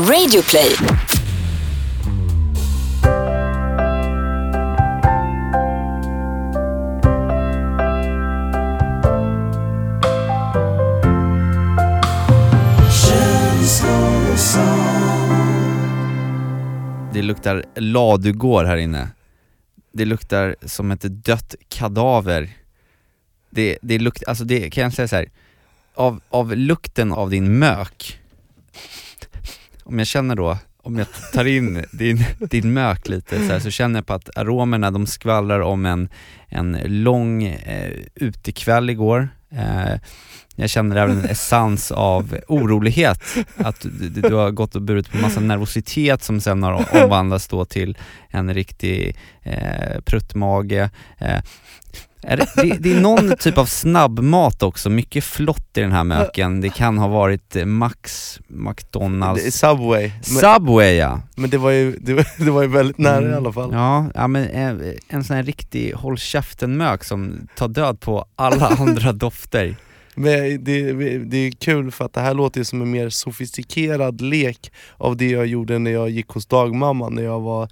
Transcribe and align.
Radioplay. 0.00 0.76
Det 17.12 17.22
luktar 17.22 17.64
ladugård 17.74 18.66
här 18.66 18.76
inne. 18.76 19.08
Det 19.92 20.04
luktar 20.04 20.56
som 20.62 20.90
ett 20.90 21.00
dött 21.02 21.54
kadaver. 21.68 22.50
Det, 23.50 23.78
det 23.82 23.98
luktar, 23.98 24.28
alltså 24.28 24.44
det 24.44 24.70
kan 24.70 24.84
jag 24.84 24.92
säga 24.92 25.08
så 25.08 25.16
här. 25.16 25.30
Av, 25.94 26.20
av 26.30 26.56
lukten 26.56 27.12
av 27.12 27.30
din 27.30 27.58
mök, 27.58 28.20
om 29.90 29.98
jag 29.98 30.06
känner 30.06 30.36
då, 30.36 30.58
om 30.82 30.98
jag 30.98 31.06
tar 31.32 31.44
in 31.44 31.84
din, 31.92 32.24
din 32.40 32.72
mök 32.72 33.08
lite 33.08 33.46
så, 33.46 33.52
här, 33.52 33.58
så 33.58 33.70
känner 33.70 33.98
jag 33.98 34.06
på 34.06 34.12
att 34.12 34.38
aromerna 34.38 34.90
de 34.90 35.06
skvallrar 35.06 35.60
om 35.60 35.86
en, 35.86 36.08
en 36.48 36.78
lång 36.84 37.44
eh, 37.44 37.92
utekväll 38.14 38.90
igår. 38.90 39.28
Eh, 39.52 40.00
jag 40.56 40.70
känner 40.70 40.96
även 40.96 41.18
en 41.18 41.24
essens 41.24 41.92
av 41.92 42.38
orolighet, 42.48 43.22
att 43.56 43.80
du, 43.80 44.08
du, 44.08 44.34
har 44.34 44.50
gått 44.50 44.74
och 44.74 44.82
burit 44.82 45.10
på 45.10 45.16
massa 45.16 45.40
nervositet 45.40 46.22
som 46.22 46.40
sen 46.40 46.62
har 46.62 47.02
omvandlats 47.02 47.48
då 47.48 47.64
till 47.64 47.98
en 48.28 48.54
riktig 48.54 49.16
eh, 49.42 50.00
pruttmage. 50.04 50.88
Eh, 51.18 51.40
är 52.22 52.36
det, 52.36 52.46
det, 52.56 52.76
det 52.80 52.96
är 52.96 53.00
någon 53.00 53.36
typ 53.36 53.58
av 53.58 53.66
snabbmat 53.66 54.62
också, 54.62 54.90
mycket 54.90 55.24
flott 55.24 55.76
i 55.76 55.80
den 55.80 55.92
här 55.92 56.04
möken. 56.04 56.60
Det 56.60 56.68
kan 56.68 56.98
ha 56.98 57.08
varit 57.08 57.56
eh, 57.56 57.64
Max, 57.64 58.38
McDonalds, 58.46 59.58
Subway, 59.58 60.10
Subway 60.22 60.94
ja. 60.94 61.20
men 61.36 61.50
det, 61.50 61.58
var 61.58 61.70
ju, 61.70 61.96
det, 62.00 62.14
var, 62.14 62.26
det 62.44 62.50
var 62.50 62.62
ju 62.62 62.68
väldigt 62.68 62.98
nära 62.98 63.30
i 63.30 63.34
alla 63.34 63.52
fall. 63.52 63.70
Ja, 63.72 64.06
ja 64.14 64.26
men 64.26 64.48
en, 64.48 64.94
en 65.08 65.24
sån 65.24 65.36
här 65.36 65.42
riktig 65.42 65.92
håll 65.92 66.18
käften-mök 66.18 67.04
som 67.04 67.48
tar 67.56 67.68
död 67.68 68.00
på 68.00 68.26
alla 68.36 68.66
andra 68.78 69.12
dofter. 69.12 69.76
Men 70.14 70.64
det, 70.64 70.92
det 71.18 71.36
är 71.36 71.50
kul 71.50 71.90
för 71.90 72.04
att 72.04 72.12
det 72.12 72.20
här 72.20 72.34
låter 72.34 72.60
ju 72.60 72.64
som 72.64 72.82
en 72.82 72.90
mer 72.90 73.08
sofistikerad 73.08 74.20
lek 74.20 74.72
av 74.96 75.16
det 75.16 75.30
jag 75.30 75.46
gjorde 75.46 75.78
när 75.78 75.90
jag 75.90 76.10
gick 76.10 76.28
hos 76.28 76.46
dagmamman 76.46 77.14
när 77.14 77.22
jag 77.22 77.40
var, 77.40 77.68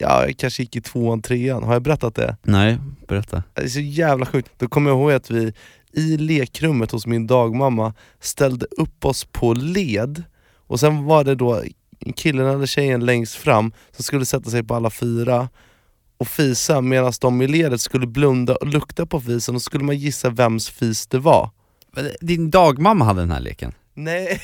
ja 0.00 0.26
jag 0.26 0.36
kanske 0.36 0.62
gick 0.62 0.76
i 0.76 0.80
tvåan, 0.80 1.22
trean. 1.22 1.62
Har 1.62 1.72
jag 1.72 1.82
berättat 1.82 2.14
det? 2.14 2.36
Nej, 2.42 2.78
berätta. 3.08 3.42
Det 3.54 3.62
är 3.62 3.68
så 3.68 3.80
jävla 3.80 4.26
sjukt. 4.26 4.50
Då 4.58 4.68
kommer 4.68 4.90
jag 4.90 4.98
ihåg 4.98 5.12
att 5.12 5.30
vi 5.30 5.52
i 5.92 6.16
lekrummet 6.16 6.90
hos 6.90 7.06
min 7.06 7.26
dagmamma 7.26 7.94
ställde 8.20 8.66
upp 8.66 9.04
oss 9.04 9.24
på 9.24 9.54
led 9.54 10.22
och 10.66 10.80
sen 10.80 11.04
var 11.04 11.24
det 11.24 11.34
då 11.34 11.62
killen 12.16 12.46
eller 12.46 12.66
tjejen 12.66 13.04
längst 13.04 13.34
fram 13.34 13.72
som 13.92 14.04
skulle 14.04 14.26
sätta 14.26 14.50
sig 14.50 14.62
på 14.62 14.74
alla 14.74 14.90
fyra 14.90 15.48
och 16.18 16.28
fisa 16.28 16.80
medan 16.80 17.12
de 17.20 17.42
i 17.42 17.46
ledet 17.46 17.80
skulle 17.80 18.06
blunda 18.06 18.56
och 18.56 18.66
lukta 18.66 19.06
på 19.06 19.20
fisen 19.20 19.54
och 19.54 19.62
skulle 19.62 19.84
man 19.84 19.98
gissa 19.98 20.30
vems 20.30 20.70
fis 20.70 21.06
det 21.06 21.18
var. 21.18 21.50
Din 22.20 22.50
dagmamma 22.50 23.04
hade 23.04 23.20
den 23.20 23.30
här 23.30 23.40
leken? 23.40 23.72
Nej, 24.00 24.40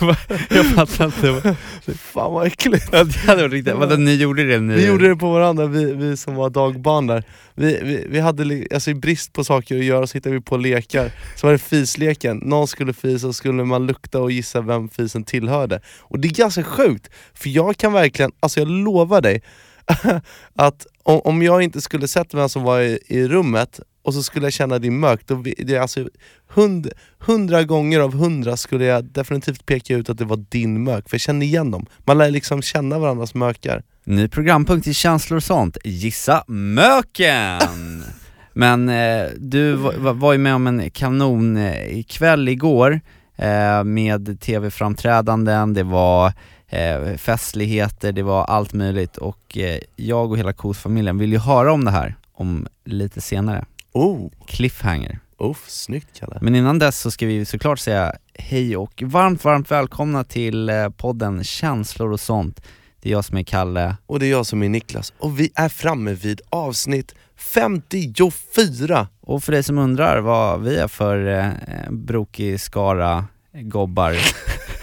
jag 0.50 0.66
fattar 0.66 1.04
inte. 1.04 1.56
fan 1.96 2.32
vad 2.32 2.46
äckligt. 2.46 2.88
Ja, 2.92 3.04
det 3.04 3.18
hade 3.18 3.42
varit 3.42 3.52
riktigt, 3.52 3.74
vadå 3.74 3.96
ni 3.96 4.14
gjorde 4.14 4.44
det 4.44 4.60
ni... 4.60 4.74
Vi 4.74 4.86
gjorde 4.86 5.08
det 5.08 5.16
på 5.16 5.32
varandra, 5.32 5.66
vi, 5.66 5.92
vi 5.94 6.16
som 6.16 6.34
var 6.34 6.50
dagbarn 6.50 7.06
där. 7.06 7.24
Vi, 7.54 7.80
vi, 7.82 8.06
vi 8.08 8.20
hade 8.20 8.66
alltså 8.74 8.90
i 8.90 8.94
brist 8.94 9.32
på 9.32 9.44
saker 9.44 9.78
att 9.78 9.84
göra 9.84 10.06
så 10.06 10.18
hittade 10.18 10.34
vi 10.34 10.40
på 10.40 10.56
lekar. 10.56 11.10
Så 11.36 11.46
var 11.46 11.52
det 11.52 11.58
fisleken, 11.58 12.36
någon 12.36 12.68
skulle 12.68 12.92
fisa 12.92 13.26
och 13.26 13.34
skulle 13.34 13.64
man 13.64 13.86
lukta 13.86 14.20
och 14.20 14.30
gissa 14.30 14.60
vem 14.60 14.88
fisen 14.88 15.24
tillhörde. 15.24 15.80
Och 16.00 16.18
det 16.18 16.28
är 16.28 16.34
ganska 16.34 16.62
sjukt, 16.62 17.10
för 17.34 17.48
jag 17.48 17.76
kan 17.76 17.92
verkligen, 17.92 18.32
alltså 18.40 18.60
jag 18.60 18.68
lovar 18.68 19.20
dig, 19.20 19.42
att 20.54 20.86
om, 21.04 21.20
om 21.24 21.42
jag 21.42 21.62
inte 21.62 21.80
skulle 21.80 22.08
sett 22.08 22.34
vem 22.34 22.48
som 22.48 22.62
var 22.62 22.80
i, 22.80 22.98
i 23.06 23.28
rummet 23.28 23.80
och 24.02 24.14
så 24.14 24.22
skulle 24.22 24.46
jag 24.46 24.52
känna 24.52 24.78
din 24.78 25.00
mök, 25.00 25.26
då 25.26 25.42
det 25.58 25.74
är 25.74 25.80
alltså 25.80 26.08
hund, 26.48 26.92
hundra 27.18 27.62
gånger 27.62 28.00
av 28.00 28.14
hundra 28.14 28.56
skulle 28.56 28.84
jag 28.84 29.04
definitivt 29.04 29.66
peka 29.66 29.94
ut 29.94 30.10
att 30.10 30.18
det 30.18 30.24
var 30.24 30.36
din 30.36 30.84
mök, 30.84 31.08
för 31.08 31.14
jag 31.14 31.20
känner 31.20 31.46
igen 31.46 31.70
dem. 31.70 31.86
Man 32.04 32.18
lär 32.18 32.30
liksom 32.30 32.62
känna 32.62 32.98
varandras 32.98 33.34
mökar. 33.34 33.82
Ny 34.04 34.28
programpunkt 34.28 34.86
i 34.86 34.94
känslor 34.94 35.36
och 35.36 35.42
sånt, 35.42 35.76
Gissa 35.84 36.44
Möken! 36.46 38.04
Men 38.52 38.88
eh, 38.88 39.26
du 39.36 39.72
var, 39.72 40.12
var 40.12 40.32
ju 40.32 40.38
med 40.38 40.54
om 40.54 40.66
en 40.66 40.90
kanonkväll 40.90 42.48
igår 42.48 43.00
eh, 43.36 43.84
med 43.84 44.40
tv-framträdanden, 44.40 45.74
det 45.74 45.82
var 45.82 46.32
eh, 46.68 47.16
festligheter, 47.16 48.12
det 48.12 48.22
var 48.22 48.44
allt 48.44 48.72
möjligt 48.72 49.16
och 49.16 49.58
eh, 49.58 49.78
jag 49.96 50.30
och 50.30 50.38
hela 50.38 50.52
KOS-familjen 50.52 51.18
vill 51.18 51.32
ju 51.32 51.38
höra 51.38 51.72
om 51.72 51.84
det 51.84 51.90
här 51.90 52.14
om 52.32 52.66
lite 52.84 53.20
senare. 53.20 53.64
Oh, 53.92 54.30
Cliffhanger. 54.46 55.18
uff, 55.38 55.64
snyggt 55.68 56.08
Kalle. 56.18 56.38
Men 56.40 56.54
innan 56.54 56.78
dess 56.78 57.00
så 57.00 57.10
ska 57.10 57.26
vi 57.26 57.44
såklart 57.44 57.78
säga 57.78 58.12
hej 58.34 58.76
och 58.76 59.02
varmt, 59.06 59.44
varmt 59.44 59.70
välkomna 59.70 60.24
till 60.24 60.68
eh, 60.68 60.88
podden 60.88 61.44
Känslor 61.44 62.12
och 62.12 62.20
sånt. 62.20 62.60
Det 63.00 63.08
är 63.08 63.12
jag 63.12 63.24
som 63.24 63.38
är 63.38 63.42
Kalle. 63.42 63.96
Och 64.06 64.20
det 64.20 64.26
är 64.26 64.30
jag 64.30 64.46
som 64.46 64.62
är 64.62 64.68
Niklas, 64.68 65.12
och 65.18 65.40
vi 65.40 65.50
är 65.54 65.68
framme 65.68 66.12
vid 66.12 66.40
avsnitt 66.48 67.14
54! 67.36 69.08
Och 69.20 69.44
för 69.44 69.52
dig 69.52 69.62
som 69.62 69.78
undrar 69.78 70.20
vad 70.20 70.62
vi 70.62 70.76
är 70.76 70.88
för 70.88 71.26
eh, 71.26 71.90
brokig 71.90 72.60
skara 72.60 73.24
gobbar 73.52 74.12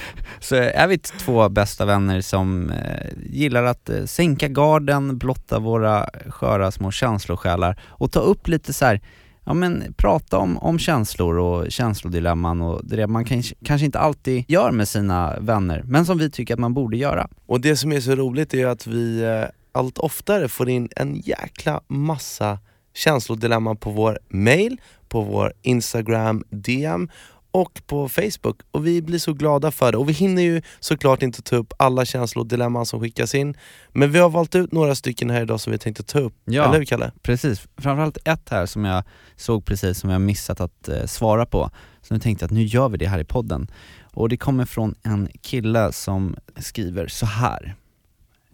så 0.44 0.56
är 0.56 0.88
vi 0.88 0.98
två 0.98 1.50
bästa 1.50 1.86
vänner 1.86 2.22
som 2.22 2.70
eh, 2.70 3.08
gillar 3.26 3.64
att 3.64 3.90
eh, 3.90 4.06
sänka 4.06 4.48
garden, 4.48 5.18
blotta 5.18 5.60
våra 5.60 6.10
sköra 6.30 6.72
små 6.72 6.92
känslosjälar 6.92 7.80
och 7.88 8.12
ta 8.12 8.20
upp 8.20 8.48
lite 8.48 8.74
så 8.74 8.86
här, 8.86 9.02
ja 9.46 9.54
men 9.54 9.94
prata 9.98 10.38
om, 10.38 10.58
om 10.58 10.80
känslor 10.80 11.38
och 11.38 11.72
känslodilemman 11.72 12.62
och 12.62 12.86
det 12.86 13.08
man 13.08 13.26
kanske, 13.26 13.56
kanske 13.66 13.86
inte 13.86 14.00
alltid 14.00 14.46
gör 14.48 14.72
med 14.72 14.88
sina 14.88 15.40
vänner, 15.40 15.84
men 15.86 16.06
som 16.06 16.18
vi 16.18 16.30
tycker 16.30 16.54
att 16.54 16.60
man 16.60 16.74
borde 16.74 16.98
göra. 16.98 17.28
Och 17.46 17.62
det 17.62 17.76
som 17.76 17.92
är 17.92 18.00
så 18.00 18.16
roligt 18.16 18.54
är 18.54 18.68
att 18.68 18.88
vi 18.88 19.24
eh, 19.24 19.44
allt 19.72 19.98
oftare 19.98 20.48
får 20.48 20.70
in 20.70 20.90
en 20.96 21.16
jäkla 21.16 21.82
massa 21.88 22.60
känslodilemman 22.94 23.78
på 23.78 23.90
vår 23.90 24.20
mail, 24.30 24.82
på 25.10 25.22
vår 25.22 25.54
Instagram 25.62 26.44
DM 26.50 27.10
och 27.52 27.82
på 27.88 28.10
Facebook 28.10 28.62
och 28.72 28.88
vi 28.88 29.02
blir 29.02 29.20
så 29.20 29.34
glada 29.34 29.72
för 29.72 29.92
det. 29.92 29.98
Och 29.98 30.10
vi 30.10 30.14
hinner 30.14 30.42
ju 30.42 30.62
såklart 30.80 31.24
inte 31.24 31.42
ta 31.42 31.56
upp 31.56 31.74
alla 31.78 32.06
känslodilemman 32.06 32.86
som 32.86 33.00
skickas 33.00 33.36
in 33.36 33.58
men 33.90 34.12
vi 34.12 34.20
har 34.20 34.30
valt 34.30 34.56
ut 34.56 34.72
några 34.72 34.96
stycken 34.96 35.30
här 35.30 35.42
idag 35.42 35.60
som 35.60 35.72
vi 35.72 35.78
tänkte 35.78 36.04
ta 36.04 36.20
upp. 36.20 36.34
Ja. 36.46 36.66
Eller 36.66 36.78
hur 36.78 36.86
Kalle? 36.86 37.12
Precis, 37.22 37.68
framförallt 37.78 38.18
ett 38.26 38.50
här 38.50 38.66
som 38.66 38.86
jag 38.86 39.04
såg 39.36 39.66
precis 39.66 40.00
som 40.00 40.10
jag 40.10 40.22
missat 40.22 40.62
att 40.62 40.90
eh, 40.90 41.06
svara 41.06 41.46
på. 41.46 41.70
Så 42.02 42.14
nu 42.14 42.20
tänkte 42.20 42.44
jag 42.44 42.48
att 42.48 42.52
nu 42.52 42.64
gör 42.64 42.90
vi 42.90 42.98
det 42.98 43.08
här 43.08 43.20
i 43.20 43.26
podden. 43.26 43.72
Och 44.14 44.30
det 44.30 44.38
kommer 44.38 44.66
från 44.66 44.96
en 45.04 45.30
kille 45.42 45.92
som 45.92 46.36
skriver 46.58 47.08
så 47.08 47.26
här. 47.26 47.76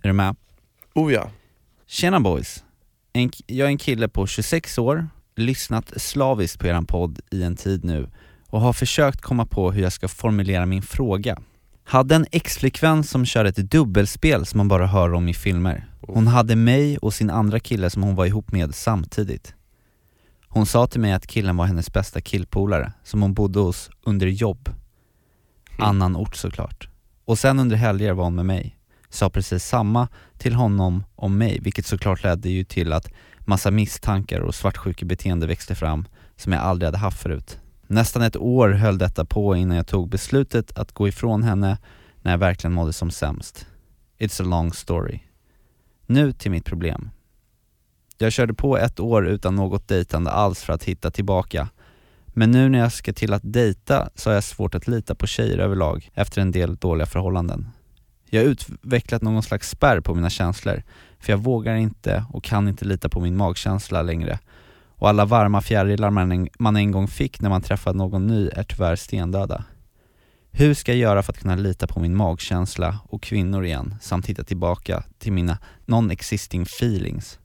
Är 0.01 0.07
du 0.07 0.13
med? 0.13 0.35
Oh 0.93 1.13
ja. 1.13 1.29
Tjena 1.87 2.19
boys! 2.19 2.63
En, 3.13 3.31
jag 3.47 3.65
är 3.65 3.71
en 3.71 3.77
kille 3.77 4.07
på 4.07 4.27
26 4.27 4.77
år, 4.77 5.07
lyssnat 5.35 6.01
slaviskt 6.01 6.59
på 6.59 6.67
eran 6.67 6.85
podd 6.85 7.19
i 7.31 7.43
en 7.43 7.55
tid 7.55 7.83
nu 7.83 8.09
och 8.49 8.61
har 8.61 8.73
försökt 8.73 9.21
komma 9.21 9.45
på 9.45 9.71
hur 9.71 9.81
jag 9.81 9.93
ska 9.93 10.07
formulera 10.07 10.65
min 10.65 10.81
fråga. 10.81 11.39
Hade 11.83 12.15
en 12.15 12.25
ex-flickvän 12.31 13.03
som 13.03 13.25
körde 13.25 13.49
ett 13.49 13.71
dubbelspel 13.71 14.45
som 14.45 14.57
man 14.57 14.67
bara 14.67 14.87
hör 14.87 15.13
om 15.13 15.27
i 15.27 15.33
filmer. 15.33 15.87
Hon 16.01 16.27
hade 16.27 16.55
mig 16.55 16.97
och 16.97 17.13
sin 17.13 17.29
andra 17.29 17.59
kille 17.59 17.89
som 17.89 18.03
hon 18.03 18.15
var 18.15 18.25
ihop 18.25 18.51
med 18.51 18.75
samtidigt. 18.75 19.53
Hon 20.47 20.65
sa 20.65 20.87
till 20.87 21.01
mig 21.01 21.13
att 21.13 21.27
killen 21.27 21.57
var 21.57 21.65
hennes 21.65 21.93
bästa 21.93 22.21
killpolare, 22.21 22.93
som 23.03 23.21
hon 23.21 23.33
bodde 23.33 23.59
hos 23.59 23.89
under 24.03 24.27
jobb. 24.27 24.69
Annan 25.79 26.15
ort 26.15 26.35
såklart. 26.35 26.89
Och 27.25 27.39
sen 27.39 27.59
under 27.59 27.75
helger 27.75 28.13
var 28.13 28.23
hon 28.23 28.35
med 28.35 28.45
mig. 28.45 28.77
Sa 29.09 29.29
precis 29.29 29.65
samma 29.65 30.07
till 30.37 30.53
honom 30.53 31.03
om 31.15 31.37
mig, 31.37 31.59
vilket 31.61 31.85
såklart 31.85 32.23
ledde 32.23 32.49
ju 32.49 32.63
till 32.63 32.93
att 32.93 33.11
massa 33.39 33.71
misstankar 33.71 34.39
och 34.39 34.55
svartsjukebeteende 34.55 35.47
växte 35.47 35.75
fram 35.75 36.07
som 36.35 36.53
jag 36.53 36.61
aldrig 36.61 36.87
hade 36.87 36.97
haft 36.97 37.21
förut. 37.21 37.59
Nästan 37.87 38.21
ett 38.21 38.37
år 38.37 38.69
höll 38.69 38.97
detta 38.97 39.25
på 39.25 39.55
innan 39.55 39.77
jag 39.77 39.87
tog 39.87 40.09
beslutet 40.09 40.77
att 40.77 40.91
gå 40.91 41.07
ifrån 41.07 41.43
henne 41.43 41.77
när 42.21 42.31
jag 42.31 42.37
verkligen 42.37 42.73
mådde 42.73 42.93
som 42.93 43.11
sämst. 43.11 43.67
It's 44.19 44.41
a 44.41 44.45
long 44.45 44.73
story. 44.73 45.19
Nu 46.05 46.31
till 46.31 46.51
mitt 46.51 46.65
problem. 46.65 47.09
Jag 48.17 48.31
körde 48.31 48.53
på 48.53 48.77
ett 48.77 48.99
år 48.99 49.27
utan 49.27 49.55
något 49.55 49.87
dejtande 49.87 50.31
alls 50.31 50.63
för 50.63 50.73
att 50.73 50.83
hitta 50.83 51.11
tillbaka. 51.11 51.69
Men 52.27 52.51
nu 52.51 52.69
när 52.69 52.79
jag 52.79 52.91
ska 52.91 53.13
till 53.13 53.33
att 53.33 53.41
dejta 53.45 54.09
så 54.15 54.29
har 54.29 54.35
jag 54.35 54.43
svårt 54.43 54.75
att 54.75 54.87
lita 54.87 55.15
på 55.15 55.27
tjejer 55.27 55.57
överlag 55.57 56.09
efter 56.13 56.41
en 56.41 56.51
del 56.51 56.75
dåliga 56.75 57.05
förhållanden. 57.05 57.69
Jag 58.29 58.41
har 58.41 58.47
utvecklat 58.47 59.21
någon 59.21 59.43
slags 59.43 59.69
spärr 59.69 60.01
på 60.01 60.15
mina 60.15 60.29
känslor, 60.29 60.83
för 61.19 61.33
jag 61.33 61.37
vågar 61.37 61.75
inte 61.75 62.25
och 62.33 62.43
kan 62.43 62.67
inte 62.67 62.85
lita 62.85 63.09
på 63.09 63.19
min 63.19 63.37
magkänsla 63.37 64.01
längre. 64.01 64.39
Och 64.99 65.09
alla 65.09 65.25
varma 65.25 65.61
fjärilar 65.61 66.09
man 66.09 66.31
en, 66.31 66.49
man 66.59 66.75
en 66.75 66.91
gång 66.91 67.07
fick 67.07 67.41
när 67.41 67.49
man 67.49 67.61
träffade 67.61 67.97
någon 67.97 68.27
ny 68.27 68.47
är 68.47 68.63
tyvärr 68.63 68.95
stendöda. 68.95 69.63
Hur 70.51 70.73
ska 70.73 70.91
jag 70.91 70.99
göra 70.99 71.23
för 71.23 71.33
att 71.33 71.39
kunna 71.39 71.55
lita 71.55 71.87
på 71.87 71.99
min 71.99 72.15
magkänsla 72.15 72.99
och 73.03 73.23
kvinnor 73.23 73.65
igen, 73.65 73.95
samt 74.01 74.25
hitta 74.25 74.43
tillbaka 74.43 75.03
till 75.17 75.33
mina 75.33 75.57
non-existing 75.85 76.61
feelings? 76.61 77.39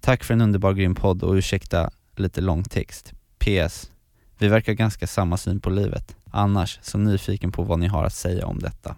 Tack 0.00 0.24
för 0.24 0.34
en 0.34 0.40
underbar 0.40 0.72
grym 0.72 0.94
podd 0.94 1.22
och 1.22 1.34
ursäkta 1.34 1.90
lite 2.16 2.40
lång 2.40 2.64
text. 2.64 3.12
PS. 3.38 3.90
Vi 4.38 4.48
verkar 4.48 4.72
ganska 4.72 5.06
samma 5.06 5.36
syn 5.36 5.60
på 5.60 5.70
livet. 5.70 6.16
Annars, 6.30 6.78
så 6.82 6.98
nyfiken 6.98 7.52
på 7.52 7.62
vad 7.62 7.78
ni 7.78 7.86
har 7.86 8.04
att 8.04 8.14
säga 8.14 8.46
om 8.46 8.58
detta. 8.58 8.96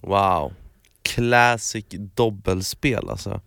Wow, 0.00 0.52
classic 1.02 1.86
dobbelspel 1.90 3.08
alltså. 3.10 3.40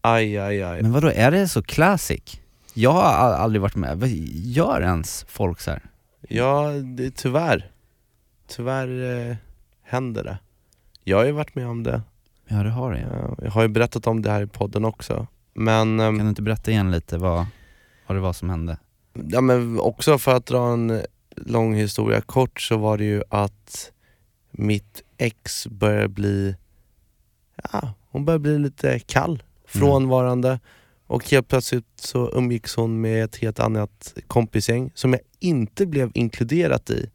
Aj 0.00 0.38
aj 0.38 0.62
aj. 0.62 0.82
Men 0.82 0.92
vadå, 0.92 1.08
är 1.14 1.30
det 1.30 1.48
så 1.48 1.62
classic? 1.62 2.40
Jag 2.74 2.92
har 2.92 3.02
aldrig 3.32 3.62
varit 3.62 3.76
med, 3.76 3.98
vad 4.00 4.08
gör 4.34 4.80
ens 4.80 5.24
folk 5.28 5.60
så 5.60 5.70
här? 5.70 5.82
Ja, 6.28 6.68
det, 6.96 7.10
tyvärr. 7.16 7.70
Tyvärr 8.46 9.28
eh, 9.30 9.36
händer 9.82 10.24
det. 10.24 10.38
Jag 11.04 11.16
har 11.18 11.24
ju 11.24 11.32
varit 11.32 11.54
med 11.54 11.66
om 11.68 11.82
det. 11.82 12.02
Ja 12.48 12.62
det 12.62 12.70
har 12.70 12.92
det 12.92 13.00
ja. 13.00 13.06
Eh, 13.06 13.44
Jag 13.44 13.50
har 13.50 13.62
ju 13.62 13.68
berättat 13.68 14.06
om 14.06 14.22
det 14.22 14.30
här 14.30 14.42
i 14.42 14.46
podden 14.46 14.84
också. 14.84 15.26
Men, 15.54 16.00
ehm, 16.00 16.16
Kan 16.18 16.26
du 16.26 16.28
inte 16.28 16.42
berätta 16.42 16.70
igen 16.70 16.90
lite 16.90 17.18
vad, 17.18 17.46
vad 18.06 18.16
det 18.16 18.20
var 18.20 18.32
som 18.32 18.50
hände? 18.50 18.78
ja, 19.30 19.40
men 19.40 19.80
också 19.80 20.18
för 20.18 20.36
att 20.36 20.46
dra 20.46 20.72
en 20.72 21.02
lång 21.36 21.74
historia 21.74 22.20
kort 22.20 22.60
så 22.60 22.76
var 22.76 22.98
det 22.98 23.04
ju 23.04 23.22
att 23.28 23.92
mitt 24.50 25.02
ex 25.18 25.66
började 25.66 26.08
bli, 26.08 26.56
ja, 27.72 27.92
hon 28.10 28.24
började 28.24 28.42
bli 28.42 28.58
lite 28.58 28.98
kall, 28.98 29.42
frånvarande. 29.66 30.60
Och 31.06 31.30
helt 31.30 31.48
plötsligt 31.48 31.86
så 31.96 32.30
umgicks 32.34 32.76
hon 32.76 33.00
med 33.00 33.24
ett 33.24 33.36
helt 33.36 33.60
annat 33.60 34.14
kompisgäng 34.26 34.90
som 34.94 35.12
jag 35.12 35.20
inte 35.38 35.86
blev 35.86 36.10
inkluderat 36.14 36.90
i. 36.90 37.10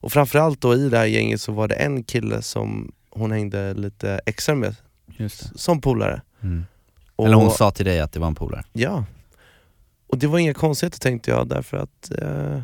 Och 0.00 0.12
framförallt 0.12 0.60
då 0.60 0.74
i 0.74 0.88
det 0.88 0.98
här 0.98 1.06
gänget 1.06 1.40
så 1.40 1.52
var 1.52 1.68
det 1.68 1.74
en 1.74 2.04
kille 2.04 2.42
som 2.42 2.92
hon 3.10 3.30
hängde 3.32 3.74
lite 3.74 4.20
extra 4.26 4.54
med, 4.54 4.76
som 5.54 5.80
polare. 5.80 6.22
Mm. 6.42 6.64
Och, 7.16 7.26
Eller 7.26 7.36
hon 7.36 7.50
sa 7.50 7.70
till 7.70 7.84
dig 7.86 8.00
att 8.00 8.12
det 8.12 8.20
var 8.20 8.26
en 8.26 8.34
polare? 8.34 8.64
Ja. 8.72 9.04
Och 10.06 10.18
det 10.18 10.26
var 10.26 10.38
inga 10.38 10.54
konstigheter 10.54 10.98
tänkte 10.98 11.30
jag 11.30 11.48
därför 11.48 11.76
att 11.76 12.10
eh, 12.22 12.60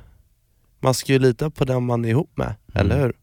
man 0.81 0.95
ska 0.95 1.13
ju 1.13 1.19
lita 1.19 1.51
på 1.51 1.65
den 1.65 1.83
man 1.87 2.05
är 2.05 2.09
ihop 2.09 2.31
med, 2.37 2.55
Mm. 2.75 2.87
eller 2.91 3.03
hur? 3.03 3.17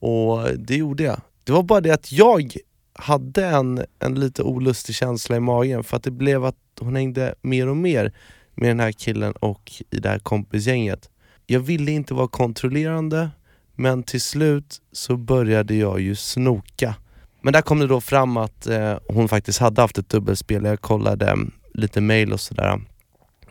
Och 0.00 0.58
det 0.58 0.76
gjorde 0.76 1.02
jag. 1.02 1.20
Det 1.44 1.52
var 1.52 1.62
bara 1.62 1.80
det 1.80 1.90
att 1.90 2.12
jag 2.12 2.56
hade 2.98 3.46
en, 3.46 3.84
en 3.98 4.14
lite 4.14 4.42
olustig 4.42 4.94
känsla 4.94 5.36
i 5.36 5.40
magen 5.40 5.84
för 5.84 5.96
att 5.96 6.02
det 6.02 6.10
blev 6.10 6.44
att 6.44 6.56
hon 6.80 6.96
hängde 6.96 7.34
mer 7.42 7.68
och 7.68 7.76
mer 7.76 8.12
med 8.54 8.70
den 8.70 8.80
här 8.80 8.92
killen 8.92 9.32
och 9.32 9.72
i 9.90 9.98
det 10.00 10.08
här 10.08 10.18
kompisgänget. 10.18 11.10
Jag 11.46 11.60
ville 11.60 11.90
inte 11.92 12.14
vara 12.14 12.28
kontrollerande 12.28 13.30
men 13.74 14.02
till 14.02 14.20
slut 14.20 14.80
så 14.92 15.16
började 15.16 15.74
jag 15.74 16.00
ju 16.00 16.14
snoka. 16.16 16.94
Men 17.42 17.52
där 17.52 17.62
kom 17.62 17.78
det 17.78 17.86
då 17.86 18.00
fram 18.00 18.36
att 18.36 18.66
eh, 18.66 18.98
hon 19.08 19.28
faktiskt 19.28 19.58
hade 19.58 19.80
haft 19.82 19.98
ett 19.98 20.08
dubbelspel. 20.08 20.64
Jag 20.64 20.80
kollade 20.80 21.30
mm, 21.30 21.50
lite 21.74 22.00
mail 22.00 22.32
och 22.32 22.40
sådär 22.40 22.80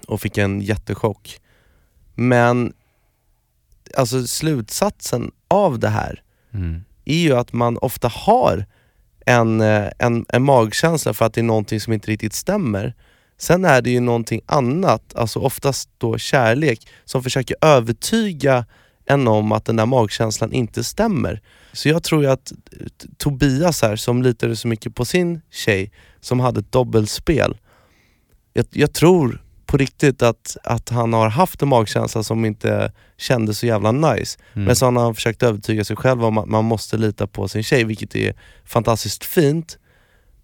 och 0.07 0.21
fick 0.21 0.37
en 0.37 0.61
jättechock. 0.61 1.39
Men 2.15 2.73
alltså 3.97 4.27
slutsatsen 4.27 5.31
av 5.47 5.79
det 5.79 5.89
här 5.89 6.23
Mm. 6.51 6.83
är 7.05 7.17
ju 7.17 7.33
att 7.33 7.53
man 7.53 7.77
ofta 7.77 8.07
har 8.07 8.65
en, 9.27 9.61
eh, 9.61 9.89
en, 9.99 10.25
en 10.29 10.43
magkänsla 10.43 11.13
för 11.13 11.25
att 11.25 11.33
det 11.33 11.41
är 11.41 11.43
någonting 11.43 11.79
som 11.79 11.93
inte 11.93 12.11
riktigt 12.11 12.33
stämmer. 12.33 12.93
Sen 13.37 13.65
är 13.65 13.81
det 13.81 13.89
ju 13.89 13.99
någonting 13.99 14.41
annat, 14.45 15.15
alltså 15.15 15.39
oftast 15.39 15.89
då 15.97 16.17
kärlek, 16.17 16.87
som 17.05 17.23
försöker 17.23 17.55
övertyga 17.61 18.65
en 19.05 19.27
om 19.27 19.51
att 19.51 19.65
den 19.65 19.75
där 19.75 19.85
magkänslan 19.85 20.53
inte 20.53 20.83
stämmer. 20.83 21.41
Så 21.73 21.89
jag 21.89 22.03
tror 22.03 22.23
ju 22.23 22.29
att 22.29 22.51
eh, 22.51 22.87
Tobias 23.17 23.81
här, 23.81 23.95
som 23.95 24.23
litade 24.23 24.55
så 24.55 24.67
mycket 24.67 24.95
på 24.95 25.05
sin 25.05 25.41
tjej, 25.51 25.91
som 26.19 26.39
hade 26.39 26.59
ett 26.59 26.71
dubbelspel. 26.71 27.57
Jag, 28.53 28.65
jag 28.71 28.93
tror 28.93 29.43
på 29.67 29.77
riktigt 29.77 30.21
att, 30.21 30.57
att 30.63 30.89
han 30.89 31.13
har 31.13 31.29
haft 31.29 31.61
en 31.61 31.67
magkänsla 31.67 32.23
som 32.23 32.45
inte 32.45 32.91
kändes 33.17 33.59
så 33.59 33.65
jävla 33.65 33.91
nice. 33.91 34.39
Mm. 34.53 34.65
Men 34.65 34.75
så 34.75 34.85
har 34.85 34.91
han 34.91 35.15
försökt 35.15 35.43
övertyga 35.43 35.83
sig 35.83 35.95
själv 35.95 36.25
om 36.25 36.37
att 36.37 36.49
man 36.49 36.65
måste 36.65 36.97
lita 36.97 37.27
på 37.27 37.47
sin 37.47 37.63
tjej, 37.63 37.83
vilket 37.83 38.15
är 38.15 38.33
fantastiskt 38.65 39.23
fint. 39.23 39.77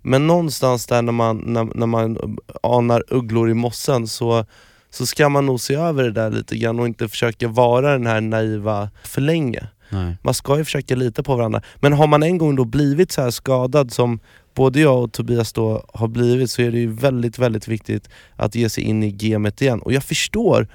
Men 0.02 0.28
någonstans 0.28 0.86
där 0.86 1.02
när 1.02 1.12
man, 1.12 1.38
när, 1.38 1.64
när 1.76 1.88
man 1.88 2.38
anar 2.64 3.04
ugglor 3.08 3.50
i 3.50 3.54
mossen 3.54 4.08
så, 4.08 4.46
så 4.90 5.06
ska 5.06 5.30
man 5.30 5.46
nog 5.46 5.60
se 5.60 5.76
över 5.76 6.04
det 6.04 6.12
där 6.12 6.32
lite 6.32 6.58
grann 6.58 6.80
och 6.80 6.88
inte 6.88 7.10
försöka 7.10 7.48
vara 7.48 7.92
den 7.92 8.08
här 8.08 8.22
naiva 8.22 8.90
för 9.04 9.22
länge. 9.22 9.68
Nej. 9.90 10.18
Man 10.22 10.34
ska 10.34 10.58
ju 10.58 10.66
försöka 10.66 10.96
lita 10.96 11.24
på 11.24 11.36
varandra. 11.36 11.62
Men 11.76 11.94
har 11.94 12.08
man 12.08 12.24
en 12.24 12.38
gång 12.38 12.56
då 12.56 12.66
blivit 12.66 13.12
så 13.12 13.22
här 13.22 13.32
skadad 13.32 13.92
som 13.92 14.20
både 14.54 14.80
jag 14.80 15.04
och 15.04 15.12
Tobias 15.12 15.54
då 15.54 15.86
har 15.94 16.08
blivit 16.08 16.52
så 16.52 16.62
är 16.62 16.72
det 16.72 16.80
ju 16.80 16.92
väldigt, 16.92 17.40
väldigt 17.40 17.68
viktigt 17.68 18.10
att 18.36 18.56
ge 18.56 18.70
sig 18.70 18.84
in 18.84 19.04
i 19.04 19.12
gamet 19.12 19.62
igen. 19.62 19.82
Och 19.82 19.94
jag 19.94 20.04
förstår 20.04 20.68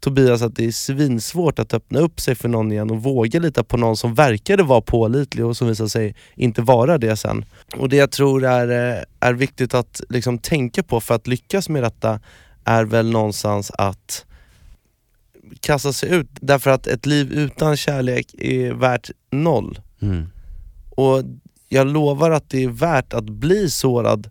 Tobias 0.00 0.42
att 0.42 0.56
det 0.56 0.64
är 0.64 0.72
svinsvårt 0.72 1.58
att 1.58 1.74
öppna 1.74 1.98
upp 1.98 2.20
sig 2.20 2.34
för 2.34 2.48
någon 2.48 2.72
igen 2.72 2.90
och 2.90 3.02
våga 3.02 3.40
lita 3.40 3.64
på 3.64 3.76
någon 3.76 3.96
som 3.96 4.14
verkade 4.14 4.62
vara 4.62 4.80
pålitlig 4.80 5.46
och 5.46 5.56
som 5.56 5.68
visar 5.68 5.86
sig 5.86 6.14
inte 6.34 6.62
vara 6.62 6.98
det 6.98 7.16
sen. 7.16 7.44
Och 7.76 7.88
det 7.88 7.96
jag 7.96 8.10
tror 8.10 8.44
är, 8.44 8.96
eh, 8.96 9.02
är 9.20 9.32
viktigt 9.32 9.74
att 9.74 10.00
liksom 10.08 10.38
tänka 10.38 10.82
på 10.82 11.00
för 11.00 11.14
att 11.14 11.26
lyckas 11.26 11.68
med 11.68 11.82
detta 11.82 12.20
är 12.64 12.84
väl 12.84 13.10
någonstans 13.10 13.70
att 13.70 14.26
kasta 15.60 15.92
sig 15.92 16.14
ut. 16.14 16.28
Därför 16.32 16.70
att 16.70 16.86
ett 16.86 17.06
liv 17.06 17.32
utan 17.32 17.76
kärlek 17.76 18.34
är 18.38 18.72
värt 18.72 19.10
noll. 19.30 19.80
Mm. 20.02 20.26
Och 20.90 21.22
jag 21.68 21.86
lovar 21.86 22.30
att 22.30 22.50
det 22.50 22.64
är 22.64 22.68
värt 22.68 23.12
att 23.12 23.30
bli 23.30 23.70
sårad 23.70 24.30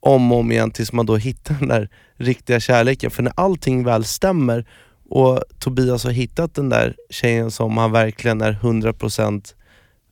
om 0.00 0.32
och 0.32 0.38
om 0.38 0.52
igen 0.52 0.70
tills 0.70 0.92
man 0.92 1.06
då 1.06 1.16
hittar 1.16 1.54
den 1.54 1.68
där 1.68 1.88
riktiga 2.16 2.60
kärleken. 2.60 3.10
För 3.10 3.22
när 3.22 3.32
allting 3.36 3.84
väl 3.84 4.04
stämmer 4.04 4.66
och 5.10 5.42
Tobias 5.58 6.04
har 6.04 6.10
hittat 6.10 6.54
den 6.54 6.68
där 6.68 6.96
tjejen 7.10 7.50
som 7.50 7.76
han 7.76 7.92
verkligen 7.92 8.40
är 8.40 8.52
100% 8.52 9.54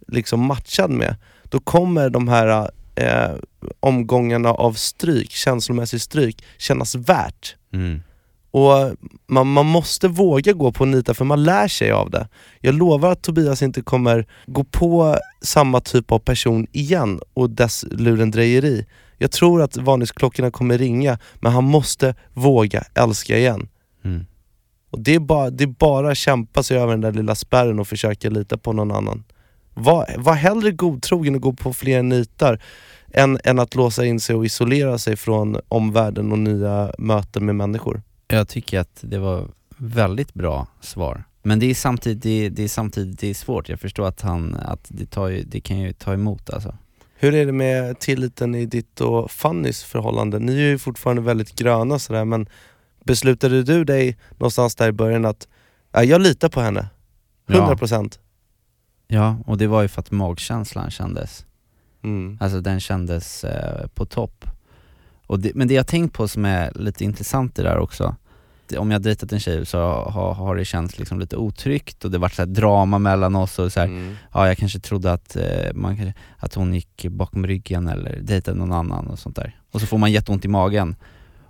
liksom 0.09 0.41
matchad 0.41 0.91
med, 0.91 1.17
då 1.43 1.61
kommer 1.61 2.11
de 2.11 2.29
här 2.29 2.71
eh, 2.95 3.31
omgångarna 3.81 4.51
av 4.51 4.73
stryk, 4.73 5.31
känslomässigt 5.31 6.03
stryk, 6.03 6.45
kännas 6.59 6.95
värt. 6.95 7.57
Mm. 7.73 8.03
Och 8.51 8.95
man, 9.27 9.53
man 9.53 9.67
måste 9.67 10.09
våga 10.09 10.53
gå 10.53 10.73
på 10.73 10.85
nita 10.85 11.15
för 11.15 11.25
man 11.25 11.45
lär 11.45 11.69
sig 11.69 11.91
av 11.91 12.11
det. 12.11 12.29
Jag 12.61 12.75
lovar 12.75 13.13
att 13.13 13.23
Tobias 13.23 13.63
inte 13.63 13.83
kommer 13.83 14.27
gå 14.47 14.65
på 14.65 15.17
samma 15.43 15.81
typ 15.81 16.13
av 16.13 16.19
person 16.19 16.67
igen 16.73 17.21
och 17.35 17.51
dess 17.51 17.85
lurendrejeri. 17.91 18.87
Jag 19.19 19.31
tror 19.31 19.63
att 19.63 19.77
varningsklockorna 19.77 20.51
kommer 20.51 20.79
ringa, 20.79 21.19
men 21.35 21.53
han 21.53 21.65
måste 21.65 22.15
våga 22.33 22.85
älska 22.95 23.39
igen. 23.39 23.69
Mm. 24.05 24.27
Och 24.91 25.01
det 25.01 25.15
är 25.15 25.19
bara, 25.19 25.51
det 25.51 25.65
är 25.65 25.69
bara 25.69 26.11
att 26.11 26.17
kämpa 26.17 26.63
sig 26.63 26.79
över 26.79 26.93
den 26.93 27.01
där 27.01 27.13
lilla 27.13 27.35
spärren 27.35 27.79
och 27.79 27.89
försöka 27.89 28.31
lita 28.31 28.59
på 28.59 28.73
någon 28.73 28.93
annan. 28.93 29.25
Var, 29.75 30.15
var 30.19 30.35
hellre 30.35 30.71
godtrogen 30.71 31.35
och 31.35 31.41
gå 31.41 31.53
på 31.53 31.73
fler 31.73 32.03
nitar 32.03 32.63
än, 33.13 33.39
än 33.45 33.59
att 33.59 33.75
låsa 33.75 34.05
in 34.05 34.21
sig 34.21 34.37
och 34.37 34.47
isolera 34.47 34.99
sig 34.99 35.17
från 35.17 35.57
omvärlden 35.69 36.33
och 36.33 36.39
nya 36.39 36.93
möten 36.99 37.47
med 37.47 37.55
människor. 37.55 38.03
Jag 38.29 38.49
tycker 38.49 38.81
att 38.81 38.99
det 39.01 39.19
var 39.19 39.49
väldigt 39.77 40.35
bra 40.35 40.67
svar. 40.81 41.25
Men 41.43 41.59
det 41.59 41.67
är 41.67 41.75
samtidigt, 41.75 42.23
det 42.23 42.31
är, 42.47 42.51
det 42.51 42.65
är 42.65 42.69
samtidigt 42.69 43.19
det 43.19 43.31
är 43.31 43.35
svårt, 43.35 43.69
jag 43.69 43.81
förstår 43.81 44.07
att 44.09 44.21
han, 44.21 44.55
att 44.55 44.87
det, 44.89 45.07
tar 45.07 45.29
ju, 45.29 45.43
det 45.45 45.61
kan 45.61 45.79
ju 45.79 45.93
ta 45.93 46.13
emot 46.13 46.51
alltså. 46.51 46.77
Hur 47.15 47.35
är 47.35 47.47
det 47.47 47.53
med 47.53 47.99
tilliten 47.99 48.55
i 48.55 48.67
ditt 48.67 49.01
och 49.01 49.31
Fannys 49.31 49.85
förhållande? 49.85 50.39
Ni 50.39 50.53
är 50.53 50.67
ju 50.69 50.79
fortfarande 50.79 51.23
väldigt 51.23 51.55
gröna 51.55 51.99
sådär 51.99 52.25
men 52.25 52.49
beslutade 53.05 53.63
du 53.63 53.85
dig 53.85 54.17
någonstans 54.31 54.75
där 54.75 54.89
i 54.89 54.93
början 54.93 55.25
att 55.25 55.49
ja, 55.93 56.03
jag 56.05 56.21
litar 56.21 56.49
på 56.49 56.61
henne? 56.61 56.89
100%? 57.47 58.19
Ja, 59.07 59.37
och 59.47 59.59
det 59.59 59.67
var 59.67 59.83
ju 59.83 59.89
för 59.89 60.01
att 60.01 60.11
magkänslan 60.11 60.91
kändes, 60.91 61.45
Mm. 62.03 62.39
alltså 62.41 62.61
den 62.61 62.81
kändes 62.81 63.45
eh, 63.45 63.87
på 63.87 64.07
topp. 64.07 64.45
Och 65.29 65.41
det, 65.41 65.55
men 65.55 65.69
det 65.69 65.75
jag 65.75 65.87
tänkt 65.87 66.13
på 66.15 66.29
som 66.29 66.45
är 66.45 66.73
lite 66.75 67.05
intressant 67.05 67.59
i 67.59 67.63
det 67.63 67.69
där 67.69 67.79
också, 67.79 68.17
om 68.79 68.91
jag 68.91 69.03
dejtat 69.03 69.33
en 69.33 69.41
tjej 69.41 69.67
så 69.67 69.79
har, 69.93 70.35
har 70.35 70.57
det 70.57 70.65
känts 70.65 70.99
liksom 70.99 71.21
lite 71.21 71.37
otryggt 71.37 72.05
och 72.05 72.11
det 72.11 72.19
varit 72.19 72.35
så 72.35 72.43
här 72.43 72.47
drama 72.47 72.99
mellan 72.99 73.37
oss 73.37 73.59
och 73.59 73.73
så 73.73 73.81
här, 73.81 73.87
Mm. 73.87 74.17
ja 74.33 74.47
jag 74.49 74.57
kanske 74.59 74.79
trodde 74.81 75.13
att, 75.13 75.37
eh, 75.37 75.73
man, 75.75 75.97
kanske- 75.97 76.15
att 76.39 76.55
hon 76.55 76.75
gick 76.75 77.07
bakom 77.11 77.47
ryggen 77.47 77.89
eller 77.89 78.19
dejtade 78.23 78.57
någon 78.59 78.73
annan 78.73 79.07
och 79.07 79.19
sånt 79.19 79.37
där. 79.37 79.57
Och 79.73 79.81
så 79.81 79.87
får 79.87 79.99
man 79.99 80.13
jätteont 80.13 80.45
i 80.45 80.49
magen. 80.49 80.97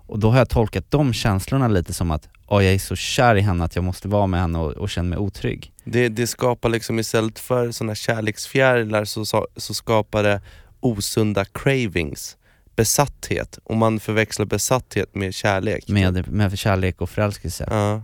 Och 0.06 0.18
då 0.18 0.30
har 0.30 0.38
jag 0.38 0.49
tolkat 0.49 0.85
de 0.90 1.12
känslorna 1.12 1.68
lite 1.68 1.92
som 1.94 2.11
att, 2.11 2.28
åh 2.47 2.64
jag 2.64 2.75
är 2.75 2.78
så 2.78 2.97
kär 2.97 3.35
i 3.37 3.40
henne 3.40 3.64
att 3.64 3.75
jag 3.76 3.85
måste 3.85 4.08
vara 4.08 4.26
med 4.26 4.40
henne 4.40 4.58
och, 4.58 4.73
och 4.73 4.90
känna 4.90 5.08
mig 5.08 5.18
otrygg. 5.18 5.73
Det, 5.85 6.08
det 6.08 6.26
skapar 6.26 6.68
liksom 6.68 6.99
istället 6.99 7.38
för 7.38 7.70
såna 7.70 7.94
kärleksfjärilar 7.94 9.04
så, 9.04 9.25
så, 9.26 9.47
så 9.56 9.75
skapar 9.75 10.23
det 10.23 10.40
osunda 10.80 11.44
cravings, 11.44 12.37
besatthet. 12.82 13.58
Och 13.64 13.76
man 13.76 14.00
förväxlar 14.00 14.47
besatthet 14.47 15.14
med 15.14 15.35
kärlek. 15.35 15.88
Med, 15.88 16.28
med 16.32 16.58
kärlek 16.58 17.00
och 17.00 17.11
förälskelse. 17.11 17.66
Ja. 17.70 18.02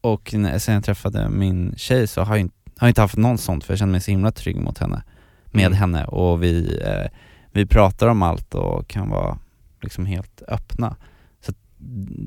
Och 0.00 0.34
när, 0.34 0.58
sen 0.58 0.74
jag 0.74 0.84
träffade 0.84 1.28
min 1.28 1.74
tjej 1.76 2.06
så 2.06 2.20
har, 2.22 2.34
jag, 2.36 2.40
inte- 2.40 2.56
har 2.76 2.88
inte 2.88 3.00
haft 3.00 3.16
någon 3.16 3.38
sånt 3.38 3.64
för 3.64 3.72
jag 3.72 3.78
känner 3.78 3.92
mig 3.92 4.00
så 4.00 4.10
himla 4.10 4.32
trygg 4.32 4.56
mot 4.56 4.78
henne, 4.78 5.02
med 5.46 5.66
Mm. 5.66 5.78
henne 5.78 6.04
och 6.04 6.42
vi, 6.42 6.80
eh, 6.84 7.10
vi 7.52 7.66
pratar 7.66 8.08
om 8.08 8.22
allt 8.22 8.54
och 8.54 8.88
kan 8.88 9.10
vara 9.10 9.38
liksom 9.82 10.06
helt 10.06 10.42
öppna. 10.48 10.96
Så 11.40 11.52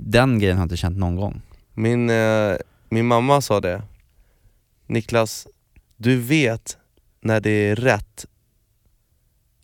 den 0.05 0.39
grejen 0.39 0.57
har 0.57 0.61
jag 0.61 0.65
inte 0.65 0.77
känt 0.77 0.97
någon 0.97 1.15
gång. 1.15 1.41
Min, 1.73 2.09
eh, 2.09 2.53
min 2.89 3.05
mamma 3.07 3.41
sa 3.41 3.59
det, 3.61 3.81
Niklas, 4.87 5.47
du 5.97 6.17
vet 6.17 6.77
när 7.21 7.39
det 7.39 7.49
är 7.69 7.75
rätt, 7.75 8.25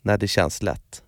när 0.02 0.18
det 0.18 0.28
känns 0.28 0.62
lätt. 0.62 1.02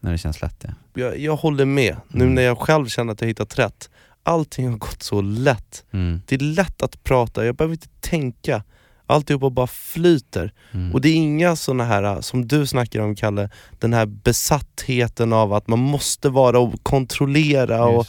När 0.00 0.12
det 0.12 0.18
känns 0.18 0.42
lätt 0.42 0.64
ja. 0.64 0.70
Jag, 0.94 1.18
jag 1.18 1.36
håller 1.36 1.64
med, 1.64 1.96
nu 2.08 2.22
Mm. 2.24 2.34
när 2.34 2.42
jag 2.42 2.58
själv 2.58 2.86
känner 2.86 3.12
att 3.12 3.20
jag 3.20 3.28
hittat 3.28 3.58
rätt. 3.58 3.90
Allting 4.22 4.68
har 4.70 4.76
gått 4.76 5.02
så 5.02 5.20
lätt. 5.20 5.84
Mm. 5.92 6.22
Det 6.26 6.34
är 6.34 6.38
lätt 6.40 6.82
att 6.82 7.04
prata, 7.04 7.44
jag 7.46 7.54
behöver 7.56 7.74
inte 7.74 7.88
tänka. 8.00 8.62
Alltihopa 9.08 9.50
bara 9.50 9.66
flyter. 9.66 10.52
Mm. 10.72 10.92
Och 10.92 11.00
det 11.00 11.08
är 11.08 11.14
inga 11.14 11.56
såna 11.56 11.84
här, 11.84 12.20
som 12.20 12.48
du 12.48 12.66
snackar 12.66 13.00
om 13.00 13.14
Kalle, 13.14 13.50
den 13.78 13.92
här 13.92 14.06
besattheten 14.06 15.32
av 15.32 15.52
att 15.52 15.68
man 15.68 15.78
måste 15.78 16.28
vara 16.28 16.58
och 16.58 16.82
kontrollera. 16.82 17.84
Och, 17.84 18.06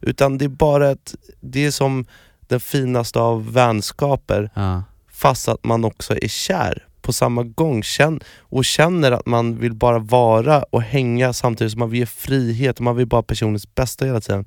utan 0.00 0.38
det 0.38 0.44
är 0.44 0.48
bara 0.48 0.90
ett, 0.90 1.14
det 1.40 1.64
är 1.66 1.70
som 1.70 2.06
den 2.40 2.60
finaste 2.60 3.20
av 3.20 3.52
vänskaper 3.52 4.50
Ja. 4.54 4.82
fast 5.12 5.48
att 5.48 5.64
man 5.64 5.84
också 5.84 6.14
är 6.22 6.28
kär 6.28 6.86
på 7.04 7.12
samma 7.12 7.42
gång 7.42 7.82
Känn, 7.82 8.20
och 8.38 8.64
känner 8.64 9.12
att 9.12 9.26
man 9.26 9.58
vill 9.58 9.74
bara 9.74 9.98
vara 9.98 10.62
och 10.62 10.82
hänga 10.82 11.32
samtidigt 11.32 11.72
som 11.72 11.78
man 11.78 11.90
vill 11.90 12.00
ge 12.00 12.06
frihet 12.06 12.76
och 12.78 12.84
man 12.84 12.96
vill 12.96 13.06
bara 13.06 13.22
personens 13.22 13.74
bästa 13.74 14.04
hela 14.04 14.20
tiden. 14.20 14.44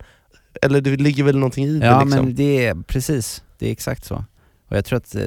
Eller 0.62 0.82
det 0.82 0.98
ligger 0.98 1.24
väl 1.24 1.38
någonting 1.38 1.66
i 1.66 1.80
Ja 1.80 2.00
det 2.00 2.06
liksom? 2.06 2.26
men 2.26 2.36
det 2.36 2.66
är 2.66 2.76
precis, 2.76 3.44
det 3.58 3.68
är 3.68 3.72
exakt 3.72 4.06
så. 4.06 4.26
Och 4.68 4.78
jag 4.78 4.86
tror 4.86 4.98
att, 4.98 5.16
eh, 5.16 5.24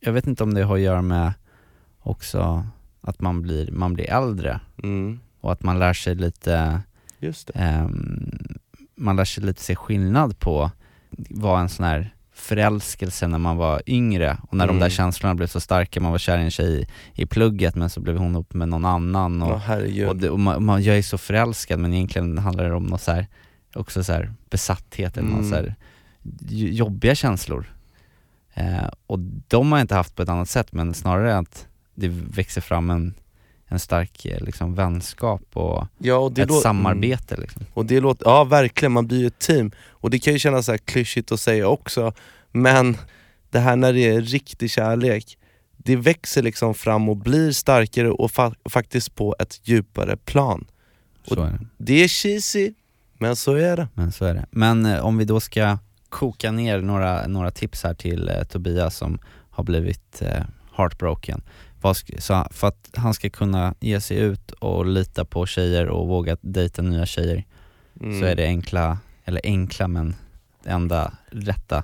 jag 0.00 0.12
vet 0.12 0.26
inte 0.26 0.42
om 0.42 0.54
det 0.54 0.62
har 0.62 0.74
att 0.74 0.80
göra 0.80 1.02
med 1.02 1.32
också 2.02 2.66
att 3.00 3.20
man 3.20 3.42
blir, 3.42 3.70
man 3.70 3.94
blir 3.94 4.10
äldre 4.10 4.60
Mm, 4.82 5.20
och 5.40 5.52
att 5.52 5.62
man 5.62 5.78
lär 5.78 5.92
sig 5.92 6.14
lite, 6.14 6.80
ehm, 7.54 8.58
man 8.94 9.16
lär 9.16 9.24
sig 9.24 9.44
lite 9.44 9.62
se 9.62 9.76
skillnad 9.76 10.38
på 10.38 10.70
vad 11.30 11.60
en 11.60 11.68
sån 11.68 11.86
här 11.86 12.14
förälskelse 12.44 13.26
när 13.28 13.38
man 13.38 13.56
var 13.56 13.82
yngre 13.86 14.38
och 14.48 14.56
när 14.56 14.64
Mm. 14.64 14.76
de 14.78 14.84
där 14.84 14.90
känslorna 14.90 15.34
blev 15.34 15.46
så 15.46 15.60
starka, 15.60 16.00
man 16.00 16.10
var 16.12 16.18
kär 16.18 16.38
i 16.38 16.42
en 16.42 16.50
tjej 16.50 16.80
i, 17.14 17.22
i 17.22 17.26
plugget 17.26 17.74
men 17.74 17.90
så 17.90 18.00
blev 18.00 18.16
hon 18.16 18.32
ihop 18.32 18.54
med 18.54 18.68
någon 18.68 18.84
annan 18.84 19.42
och, 19.42 19.60
herregud. 19.60 20.08
och, 20.08 20.16
det, 20.16 20.30
och 20.30 20.40
man, 20.40 20.64
man, 20.64 20.82
jag 20.82 20.98
är 20.98 21.02
så 21.02 21.18
förälskad 21.18 21.78
men 21.78 21.94
egentligen 21.94 22.38
handlar 22.38 22.64
det 22.64 22.74
om 22.74 22.86
något 22.86 23.00
så 23.02 23.12
här, 23.12 23.26
också 23.74 24.04
så 24.04 24.12
här 24.12 24.32
besatthet 24.50 25.16
eller 25.16 25.28
något 25.28 25.38
Mm. 25.38 25.50
så 25.50 25.56
här, 25.56 25.74
jobbiga 26.72 27.14
känslor. 27.14 27.66
Eh, 28.54 28.88
och 29.06 29.18
de 29.48 29.72
har 29.72 29.78
jag 29.78 29.84
inte 29.84 29.94
haft 29.94 30.14
på 30.16 30.22
ett 30.22 30.28
annat 30.28 30.48
sätt 30.48 30.72
men 30.72 30.94
snarare 30.94 31.38
att 31.38 31.66
det 31.94 32.08
växer 32.08 32.60
fram 32.60 32.90
en, 32.90 33.14
en 33.74 33.80
stark 33.80 34.26
eh, 34.26 34.40
liksom, 34.44 34.74
vänskap 34.74 35.42
och 35.52 35.86
Ja, 35.98 36.16
och 36.16 36.38
ett 36.38 36.48
lå- 36.48 36.60
samarbete 36.60 37.36
liksom. 37.36 37.60
Mm. 37.62 37.72
Och 37.74 37.86
det 37.86 38.00
låter, 38.00 38.26
ja 38.26 38.44
verkligen, 38.44 38.92
man 38.92 39.06
blir 39.06 39.18
ju 39.20 39.26
ett 39.26 39.38
team. 39.38 39.70
Och 39.88 40.10
det 40.10 40.18
kan 40.18 40.32
ju 40.32 40.38
kännas 40.38 40.66
så 40.66 40.72
här 40.72 40.78
klyschigt 40.78 41.32
att 41.32 41.40
säga 41.40 41.68
också, 41.68 42.12
men 42.52 42.96
det 43.50 43.58
här 43.58 43.76
när 43.76 43.92
det 43.92 44.00
är 44.08 44.20
riktig 44.20 44.70
kärlek, 44.70 45.38
det 45.76 45.96
växer 45.96 46.42
liksom 46.42 46.74
fram 46.74 47.08
och 47.08 47.16
blir 47.16 47.52
starkare 47.52 48.10
och 48.10 48.30
fa- 48.30 48.54
faktiskt 48.68 49.14
på 49.14 49.36
ett 49.38 49.60
djupare 49.64 50.16
plan. 50.16 50.66
Så 51.28 51.34
är 51.42 51.50
det. 51.50 51.58
Det 51.78 52.04
är 52.04 52.08
cheesy, 52.08 52.72
men 53.18 53.36
så 53.36 53.54
är 53.54 53.76
det. 53.76 53.88
Men 53.94 54.12
så 54.12 54.24
är 54.24 54.34
det. 54.34 54.46
Men 54.50 54.86
eh, 54.86 55.04
om 55.04 55.18
vi 55.18 55.24
då 55.24 55.40
ska 55.40 55.78
koka 56.08 56.50
ner 56.52 56.80
några, 56.80 57.26
några 57.26 57.50
tips 57.50 57.82
här 57.82 57.94
till 57.94 58.28
eh, 58.28 58.42
Tobias 58.44 58.96
som 58.96 59.18
har 59.50 59.64
blivit 59.64 60.22
eh, 60.22 60.42
heartbroken. 60.76 61.42
Så 62.18 62.46
för 62.50 62.68
att 62.68 62.90
han 62.96 63.14
ska 63.14 63.30
kunna 63.30 63.74
ge 63.80 64.00
sig 64.00 64.16
ut 64.18 64.50
och 64.50 64.86
lita 64.86 65.24
på 65.24 65.46
tjejer 65.46 65.88
och 65.88 66.08
våga 66.08 66.36
dejta 66.40 66.82
nya 66.82 67.06
tjejer 67.06 67.44
Mm. 68.00 68.20
så 68.20 68.26
är 68.26 68.34
det 68.36 68.44
enkla, 68.44 68.98
eller 69.24 69.40
enkla 69.44 69.88
men 69.88 70.14
det 70.62 70.70
enda 70.70 71.12
rätta. 71.30 71.82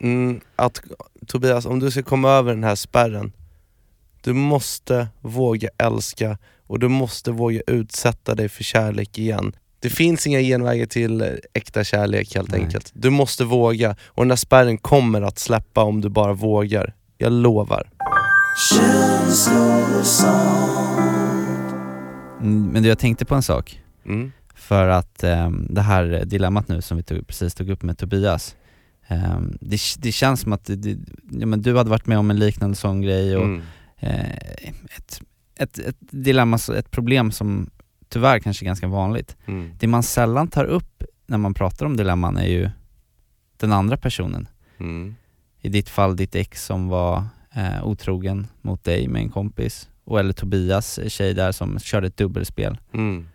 Mm, 0.00 0.40
att, 0.56 0.82
Tobias, 1.26 1.66
om 1.66 1.78
du 1.80 1.90
ska 1.90 2.02
komma 2.02 2.30
över 2.30 2.54
den 2.54 2.64
här 2.64 2.74
spärren, 2.74 3.32
du 4.22 4.32
måste 4.32 5.08
våga 5.20 5.68
älska 5.78 6.38
och 6.66 6.78
du 6.78 6.88
måste 6.88 7.30
våga 7.30 7.60
utsätta 7.66 8.34
dig 8.34 8.48
för 8.48 8.64
kärlek 8.64 9.18
igen. 9.18 9.52
Det 9.80 9.90
finns 9.90 10.26
inga 10.26 10.40
genvägar 10.40 10.86
till 10.86 11.38
äkta 11.52 11.84
kärlek 11.84 12.34
helt 12.34 12.50
Nej. 12.50 12.60
enkelt. 12.60 12.90
Du 12.94 13.10
måste 13.10 13.44
våga 13.44 13.96
och 14.04 14.24
den 14.24 14.30
här 14.30 14.36
spärren 14.36 14.78
kommer 14.78 15.22
att 15.22 15.38
släppa 15.38 15.82
om 15.82 16.00
du 16.00 16.08
bara 16.08 16.32
vågar. 16.32 16.94
Jag 17.18 17.32
lovar. 17.32 17.90
Mm, 22.40 22.66
Men 22.72 22.82
du, 22.82 22.88
jag 22.88 22.98
tänkte 22.98 23.24
på 23.24 23.34
en 23.34 23.42
sak. 23.42 23.82
Mm. 24.04 24.32
För 24.54 24.88
att 24.88 25.24
ehm, 25.24 25.66
det 25.70 25.80
här 25.80 26.24
dilemmat 26.24 26.68
nu 26.68 26.82
som 26.82 26.96
vi 26.96 27.02
tog, 27.02 27.26
precis 27.26 27.54
tog 27.54 27.68
upp 27.70 27.82
med 27.82 27.98
Tobias, 27.98 28.56
ehm, 29.08 29.58
det, 29.60 29.80
det 29.98 30.12
känns 30.12 30.40
som 30.40 30.52
att 30.52 30.64
det, 30.64 30.76
det, 30.76 30.98
ja, 31.30 31.46
men 31.46 31.62
du 31.62 31.76
hade 31.76 31.90
varit 31.90 32.06
med 32.06 32.18
om 32.18 32.30
en 32.30 32.38
liknande 32.38 32.76
sån 32.76 33.00
grej 33.02 33.36
och 33.36 33.44
Mm. 33.44 33.62
eh, 33.98 34.30
ett, 34.96 35.20
ett, 35.56 35.78
ett 35.78 35.96
dilemma, 36.00 36.58
ett 36.76 36.90
problem 36.90 37.32
som 37.32 37.70
tyvärr 38.08 38.38
kanske 38.38 38.64
är 38.64 38.66
ganska 38.66 38.86
vanligt. 38.88 39.36
Mm. 39.46 39.70
Det 39.80 39.86
man 39.86 40.02
sällan 40.02 40.48
tar 40.48 40.64
upp 40.64 41.02
när 41.26 41.38
man 41.38 41.54
pratar 41.54 41.86
om 41.86 41.96
dilemman 41.96 42.36
är 42.36 42.46
ju 42.46 42.70
den 43.56 43.72
andra 43.72 43.96
personen. 43.96 44.48
Mm. 44.78 45.14
I 45.60 45.68
ditt 45.68 45.88
fall 45.88 46.16
ditt 46.16 46.34
ex 46.34 46.64
som 46.64 46.88
var 46.88 47.24
eh, 47.54 47.86
otrogen 47.86 48.46
mot 48.60 48.84
dig 48.84 49.08
med 49.08 49.22
en 49.22 49.30
kompis, 49.30 49.88
och 50.04 50.20
eller 50.20 50.32
Tobias 50.32 51.00
tjej 51.08 51.34
där 51.34 51.52
som 51.52 51.78
körde 51.78 52.06
ett 52.06 52.16
dubbelspel. 52.16 52.78
Mm. 52.94 53.28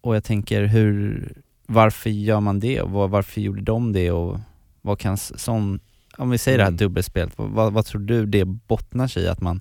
Och 0.00 0.16
jag 0.16 0.24
tänker 0.24 0.64
hur, 0.64 1.32
varför 1.66 2.10
gör 2.10 2.40
man 2.40 2.60
det 2.60 2.80
och 2.80 2.90
vad, 2.90 3.10
varför 3.10 3.40
gjorde 3.40 3.62
de 3.62 3.92
det 3.92 4.10
och 4.10 4.38
vad 4.82 4.98
kan 4.98 5.16
sån, 5.16 5.80
om 6.16 6.30
vi 6.30 6.38
säger 6.38 6.58
det 6.58 6.64
här 6.64 6.70
Mm. 6.70 6.76
dubbelspelet, 6.76 7.32
vad, 7.38 7.50
vad, 7.50 7.72
vad 7.72 7.86
tror 7.86 8.00
du 8.00 8.26
det 8.26 8.44
bottnar 8.44 9.08
sig 9.08 9.22
i 9.22 9.28
att 9.28 9.40
man, 9.40 9.60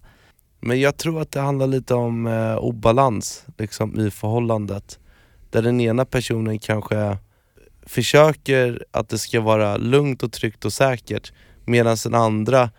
Men 0.59 0.79
jag 0.79 0.97
tror 0.97 1.21
att 1.21 1.31
det 1.31 1.39
handlar 1.39 1.67
lite 1.67 1.93
om 1.93 2.27
eh, 2.27 2.55
obalans 2.57 3.45
liksom, 3.57 3.99
i 3.99 4.11
förhållandet. 4.11 4.99
Där 5.49 5.61
den 5.61 5.81
ena 5.81 6.05
personen 6.05 6.59
kanske 6.59 7.17
försöker 7.85 8.85
att 8.91 9.09
det 9.09 9.17
ska 9.17 9.41
vara 9.41 9.77
lugnt 9.77 10.23
och 10.23 10.31
tryggt 10.31 10.65
och 10.65 10.73
säkert 10.73 11.33
medan 11.65 11.97
den 12.03 12.13
andra 12.15 12.69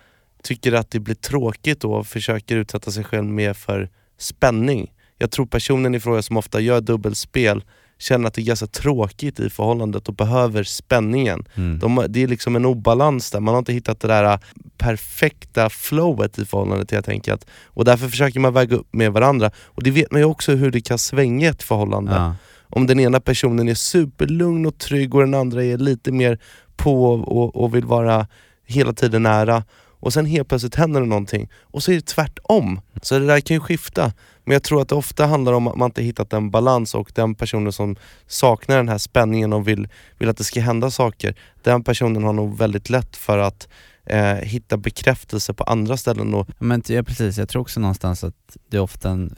tycker 0.43 0.73
att 0.73 0.91
det 0.91 1.01
blir 1.01 1.15
tråkigt 1.15 1.81
då 1.81 1.93
och 1.93 2.07
försöker 2.07 2.57
utsätta 2.57 2.91
sig 2.91 3.05
själv 3.05 3.25
mer 3.25 3.55
för 3.55 3.89
spänning. 4.19 4.93
Jag 5.19 5.31
tror 5.31 5.47
personen 5.47 5.95
i 5.95 6.01
fråga 6.01 6.23
som 6.23 6.37
ofta 6.37 6.61
gör 6.61 6.81
dubbelspel 6.81 7.63
känner 7.99 8.29
att 8.29 8.35
det 8.35 8.41
är 8.41 8.45
ganska 8.45 8.67
tråkigt 8.67 9.41
i 9.41 9.51
förhållandet 9.51 10.09
och 10.09 10.15
behöver 10.15 10.63
spänningen. 10.63 11.45
mm. 11.55 11.79
De, 11.79 12.07
det 12.09 12.23
är 12.23 12.29
liksom 12.29 12.57
en 12.57 12.65
obalans 12.65 13.31
där, 13.31 13.41
man 13.41 13.55
har 13.55 13.59
inte 13.59 13.73
hittat 13.73 14.01
det 14.01 14.09
där 14.09 14.25
äh, 14.25 14.39
perfekta 14.77 15.71
flowet 15.71 16.39
i 16.39 16.45
förhållandet 16.45 16.91
helt 16.91 17.09
enkelt. 17.09 17.47
Och 17.65 17.85
därför 17.85 18.09
försöker 18.09 18.41
man 18.41 18.55
väga 18.55 18.77
upp 18.77 18.89
med 18.93 19.13
varandra. 19.13 19.51
Och 19.65 19.83
det 19.83 19.91
vet 19.91 20.13
man 20.13 20.21
ju 20.21 20.25
också 20.25 20.53
hur 20.53 20.71
det 20.71 20.81
kan 20.81 20.99
svänga 20.99 21.51
ett 21.51 21.63
förhållande. 21.63 22.13
ja, 22.13 22.35
Om 22.63 22.87
den 22.87 23.01
ena 23.01 23.21
personen 23.21 23.69
är 23.69 23.75
superlugn 23.75 24.67
och 24.67 24.79
trygg 24.79 25.15
och 25.15 25.21
den 25.21 25.35
andra 25.35 25.65
är 25.65 25.79
lite 25.79 26.13
mer 26.13 26.39
på 26.77 27.05
och, 27.13 27.57
och 27.57 27.75
vill 27.75 27.85
vara 27.85 28.27
hela 28.67 28.93
tiden 28.93 29.23
nära. 29.23 29.65
Och 30.01 30.13
sen 30.13 30.27
helt 30.27 30.49
plötsligt 30.49 30.75
händer 30.75 31.01
det 31.01 31.07
någonting 31.07 31.49
och 31.63 31.83
så 31.83 31.91
är 31.91 31.95
det 31.95 32.07
tvärtom. 32.07 32.81
Så 33.03 33.19
det 33.19 33.27
där 33.27 33.41
kan 33.41 33.55
ju 33.55 33.61
skifta. 33.61 34.13
Men 34.45 34.53
jag 34.53 34.63
tror 34.63 34.83
att 34.83 34.89
det 34.89 34.95
ofta 34.95 35.27
handlar 35.27 35.53
om 35.53 35.67
att 35.67 35.77
man 35.77 35.87
inte 35.87 36.03
hittat 36.03 36.33
en 36.33 36.51
balans 36.51 36.95
och 36.95 37.13
den 37.15 37.35
personen 37.35 37.73
som 37.73 37.97
saknar 38.27 38.77
den 38.77 38.89
här 38.89 38.99
spänningen 38.99 39.53
och 39.53 39.69
vill, 39.69 39.89
vill 40.19 40.29
att 40.29 40.37
det 40.37 40.45
ska 40.45 40.61
hända 40.61 40.91
saker, 40.91 41.35
den 41.63 41.85
personen 41.85 42.25
har 42.25 42.33
nog 42.33 42.59
väldigt 42.59 42.91
lätt 42.91 43.17
för 43.17 43.39
att 43.39 43.69
eh, 44.05 44.35
hitta 44.35 44.77
bekräftelse 44.77 45.55
på 45.55 45.65
andra 45.65 45.97
ställen. 45.97 46.35
Och, 46.35 46.49
men 46.59 46.83
ja, 46.87 47.03
precis, 47.03 47.39
jag 47.39 47.49
tror 47.49 47.63
också 47.63 47.81
någonstans 47.81 48.25
att 48.25 48.57
det 48.71 48.79
ofta 48.79 49.11
en, 49.11 49.35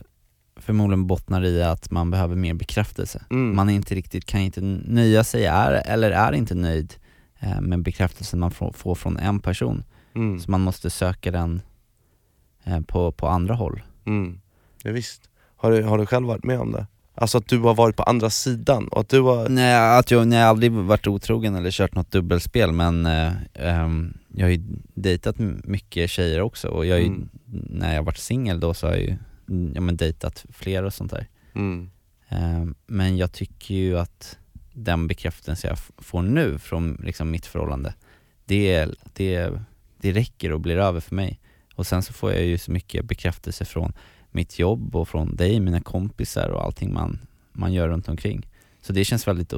förmodligen 0.56 1.06
bottnar 1.06 1.44
i 1.44 1.62
att 1.62 1.90
man 1.90 2.10
behöver 2.10 2.36
mer 2.36 2.54
bekräftelse. 2.54 3.22
mm, 3.30 3.56
Man 3.56 3.68
är 3.68 3.74
inte 3.74 3.94
riktigt, 3.94 4.24
kan 4.24 4.40
inte 4.40 4.60
nöja 4.60 5.24
sig, 5.24 5.44
är, 5.44 5.72
eller 5.72 6.10
är 6.10 6.32
inte 6.32 6.54
nöjd 6.54 6.94
eh, 7.40 7.60
med 7.60 7.82
bekräftelsen 7.82 8.40
man 8.40 8.50
får, 8.50 8.72
får 8.72 8.94
från 8.94 9.16
en 9.16 9.40
person. 9.40 9.84
Mm, 10.14 10.40
Så 10.40 10.50
man 10.50 10.60
måste 10.60 10.90
söka 10.90 11.30
den 11.30 11.62
eh, 12.64 12.80
på, 12.80 13.12
på 13.12 13.28
andra 13.28 13.54
håll. 13.54 13.82
mm. 14.06 14.40
Ja, 14.82 14.92
visst. 14.92 15.30
Har, 15.56 15.70
du, 15.70 15.82
har 15.82 15.98
du 15.98 16.06
själv 16.06 16.26
varit 16.26 16.44
med 16.44 16.60
om 16.60 16.72
det? 16.72 16.86
Alltså 17.14 17.38
att 17.38 17.48
du 17.48 17.58
har 17.58 17.74
varit 17.74 17.96
på 17.96 18.02
andra 18.02 18.30
sidan 18.30 18.88
och 18.88 19.00
att 19.00 19.08
du 19.08 19.20
har... 19.20 19.48
Nej, 19.48 19.98
att 19.98 20.10
jag, 20.10 20.26
nej, 20.28 20.38
jag 20.38 20.44
har 20.46 20.50
aldrig 20.50 20.72
varit 20.72 21.06
otrogen 21.06 21.54
eller 21.54 21.70
kört 21.70 21.94
något 21.94 22.10
dubbelspel 22.10 22.72
men 22.72 23.06
eh, 23.06 23.32
ehm, 23.54 24.18
jag 24.34 24.46
har 24.46 24.50
ju 24.50 24.62
dejtat 24.94 25.38
mycket 25.64 26.10
tjejer 26.10 26.40
också 26.40 26.68
och 26.68 26.86
jag 26.86 26.94
har 26.94 27.00
ju, 27.00 27.06
Mm. 27.06 27.28
när 27.70 27.94
jag 27.94 28.02
varit 28.02 28.18
singel 28.18 28.60
då 28.60 28.74
så 28.74 28.86
har 28.86 28.94
jag 28.94 29.02
ju 29.02 29.16
mm, 29.48 29.72
ja, 29.74 29.80
men 29.80 29.96
dejtat 29.96 30.44
fler 30.52 30.82
och 30.82 30.94
sånt 30.94 31.10
där. 31.10 31.26
Mm, 31.54 31.90
Ehm, 32.28 32.74
men 32.86 33.16
jag 33.16 33.32
tycker 33.32 33.74
ju 33.74 33.98
att 33.98 34.38
den 34.72 35.06
bekräftelse 35.06 35.68
jag 35.68 35.78
får 35.98 36.22
nu 36.22 36.58
från 36.58 37.00
liksom 37.04 37.30
mitt 37.30 37.46
förhållande, 37.46 37.94
det 38.44 38.74
är, 38.74 38.94
det 39.12 39.60
det 40.00 40.12
räcker 40.12 40.52
och 40.52 40.60
blir 40.60 40.76
över 40.76 41.00
för 41.00 41.14
mig. 41.14 41.40
Och 41.74 41.86
sen 41.86 42.02
så 42.02 42.12
får 42.12 42.32
jag 42.32 42.44
ju 42.44 42.58
så 42.58 42.70
mycket 42.72 43.04
bekräftelse 43.04 43.64
från 43.64 43.92
mitt 44.30 44.58
jobb 44.58 44.96
och 44.96 45.08
från 45.08 45.36
dig, 45.36 45.60
mina 45.60 45.80
kompisar 45.80 46.48
och 46.48 46.64
allting 46.64 46.92
man, 46.92 47.18
man 47.52 47.72
gör 47.72 47.88
runt 47.88 48.08
omkring. 48.08 48.46
Så 48.82 48.92
det 48.92 49.04
känns 49.04 49.28
väldigt, 49.28 49.52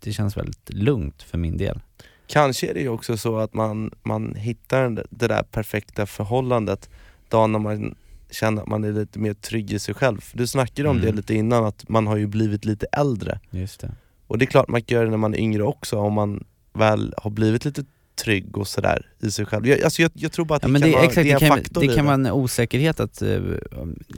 det 0.00 0.12
känns 0.12 0.36
väldigt 0.36 0.70
lugnt 0.72 1.22
för 1.22 1.38
min 1.38 1.56
del. 1.56 1.80
Kanske 2.26 2.70
är 2.70 2.74
det 2.74 2.80
ju 2.80 2.88
också 2.88 3.16
så 3.16 3.38
att 3.38 3.54
man, 3.54 3.90
man 4.02 4.34
hittar 4.34 4.90
det 5.10 5.28
där 5.28 5.42
perfekta 5.42 6.06
förhållandet 6.06 6.90
dagen 7.28 7.52
när 7.52 7.58
man 7.58 7.94
känner 8.30 8.62
att 8.62 8.68
man 8.68 8.84
är 8.84 8.92
lite 8.92 9.18
mer 9.18 9.34
trygg 9.34 9.72
i 9.72 9.78
sig 9.78 9.94
själv. 9.94 10.20
Du 10.32 10.46
snackade 10.46 10.88
om 10.88 10.96
Mm. 10.96 11.06
det 11.06 11.16
lite 11.16 11.34
innan, 11.34 11.64
att 11.64 11.88
man 11.88 12.06
har 12.06 12.16
ju 12.16 12.26
blivit 12.26 12.64
lite 12.64 12.86
äldre. 12.92 13.40
Just 13.50 13.80
det. 13.80 13.94
Och 14.26 14.38
det 14.38 14.44
är 14.44 14.46
klart 14.46 14.68
man 14.68 14.82
kan 14.82 14.94
göra 14.96 15.04
det 15.04 15.10
när 15.10 15.16
man 15.18 15.34
är 15.34 15.38
yngre 15.38 15.62
också, 15.62 15.98
om 15.98 16.12
man 16.12 16.44
väl 16.72 17.14
har 17.16 17.30
blivit 17.30 17.64
lite 17.64 17.84
trygg 18.14 18.58
och 18.58 18.68
sådär 18.68 19.06
i 19.20 19.30
sig 19.30 19.46
själv. 19.46 19.66
Jag, 19.66 19.82
alltså 19.82 20.02
jag, 20.02 20.10
jag 20.14 20.32
tror 20.32 20.44
bara 20.44 20.56
att 20.56 20.62
Ja, 20.62 20.66
det, 20.68 20.72
men 20.72 20.80
kan 20.82 20.90
det, 20.90 20.96
vara, 20.96 21.04
exakt, 21.06 21.24
det 21.24 21.30
är 21.32 21.38
det 21.40 21.44
en 21.44 21.48
kan, 21.50 21.58
faktor 21.58 21.80
det 21.80 21.92
i 21.92 21.94
kan 21.96 22.04
vara 22.04 22.14
en 22.14 22.26
osäkerhet 22.30 23.00
att, 23.00 23.22
eh, 23.22 23.40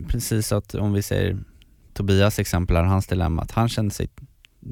precis 0.08 0.52
att 0.52 0.74
om 0.74 0.92
vi 0.92 1.02
säger 1.02 1.38
Tobias 1.94 2.38
exempel 2.38 2.76
här, 2.76 2.82
hans 2.84 3.06
dilemma, 3.06 3.42
att 3.42 3.50
han 3.50 3.68
kände 3.68 3.94
sig 3.94 4.08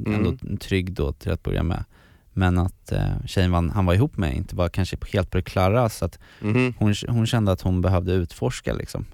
ändå 0.06 0.28
Mm. 0.42 0.56
trygg 0.56 0.92
då 0.92 1.12
till 1.12 1.32
att 1.32 1.42
börja 1.42 1.62
med. 1.62 1.84
Men 2.32 2.58
att 2.58 2.92
eh, 2.92 3.24
tjejen 3.26 3.52
han, 3.52 3.70
han 3.70 3.86
var 3.86 3.94
ihop 3.94 4.16
med 4.16 4.34
inte 4.36 4.56
var 4.56 4.68
kanske 4.68 4.96
helt 5.12 5.30
på 5.30 5.36
det 5.36 5.42
klara, 5.42 5.88
så 5.88 6.04
att 6.04 6.18
Mhm. 6.40 6.74
hon, 6.78 6.94
hon 7.08 7.26
kände 7.26 7.52
att 7.52 7.60
hon 7.60 7.80
behövde 7.80 8.12
utforska 8.12 8.72
liksom. 8.72 9.04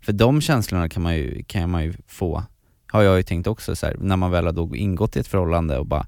För 0.00 0.12
de 0.12 0.40
känslorna 0.40 0.88
kan 0.88 1.02
man 1.02 1.16
ju, 1.16 1.42
kan 1.42 1.70
man 1.70 1.84
ju 1.84 1.94
få, 2.06 2.42
har 2.86 3.02
jag 3.02 3.16
ju 3.16 3.22
tänkt 3.22 3.46
också 3.46 3.76
så 3.76 3.86
här, 3.86 3.96
när 4.00 4.16
man 4.16 4.30
väl 4.30 4.44
har 4.46 4.52
då 4.52 4.76
ingått 4.76 5.16
i 5.16 5.20
ett 5.20 5.26
förhållande 5.28 5.78
och 5.78 5.86
bara 5.86 6.06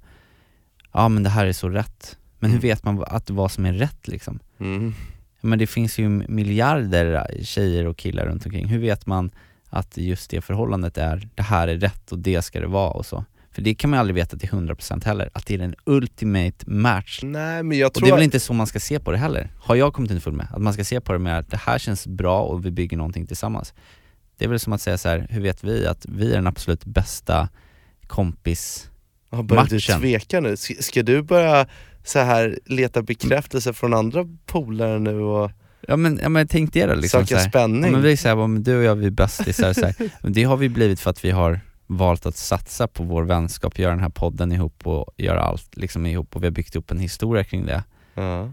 Ja 0.92 1.08
men 1.08 1.22
det 1.22 1.30
här 1.30 1.46
är 1.46 1.52
så 1.52 1.68
rätt, 1.68 2.18
men 2.38 2.50
hur 2.50 2.58
Mm. 2.58 2.68
vet 2.68 2.84
man 2.84 3.04
att 3.06 3.30
vad 3.30 3.50
som 3.52 3.66
är 3.66 3.72
rätt 3.72 4.08
liksom? 4.08 4.38
Mhm. 4.58 4.94
Men 5.40 5.58
det 5.58 5.66
finns 5.66 5.98
ju 5.98 6.08
miljarder 6.08 7.26
tjejer 7.42 7.86
och 7.86 7.96
killar 7.96 8.26
runt 8.26 8.46
omkring. 8.46 8.66
Hur 8.66 8.78
vet 8.78 9.06
man 9.06 9.30
att 9.68 9.96
just 9.96 10.30
det 10.30 10.40
förhållandet 10.40 10.98
är, 10.98 11.28
det 11.34 11.42
här 11.42 11.68
är 11.68 11.76
rätt 11.76 12.12
och 12.12 12.18
det 12.18 12.42
ska 12.42 12.60
det 12.60 12.66
vara 12.66 12.90
och 12.90 13.06
så? 13.06 13.24
För 13.50 13.62
det 13.62 13.74
kan 13.74 13.90
man 13.90 13.96
ju 13.96 14.00
aldrig 14.00 14.14
veta 14.14 14.36
till 14.36 14.48
100% 14.48 15.04
heller, 15.04 15.30
att 15.32 15.46
det 15.46 15.54
är 15.54 15.58
den 15.58 15.74
ultimate 15.84 16.70
match. 16.70 17.20
Nej 17.22 17.62
men 17.62 17.78
jag 17.78 17.86
Och 17.86 17.94
tror 17.94 18.06
det 18.06 18.10
är 18.10 18.12
väl 18.12 18.20
att- 18.20 18.24
inte 18.24 18.40
så 18.40 18.52
man 18.52 18.66
ska 18.66 18.80
se 18.80 19.00
på 19.00 19.12
det 19.12 19.18
heller, 19.18 19.50
har 19.58 19.74
jag 19.74 19.92
kommit 19.94 20.10
underfund 20.10 20.36
med. 20.36 20.46
Att 20.52 20.62
man 20.62 20.72
ska 20.72 20.84
se 20.84 21.00
på 21.00 21.12
det 21.12 21.18
med 21.18 21.38
att 21.38 21.50
det 21.50 21.56
här 21.56 21.78
känns 21.78 22.06
bra 22.06 22.40
och 22.42 22.66
vi 22.66 22.70
bygger 22.70 22.96
någonting 22.96 23.26
tillsammans. 23.26 23.74
Det 24.38 24.44
är 24.44 24.48
väl 24.48 24.60
som 24.60 24.72
att 24.72 24.80
säga 24.80 24.98
så 24.98 25.08
här, 25.08 25.26
hur 25.30 25.40
vet 25.40 25.64
vi 25.64 25.86
att 25.86 26.06
vi 26.08 26.30
är 26.30 26.34
den 26.36 26.46
absolut 26.46 26.84
bästa 26.84 27.48
kompis 28.06 28.90
Har 29.30 29.42
börjat 29.42 29.70
du 29.70 29.80
tveka 29.80 30.40
nu? 30.40 30.56
Ska, 30.56 30.74
ska 30.80 31.02
du 31.02 31.22
börja 31.22 31.66
så 32.06 32.18
här 32.18 32.58
leta 32.64 33.02
bekräftelse 33.02 33.72
från 33.72 33.94
andra 33.94 34.28
polare 34.46 34.98
nu 34.98 35.20
och 35.20 35.50
Ja 35.88 35.96
men, 35.96 36.18
ja, 36.22 36.28
men 36.28 36.48
tänk 36.48 36.72
det 36.72 36.86
då 36.86 36.94
liksom 36.94 37.20
söka 37.20 37.36
så 37.36 37.42
här. 37.42 37.48
spänning? 37.48 37.84
Ja, 37.84 37.90
men 37.90 38.02
vi 38.02 38.12
är 38.12 38.16
såhär, 38.16 38.46
men 38.46 38.62
du 38.62 38.78
och 38.78 38.84
jag 38.84 38.94
vi 38.96 39.06
är 39.06 39.10
bästisar 39.10 39.72
så 39.72 39.86
här. 39.86 39.94
Det 40.22 40.44
har 40.44 40.56
vi 40.56 40.68
blivit 40.68 41.00
för 41.00 41.10
att 41.10 41.24
vi 41.24 41.30
har 41.30 41.60
valt 41.86 42.26
att 42.26 42.36
satsa 42.36 42.88
på 42.88 43.02
vår 43.02 43.22
vänskap, 43.22 43.78
göra 43.78 43.90
den 43.90 44.00
här 44.00 44.08
podden 44.08 44.52
ihop 44.52 44.86
och 44.86 45.14
göra 45.16 45.40
allt 45.40 45.76
liksom 45.76 46.06
ihop 46.06 46.36
och 46.36 46.42
vi 46.42 46.46
har 46.46 46.52
byggt 46.52 46.76
upp 46.76 46.90
en 46.90 46.98
historia 46.98 47.44
kring 47.44 47.66
det. 47.66 47.84
ja. 48.14 48.52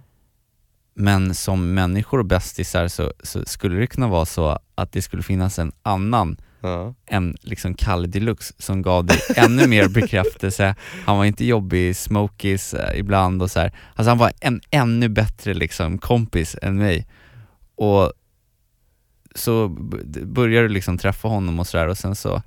Men 0.95 1.36
som 1.36 1.74
människor 1.74 2.19
och 2.19 2.25
bästisar 2.25 2.88
så, 2.88 3.13
så 3.24 3.45
skulle 3.45 3.79
det 3.79 3.88
kunna 3.88 4.07
vara 4.07 4.25
så 4.25 4.60
att 4.75 4.91
det 4.91 5.01
skulle 5.01 5.24
finnas 5.24 5.60
en 5.60 5.72
annan 5.81 6.38
Ja. 6.63 6.93
än 7.05 7.38
liksom 7.41 7.74
Kalle 7.74 8.08
Deluxe 8.08 8.53
som 8.58 8.82
gav 8.82 9.05
dig 9.05 9.17
ännu 9.36 9.67
mer 9.67 9.88
bekräftelse. 9.93 10.75
Han 11.05 11.17
var 11.17 11.25
inte 11.25 11.46
jobbig, 11.46 11.96
smokies 11.96 12.74
eh, 12.74 13.00
ibland 13.00 13.41
och 13.41 13.51
så 13.51 13.60
här. 13.60 13.72
Alltså 13.96 14.10
han 14.12 14.17
var 14.17 14.32
en 14.39 14.62
ännu 14.72 15.10
bättre 15.10 15.53
liksom 15.53 15.98
kompis 15.98 16.55
än 16.62 16.77
mig. 16.77 17.08
Och 17.75 18.13
så 19.36 19.67
börjar 20.25 20.63
du 20.63 20.70
liksom 20.70 20.98
träffa 20.98 21.27
honom 21.27 21.60
och 21.60 21.67
sådär 21.67 21.88
och 21.88 21.98
sen 21.98 22.16
så, 22.16 22.42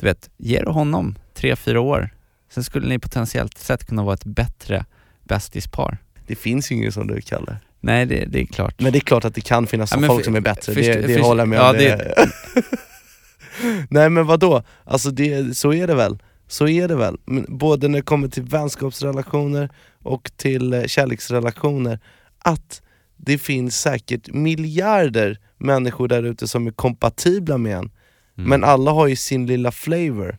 du 0.00 0.06
vet, 0.06 0.30
ger 0.36 0.64
du 0.64 0.70
honom 0.70 1.18
tre, 1.34 1.56
fyra 1.56 1.80
år, 1.80 2.10
sen 2.50 2.64
skulle 2.64 2.88
ni 2.88 2.98
potentiellt 2.98 3.58
sett 3.58 3.86
kunna 3.86 4.02
vara 4.02 4.14
ett 4.14 4.24
bättre 4.24 4.84
bästispar. 5.24 5.98
Det 6.26 6.34
finns 6.36 6.72
ju 6.72 6.74
ingen 6.74 6.92
som 6.92 7.06
du 7.06 7.20
Kalle. 7.20 7.56
Nej 7.80 8.06
det, 8.06 8.24
det 8.24 8.40
är 8.40 8.46
klart. 8.46 8.80
Men 8.80 8.92
det 8.92 8.98
är 8.98 9.00
klart 9.00 9.24
att 9.24 9.34
det 9.34 9.40
kan 9.40 9.66
finnas 9.66 9.92
Ja, 9.92 10.06
folk 10.06 10.24
som 10.24 10.36
är 10.36 10.40
bättre, 10.40 10.74
det, 10.74 11.00
det 11.06 11.14
först- 11.14 11.26
håller 11.26 11.40
jag 11.40 11.48
med 11.48 11.58
ja, 11.58 11.70
om. 11.70 11.76
Det... 11.76 12.14
Nej 13.90 14.10
men 14.10 14.26
vadå? 14.26 14.62
Alltså 14.84 15.10
det, 15.10 15.56
så 15.56 15.72
är 15.72 15.86
det 15.86 15.94
väl. 15.94 16.18
Så 16.48 16.68
är 16.68 16.88
det 16.88 16.96
väl. 16.96 17.16
Både 17.48 17.88
när 17.88 17.98
det 17.98 18.02
kommer 18.02 18.28
till 18.28 18.42
vänskapsrelationer 18.42 19.70
och 20.02 20.30
till 20.36 20.72
eh, 20.74 20.84
kärleksrelationer, 20.84 21.98
att 22.38 22.82
det 23.16 23.38
finns 23.38 23.80
säkert 23.80 24.28
miljarder 24.32 25.38
människor 25.58 26.08
där 26.08 26.22
ute 26.22 26.48
som 26.48 26.66
är 26.66 26.70
kompatibla 26.70 27.58
med 27.58 27.76
en, 27.76 27.90
Mm. 28.38 28.50
men 28.50 28.64
alla 28.64 28.90
har 28.90 29.06
ju 29.06 29.16
sin 29.16 29.46
lilla 29.46 29.72
flavor. 29.72 30.38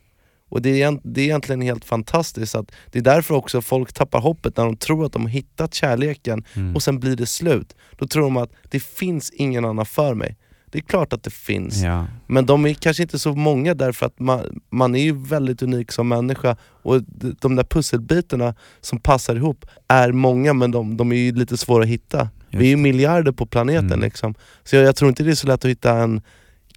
Och 0.49 0.61
det 0.61 0.81
är, 0.81 0.99
det 1.03 1.21
är 1.21 1.25
egentligen 1.25 1.61
helt 1.61 1.85
fantastiskt, 1.85 2.55
att 2.55 2.71
det 2.91 2.99
är 2.99 3.03
därför 3.03 3.35
också 3.35 3.61
folk 3.61 3.93
tappar 3.93 4.19
hoppet 4.19 4.57
när 4.57 4.65
de 4.65 4.77
tror 4.77 5.05
att 5.05 5.13
de 5.13 5.21
har 5.21 5.29
hittat 5.29 5.73
kärleken 5.73 6.43
Mm. 6.55 6.75
och 6.75 6.83
sen 6.83 6.99
blir 6.99 7.15
det 7.15 7.25
slut. 7.25 7.75
Då 7.97 8.07
tror 8.07 8.23
de 8.23 8.37
att 8.37 8.51
det 8.69 8.79
finns 8.83 9.29
ingen 9.31 9.65
annan 9.65 9.85
för 9.85 10.13
mig. 10.13 10.37
Det 10.73 10.79
är 10.79 10.83
klart 10.83 11.13
att 11.13 11.23
det 11.23 11.29
finns, 11.33 11.81
Ja. 11.81 12.05
men 12.27 12.45
de 12.45 12.65
är 12.65 12.73
kanske 12.73 13.03
inte 13.03 13.19
så 13.19 13.33
många 13.33 13.73
därför 13.73 14.05
att 14.05 14.19
man, 14.19 14.61
man 14.69 14.95
är 14.95 15.03
ju 15.03 15.15
väldigt 15.25 15.61
unik 15.61 15.91
som 15.91 16.07
människa 16.07 16.55
och 16.83 17.01
de 17.41 17.55
där 17.55 17.63
pusselbitarna 17.63 18.55
som 18.81 18.99
passar 18.99 19.35
ihop 19.35 19.65
är 19.87 20.11
många 20.11 20.53
men 20.53 20.71
de, 20.71 20.97
de 20.97 21.11
är 21.11 21.15
ju 21.15 21.31
lite 21.35 21.57
svåra 21.57 21.83
att 21.83 21.89
hitta. 21.89 22.29
Vi 22.49 22.65
är 22.65 22.69
ju 22.69 22.77
miljarder 22.77 23.31
på 23.31 23.45
planeten 23.45 23.85
Mm. 23.85 23.99
liksom. 23.99 24.35
Så 24.63 24.75
jag, 24.75 24.85
jag 24.85 24.95
tror 24.95 25.09
inte 25.09 25.23
det 25.23 25.31
är 25.31 25.35
så 25.35 25.47
lätt 25.47 25.65
att 25.65 25.71
hitta 25.71 25.93
en 25.97 26.21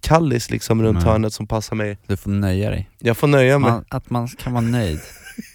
kallis 0.01 0.49
liksom 0.51 0.83
runt 0.83 0.97
Nej. 0.99 1.07
hörnet 1.07 1.33
som 1.33 1.47
passar 1.47 1.75
mig. 1.75 1.97
Du 2.07 2.17
får 2.17 2.31
nöja 2.31 2.69
dig. 2.69 2.89
Jag 2.99 3.17
får 3.17 3.27
nöja 3.27 3.59
mig 3.59 3.71
Man, 3.71 3.85
att 3.89 4.09
man 4.09 4.27
kan 4.27 4.53
vara 4.53 4.63
nöjd. 4.65 4.99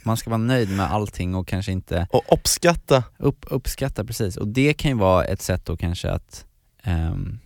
Man 0.04 0.16
ska 0.16 0.30
vara 0.30 0.38
nöjd 0.38 0.70
med 0.76 0.90
allting 0.92 1.34
och 1.34 1.48
kanske 1.48 1.72
inte 1.72 2.06
och 2.10 2.22
uppskatta. 2.32 3.04
upp, 3.18 3.44
uppskatta 3.50 4.04
precis. 4.04 4.36
Och 4.36 4.48
det 4.48 4.72
kan 4.74 4.90
ju 4.90 4.96
vara 4.96 5.24
ett 5.24 5.42
sätt 5.42 5.64
då 5.66 5.76
kanske 5.76 6.10
att, 6.10 6.44
ehm, 6.82 7.38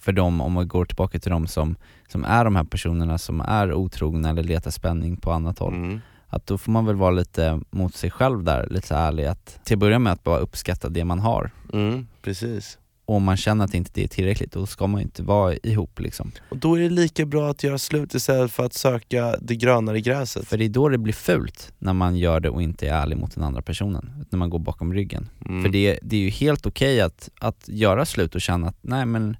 för 0.00 0.12
dem, 0.12 0.40
om 0.40 0.52
man 0.52 0.68
går 0.68 0.84
tillbaka 0.84 1.18
till 1.18 1.30
de 1.30 1.46
som, 1.46 1.76
som 2.08 2.24
är 2.24 2.44
de 2.44 2.56
här 2.56 2.64
personerna 2.64 3.18
som 3.18 3.40
är 3.40 3.72
otrogna 3.72 4.30
eller 4.30 4.42
letar 4.42 4.70
spänning 4.70 5.16
på 5.16 5.32
annat 5.32 5.58
håll, 5.58 5.74
Mm. 5.74 6.00
att 6.28 6.46
då 6.46 6.58
får 6.58 6.72
man 6.72 6.86
väl 6.86 6.96
vara 6.96 7.10
lite 7.10 7.60
mot 7.70 7.94
sig 7.94 8.10
själv 8.10 8.44
där, 8.44 8.66
lite 8.70 8.86
så 8.86 8.94
ärlig 8.94 9.24
att 9.24 9.60
till 9.64 9.74
att 9.74 9.80
börja 9.80 9.98
med 9.98 10.12
att 10.12 10.24
bara 10.24 10.38
uppskatta 10.38 10.88
det 10.88 11.04
man 11.04 11.18
har. 11.18 11.50
Mm, 11.72 12.06
precis. 12.22 12.78
Och 13.04 13.16
om 13.16 13.22
man 13.24 13.36
känner 13.36 13.64
att 13.64 13.74
inte 13.74 13.90
det 13.94 14.04
är 14.04 14.08
tillräckligt, 14.08 14.52
då 14.52 14.66
ska 14.66 14.86
man 14.86 15.00
inte 15.00 15.22
vara 15.22 15.54
ihop 15.56 16.00
liksom. 16.00 16.32
Och 16.50 16.56
då 16.56 16.74
är 16.74 16.80
det 16.80 16.88
lika 16.90 17.26
bra 17.26 17.50
att 17.50 17.64
göra 17.64 17.78
slut 17.78 18.14
istället 18.14 18.52
för 18.52 18.64
att 18.66 18.74
söka 18.74 19.36
det 19.40 19.56
grönare 19.56 20.00
gräset. 20.00 20.48
För 20.48 20.58
det 20.58 20.64
är 20.64 20.68
då 20.68 20.88
det 20.88 20.98
blir 20.98 21.12
fult, 21.12 21.72
när 21.78 21.92
man 21.92 22.16
gör 22.16 22.40
det 22.40 22.50
och 22.50 22.62
inte 22.62 22.88
är 22.88 22.94
ärlig 22.94 23.16
mot 23.18 23.34
den 23.34 23.44
andra 23.44 23.62
personen, 23.62 24.24
när 24.30 24.38
man 24.38 24.50
går 24.50 24.58
bakom 24.58 24.94
ryggen. 24.94 25.28
Mm. 25.46 25.62
För 25.62 25.68
det, 25.68 25.98
det 26.02 26.16
är 26.16 26.20
ju 26.20 26.30
helt 26.30 26.66
okej 26.66 27.00
att, 27.00 27.28
att 27.40 27.68
göra 27.68 28.04
slut 28.04 28.34
och 28.34 28.40
känna 28.40 28.68
att 28.68 28.76
nej 28.80 29.06
men 29.06 29.36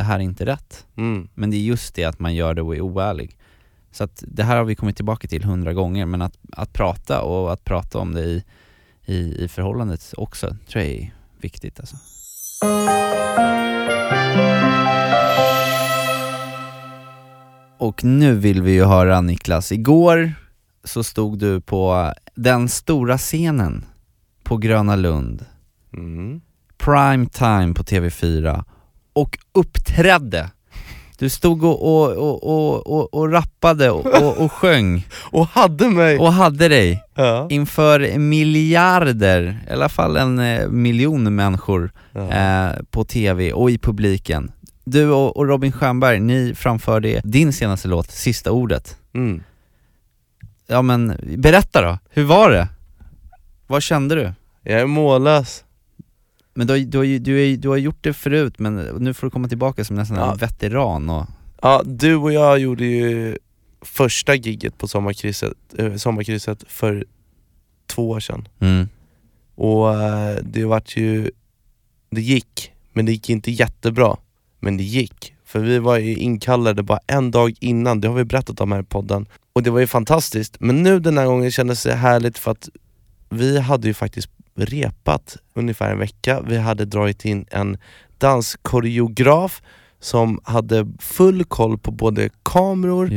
det 0.00 0.04
här 0.04 0.14
är 0.18 0.22
inte 0.22 0.46
rätt. 0.46 0.86
Mm. 0.96 1.28
Men 1.34 1.50
det 1.50 1.56
är 1.56 1.60
just 1.60 1.94
det 1.94 2.04
att 2.04 2.18
man 2.18 2.34
gör 2.34 2.54
det 2.54 2.62
och 2.62 2.76
är 2.76 2.80
oärlig. 2.80 3.36
Så 3.92 4.04
att 4.04 4.24
det 4.26 4.42
här 4.42 4.56
har 4.56 4.64
vi 4.64 4.74
kommit 4.74 4.96
tillbaka 4.96 5.28
till 5.28 5.44
hundra 5.44 5.72
gånger, 5.72 6.06
men 6.06 6.22
att, 6.22 6.38
att 6.52 6.72
prata 6.72 7.22
och 7.22 7.52
att 7.52 7.64
prata 7.64 7.98
om 7.98 8.14
det 8.14 8.20
i, 8.20 8.44
i, 9.04 9.44
i 9.44 9.48
förhållandet 9.48 10.14
också, 10.16 10.56
tror 10.68 10.84
jag 10.84 10.92
är 10.92 11.12
viktigt 11.40 11.80
alltså. 11.80 11.96
Och 17.78 18.04
nu 18.04 18.34
vill 18.34 18.62
vi 18.62 18.72
ju 18.72 18.84
höra 18.84 19.20
Niklas, 19.20 19.72
igår 19.72 20.32
så 20.84 21.04
stod 21.04 21.38
du 21.38 21.60
på 21.60 22.12
den 22.34 22.68
stora 22.68 23.18
scenen 23.18 23.84
på 24.42 24.56
Gröna 24.56 24.96
Lund, 24.96 25.44
Mm. 25.92 26.40
prime 26.78 27.26
time 27.26 27.74
på 27.74 27.82
TV4 27.82 28.64
och 29.12 29.38
uppträdde. 29.52 30.50
Du 31.18 31.28
stod 31.28 31.64
och, 31.64 31.82
och, 31.82 32.42
och, 32.42 32.86
och, 32.86 33.14
och, 33.14 33.32
rappade 33.32 33.90
och, 33.90 34.06
och, 34.22 34.38
och 34.44 34.52
sjöng 34.52 35.06
Och 35.32 35.46
hade 35.46 35.88
mig! 35.88 36.18
och 36.18 36.32
hade 36.32 36.68
dig 36.68 37.02
ja. 37.14 37.46
inför 37.50 38.18
miljarder, 38.18 39.58
i 39.68 39.72
alla 39.72 39.88
fall 39.88 40.16
en 40.16 40.38
eh, 40.38 40.68
miljon 40.68 41.34
människor 41.34 41.92
Ja. 42.12 42.30
eh, 42.30 42.72
på 42.90 43.04
TV 43.04 43.52
och 43.52 43.70
i 43.70 43.78
publiken. 43.78 44.52
Du 44.84 45.10
och, 45.10 45.36
och 45.36 45.46
Robin 45.48 45.72
Stjernberg, 45.72 46.20
ni 46.20 46.54
framförde 46.54 47.20
din 47.24 47.52
senaste 47.52 47.88
låt, 47.88 48.10
Sista 48.10 48.50
ordet. 48.50 48.96
Mm. 49.14 49.42
Ja 50.66 50.82
men 50.82 51.16
berätta 51.36 51.82
då, 51.82 51.98
hur 52.10 52.24
var 52.24 52.50
det? 52.50 52.68
Vad 53.66 53.82
kände 53.82 54.14
du? 54.14 54.32
Jag 54.62 54.80
är 54.80 54.86
mållös. 54.86 55.64
Men 56.54 56.66
du, 56.66 56.72
har- 56.72 56.78
du, 56.80 57.18
du, 57.18 57.56
du 57.56 57.68
har 57.68 57.76
gjort 57.76 57.98
det 58.00 58.12
förut 58.12 58.58
men 58.58 58.76
nu 58.76 59.14
får 59.14 59.26
du 59.26 59.30
komma 59.30 59.48
tillbaka 59.48 59.84
som 59.84 59.96
nästan 59.96 60.16
Ja. 60.16 60.32
en 60.32 60.38
veteran 60.38 61.10
och 61.10 61.26
Ja, 61.62 61.82
du 61.86 62.16
och 62.16 62.32
jag 62.32 62.58
gjorde 62.58 62.84
ju 62.84 63.38
första 63.82 64.34
gigget 64.34 64.78
på 64.78 64.88
sommarkrysset, 64.88 65.52
eh, 65.78 65.94
sommarkrysset 65.96 66.64
för 66.68 67.04
två 67.86 68.10
år 68.10 68.20
sedan. 68.20 68.48
mm. 68.60 68.88
Och 69.54 69.94
eh, 70.02 70.36
det 70.42 70.64
vart 70.64 70.96
ju 70.96 71.30
det 72.10 72.20
gick, 72.20 72.72
men 72.92 73.06
det 73.06 73.12
gick 73.12 73.30
inte 73.30 73.50
jättebra. 73.50 74.16
Men 74.60 74.76
det 74.76 74.82
gick. 74.84 75.34
För 75.44 75.60
vi 75.60 75.78
var 75.78 75.98
ju 75.98 76.16
inkallade 76.16 76.82
bara 76.82 76.98
en 77.06 77.30
dag 77.30 77.54
innan, 77.60 78.00
det 78.00 78.08
har 78.08 78.14
vi 78.14 78.24
berättat 78.24 78.60
om 78.60 78.72
här 78.72 78.80
i 78.80 78.84
podden. 78.84 79.26
Och 79.52 79.62
det 79.62 79.70
var 79.70 79.80
ju 79.80 79.86
fantastiskt. 79.86 80.56
Men 80.60 80.82
nu 80.82 81.00
den 81.00 81.18
här 81.18 81.26
gången 81.26 81.50
kändes 81.50 81.82
det 81.82 81.94
härligt 81.94 82.38
för 82.38 82.50
att 82.50 82.68
vi 83.28 83.58
hade 83.60 83.88
ju 83.88 83.94
faktiskt 83.94 84.28
repat 84.56 85.36
ungefär 85.54 85.92
en 85.92 85.98
vecka. 85.98 86.40
Vi 86.40 86.56
hade 86.58 86.84
dragit 86.84 87.24
in 87.24 87.46
en 87.50 87.78
danskoreograf 88.18 89.62
som 90.00 90.40
hade 90.44 90.86
full 90.98 91.44
koll 91.44 91.78
på 91.78 91.90
både 91.90 92.28
kameror. 92.42 93.10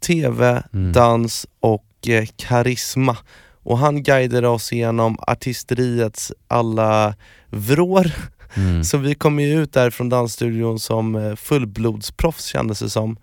TV, 0.00 0.62
Mm. 0.72 0.92
dans 0.92 1.46
och 1.60 1.84
eh, 2.08 2.24
karisma. 2.36 3.16
Och 3.62 3.78
han 3.78 4.02
guidade 4.02 4.48
oss 4.48 4.72
igenom 4.72 5.16
artisteriets 5.26 6.32
alla 6.48 7.14
vrår. 7.50 8.10
Mm. 8.54 8.84
Så 8.84 8.98
vi 8.98 9.14
kom 9.14 9.40
ju 9.40 9.62
ut 9.62 9.72
där 9.72 9.90
från 9.90 10.08
dansstudion 10.08 10.78
som 10.78 11.14
eh, 11.16 11.34
fullblodsproffs 11.36 12.44
kändes 12.44 12.78
det 12.78 12.90
som. 12.90 13.16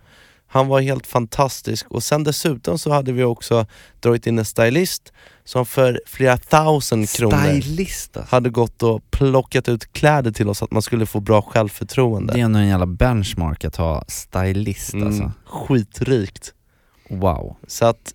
Han 0.47 0.67
var 0.67 0.81
helt 0.81 1.07
fantastisk 1.07 1.91
och 1.91 2.03
sen 2.03 2.23
dessutom 2.23 2.77
så 2.79 2.91
hade 2.91 3.11
vi 3.11 3.23
också 3.23 3.65
dragit 3.99 4.27
in 4.27 4.39
en 4.39 4.45
stylist 4.45 5.13
som 5.45 5.65
för 5.65 6.01
flera 6.05 6.37
thousand 6.37 7.09
kronor 7.09 7.61
Stylist 7.61 8.17
alltså. 8.17 8.35
hade 8.35 8.49
gått 8.49 8.83
och 8.83 9.11
plockat 9.11 9.69
ut 9.69 9.93
kläder 9.93 10.31
till 10.31 10.49
oss 10.49 10.57
så 10.57 10.65
att 10.65 10.71
man 10.71 10.81
skulle 10.81 11.05
få 11.05 11.19
bra 11.19 11.41
självförtroende. 11.41 12.33
Det 12.33 12.39
är 12.39 12.43
ändå 12.45 12.59
en 12.59 12.67
jävla 12.67 12.85
benchmark 12.85 13.65
att 13.65 13.75
ha 13.75 14.05
stylist 14.07 14.93
alltså. 14.93 15.21
Mm, 15.21 15.31
skitrikt. 15.45 16.53
Wow. 17.09 17.55
Så 17.67 17.85
att 17.85 18.13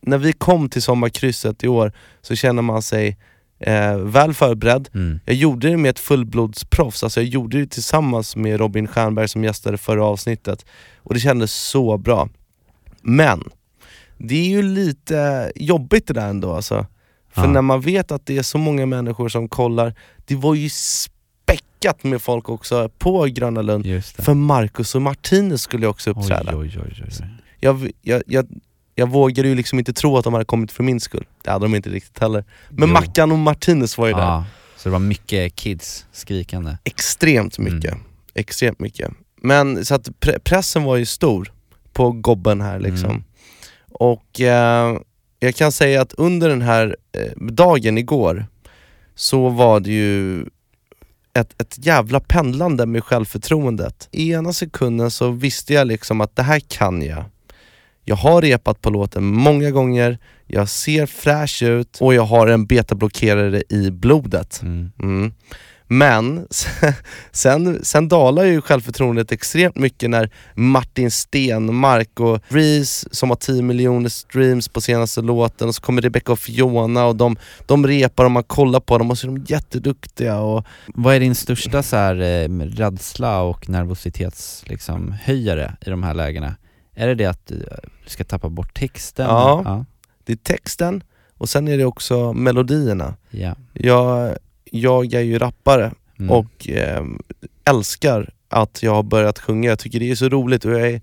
när 0.00 0.18
vi 0.18 0.32
kom 0.32 0.68
till 0.68 0.82
sommarkrysset 0.82 1.64
i 1.64 1.68
år 1.68 1.92
så 2.22 2.34
känner 2.34 2.62
man 2.62 2.82
sig 2.82 3.18
eh, 3.58 3.96
väl 3.96 4.34
förberedd. 4.34 4.88
Mm. 4.94 5.20
Jag 5.24 5.36
gjorde 5.36 5.68
det 5.68 5.76
med 5.76 5.90
ett 5.90 5.98
fullblodsproffs, 5.98 7.04
alltså 7.04 7.20
jag 7.20 7.28
gjorde 7.28 7.60
det 7.60 7.66
tillsammans 7.66 8.36
med 8.36 8.60
Robin 8.60 8.86
Stjernberg 8.86 9.28
som 9.28 9.44
gästade 9.44 9.78
förra 9.78 10.04
avsnittet 10.04 10.66
och 10.96 11.14
det 11.14 11.20
kändes 11.20 11.54
så 11.54 11.98
bra. 11.98 12.28
Men, 13.02 13.44
det 14.26 14.34
är 14.34 14.48
ju 14.48 14.62
lite 14.62 15.52
jobbigt 15.56 16.06
det 16.06 16.14
där 16.14 16.28
ändå 16.28 16.52
alltså. 16.52 16.86
För 17.32 17.42
Ja. 17.42 17.48
när 17.50 17.62
man 17.62 17.80
vet 17.80 18.12
att 18.12 18.26
det 18.26 18.38
är 18.38 18.42
så 18.42 18.58
många 18.58 18.86
människor 18.86 19.28
som 19.28 19.48
kollar, 19.48 19.94
det 20.24 20.36
var 20.36 20.54
ju 20.54 20.68
späckat 20.70 22.04
med 22.04 22.22
folk 22.22 22.48
också 22.48 22.88
på 22.98 23.24
Gröna 23.24 23.62
Lund. 23.62 23.86
För 24.04 24.34
Marcus 24.34 24.94
och 24.94 25.02
Martinez 25.02 25.62
skulle 25.62 25.86
också 25.86 26.10
uppträda. 26.10 26.56
Oj, 26.56 26.78
oj, 26.84 27.02
oj. 27.06 27.26
Jag, 27.60 27.90
jag, 28.02 28.22
jag, 28.26 28.46
jag 28.94 29.08
vågade 29.10 29.48
ju 29.48 29.54
liksom 29.54 29.78
inte 29.78 29.92
tro 29.92 30.16
att 30.18 30.24
de 30.24 30.32
hade 30.32 30.44
kommit 30.44 30.72
för 30.72 30.82
min 30.82 31.00
skull. 31.00 31.24
Det 31.42 31.50
hade 31.50 31.64
de 31.64 31.74
inte 31.74 31.90
riktigt 31.90 32.18
heller. 32.18 32.44
Men 32.70 32.88
Jo. 32.88 32.92
Mackan 32.94 33.32
och 33.32 33.38
Martinez 33.38 33.98
var 33.98 34.06
ju 34.06 34.12
där. 34.12 34.20
Ja, 34.20 34.44
så 34.76 34.88
det 34.88 34.92
var 34.92 34.98
mycket 34.98 35.54
kids 35.56 36.06
skrikande. 36.12 36.76
Extremt 36.84 37.58
mycket. 37.58 37.92
Mm. 37.92 38.04
Extremt 38.34 38.78
mycket. 38.80 39.10
Men 39.42 39.84
så 39.84 39.94
att 39.94 40.08
pre- 40.08 40.38
pressen 40.44 40.82
var 40.82 40.96
ju 40.96 41.06
stor 41.06 41.52
på 41.92 42.12
gobben 42.12 42.60
här 42.60 42.80
liksom. 42.80 43.10
Mm. 43.10 43.24
Och 43.94 44.40
eh, 44.40 44.98
jag 45.38 45.54
kan 45.54 45.72
säga 45.72 46.02
att 46.02 46.12
under 46.12 46.48
den 46.48 46.62
här 46.62 46.96
eh, 47.12 47.32
dagen 47.36 47.98
igår 47.98 48.46
så 49.14 49.48
var 49.48 49.80
det 49.80 49.90
ju 49.90 50.40
ett, 51.34 51.60
ett 51.60 51.86
jävla 51.86 52.20
pendlande 52.20 52.86
med 52.86 53.04
självförtroendet. 53.04 54.08
I 54.10 54.32
ena 54.32 54.52
sekunden 54.52 55.10
så 55.10 55.30
visste 55.30 55.74
jag 55.74 55.86
liksom 55.86 56.20
att 56.20 56.36
det 56.36 56.42
här 56.42 56.60
kan 56.60 57.02
jag. 57.02 57.24
Jag 58.04 58.16
har 58.16 58.42
repat 58.42 58.80
på 58.80 58.90
låten 58.90 59.24
många 59.24 59.70
gånger, 59.70 60.18
jag 60.46 60.68
ser 60.68 61.06
fräsch 61.06 61.62
ut 61.62 61.98
och 62.00 62.14
jag 62.14 62.22
har 62.22 62.46
en 62.46 62.66
betablockerare 62.66 63.62
i 63.68 63.90
blodet. 63.90 64.62
Mm. 64.62 64.92
Mm. 65.02 65.32
Men 65.86 66.46
sen, 67.32 67.84
sen 67.84 68.08
dalar 68.08 68.44
ju 68.44 68.60
självförtroendet 68.60 69.32
extremt 69.32 69.76
mycket 69.76 70.10
när 70.10 70.30
Martin 70.54 71.10
Stenmark 71.10 72.20
och 72.20 72.40
Reese 72.48 73.08
som 73.10 73.30
har 73.30 73.36
10 73.36 73.62
miljoner 73.62 74.08
streams 74.08 74.68
på 74.68 74.80
senaste 74.80 75.20
låten 75.20 75.68
och 75.68 75.74
så 75.74 75.82
kommer 75.82 76.02
Rebecca 76.02 76.32
och 76.32 76.38
Fiona 76.38 77.06
och 77.06 77.16
de, 77.16 77.36
de 77.66 77.86
repar 77.86 78.24
och 78.24 78.30
man 78.30 78.42
kollar 78.42 78.80
på 78.80 78.98
dem 78.98 79.10
och 79.10 79.18
så 79.18 79.26
är 79.26 79.32
de 79.32 79.44
jätteduktiga 79.48 80.40
och 80.40 80.66
Vad 80.86 81.14
är 81.14 81.20
din 81.20 81.34
största 81.34 81.82
så 81.82 81.96
här, 81.96 82.20
eh, 82.20 82.48
rädsla 82.58 83.42
och 83.42 83.68
nervositets 83.68 84.64
liksom, 84.66 85.12
höjare 85.22 85.76
i 85.86 85.90
de 85.90 86.02
här 86.02 86.14
lägena? 86.14 86.54
Är 86.94 87.08
det 87.08 87.14
det 87.14 87.26
att 87.26 87.46
du 87.46 87.66
ska 88.06 88.24
tappa 88.24 88.48
bort 88.48 88.74
texten? 88.74 89.26
Ja. 89.26 89.62
ja. 89.64 89.84
det 90.24 90.32
är 90.32 90.36
texten 90.36 91.02
och 91.38 91.48
sen 91.48 91.68
är 91.68 91.78
det 91.78 91.84
också 91.84 92.32
melodierna. 92.32 93.14
ja. 93.30 93.54
Jag, 93.72 94.36
jag 94.70 95.14
är 95.14 95.20
ju 95.20 95.38
rappare 95.38 95.92
Mm. 96.18 96.30
och 96.30 96.68
eh, 96.68 97.04
älskar 97.64 98.32
att 98.48 98.82
jag 98.82 98.94
har 98.94 99.02
börjat 99.02 99.38
sjunga. 99.38 99.68
Jag 99.68 99.78
tycker 99.78 100.00
det 100.00 100.10
är 100.10 100.14
så 100.14 100.28
roligt 100.28 100.64
och 100.64 100.72
jag 100.72 100.88
är 100.90 101.00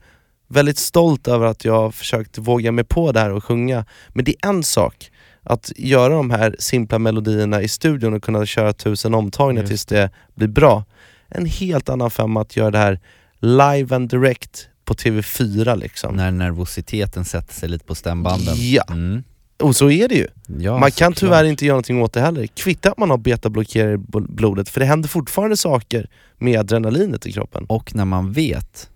väldigt 0.47 0.77
stolt 0.77 1.27
över 1.27 1.45
att 1.45 1.65
jag 1.65 1.73
har 1.73 1.91
försökt 1.91 2.37
våga 2.37 2.71
mig 2.71 2.83
på 2.83 3.11
det 3.11 3.19
här 3.19 3.31
och 3.31 3.43
sjunga. 3.43 3.85
Men 4.09 4.25
det 4.25 4.31
är 4.41 4.49
en 4.49 4.63
sak 4.63 5.11
att 5.43 5.71
göra 5.75 6.13
de 6.13 6.29
här 6.31 6.55
simpla 6.59 6.99
melodierna 6.99 7.61
i 7.61 7.67
studion 7.67 8.13
och 8.13 8.23
kunna 8.23 8.45
köra 8.45 8.73
tusen 8.73 9.13
omtagningar 9.13 9.67
tills 9.67 9.85
det 9.85 10.09
blir 10.35 10.47
bra. 10.47 10.83
En 11.29 11.45
helt 11.45 11.89
annan 11.89 12.11
femma 12.11 12.41
att 12.41 12.57
göra 12.57 12.71
det 12.71 12.77
här 12.77 12.99
live 13.39 13.95
and 13.95 14.09
direct 14.09 14.67
på 14.85 14.93
TV4 14.93 15.75
liksom. 15.75 16.15
När 16.15 16.31
nervositeten 16.31 17.25
sätter 17.25 17.53
sig 17.53 17.69
lite 17.69 17.85
på 17.85 17.95
stämbanden. 17.95 18.55
Ja, 18.57 18.83
Mm. 18.89 19.23
Och 19.61 19.75
så 19.75 19.89
är 19.89 20.07
det 20.07 20.15
ju. 20.15 20.27
Ja, 20.59 20.77
man 20.77 20.91
kan 20.91 21.13
tyvärr 21.13 21.43
inte 21.43 21.65
göra 21.65 21.73
någonting 21.73 22.01
åt 22.01 22.13
det 22.13 22.21
heller. 22.21 22.47
Kvittar 22.47 22.91
att 22.91 22.97
man 22.97 23.09
har 23.09 23.17
betablockerare 23.17 23.93
i 23.93 23.97
bl- 23.97 24.31
blodet, 24.31 24.69
för 24.69 24.79
det 24.79 24.85
händer 24.85 25.09
fortfarande 25.09 25.57
saker 25.57 26.09
med 26.37 26.59
adrenalinet 26.59 27.25
i 27.25 27.31
kroppen. 27.31 27.65
Och 27.65 27.95
när 27.95 28.05
man 28.05 28.31
vet 28.31 28.89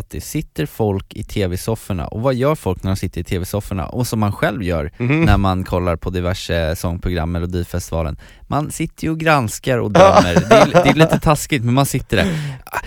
att 0.00 0.10
det 0.10 0.20
sitter 0.20 0.66
folk 0.66 1.14
i 1.14 1.22
tv-sofforna, 1.24 2.06
och 2.06 2.20
vad 2.22 2.34
gör 2.34 2.54
folk 2.54 2.82
när 2.82 2.90
de 2.90 2.96
sitter 2.96 3.20
i 3.20 3.24
tv-sofforna? 3.24 3.86
Och 3.86 4.06
som 4.06 4.20
man 4.20 4.32
själv 4.32 4.62
gör 4.62 4.92
Mhm. 4.98 5.20
när 5.24 5.36
man 5.36 5.64
kollar 5.64 5.96
på 5.96 6.10
diverse 6.10 6.76
sångprogram, 6.76 7.32
Melodifestivalen. 7.32 8.16
Man 8.46 8.70
sitter 8.70 9.04
ju 9.04 9.10
och 9.10 9.18
granskar 9.18 9.78
och 9.78 9.90
dömer, 9.92 10.34
det 10.48 10.54
är, 10.54 10.84
det 10.84 10.90
är 10.90 10.94
lite 10.94 11.20
taskigt 11.20 11.64
men 11.64 11.74
man 11.74 11.86
sitter 11.86 12.16
där, 12.16 12.26
Ah, 12.72 12.78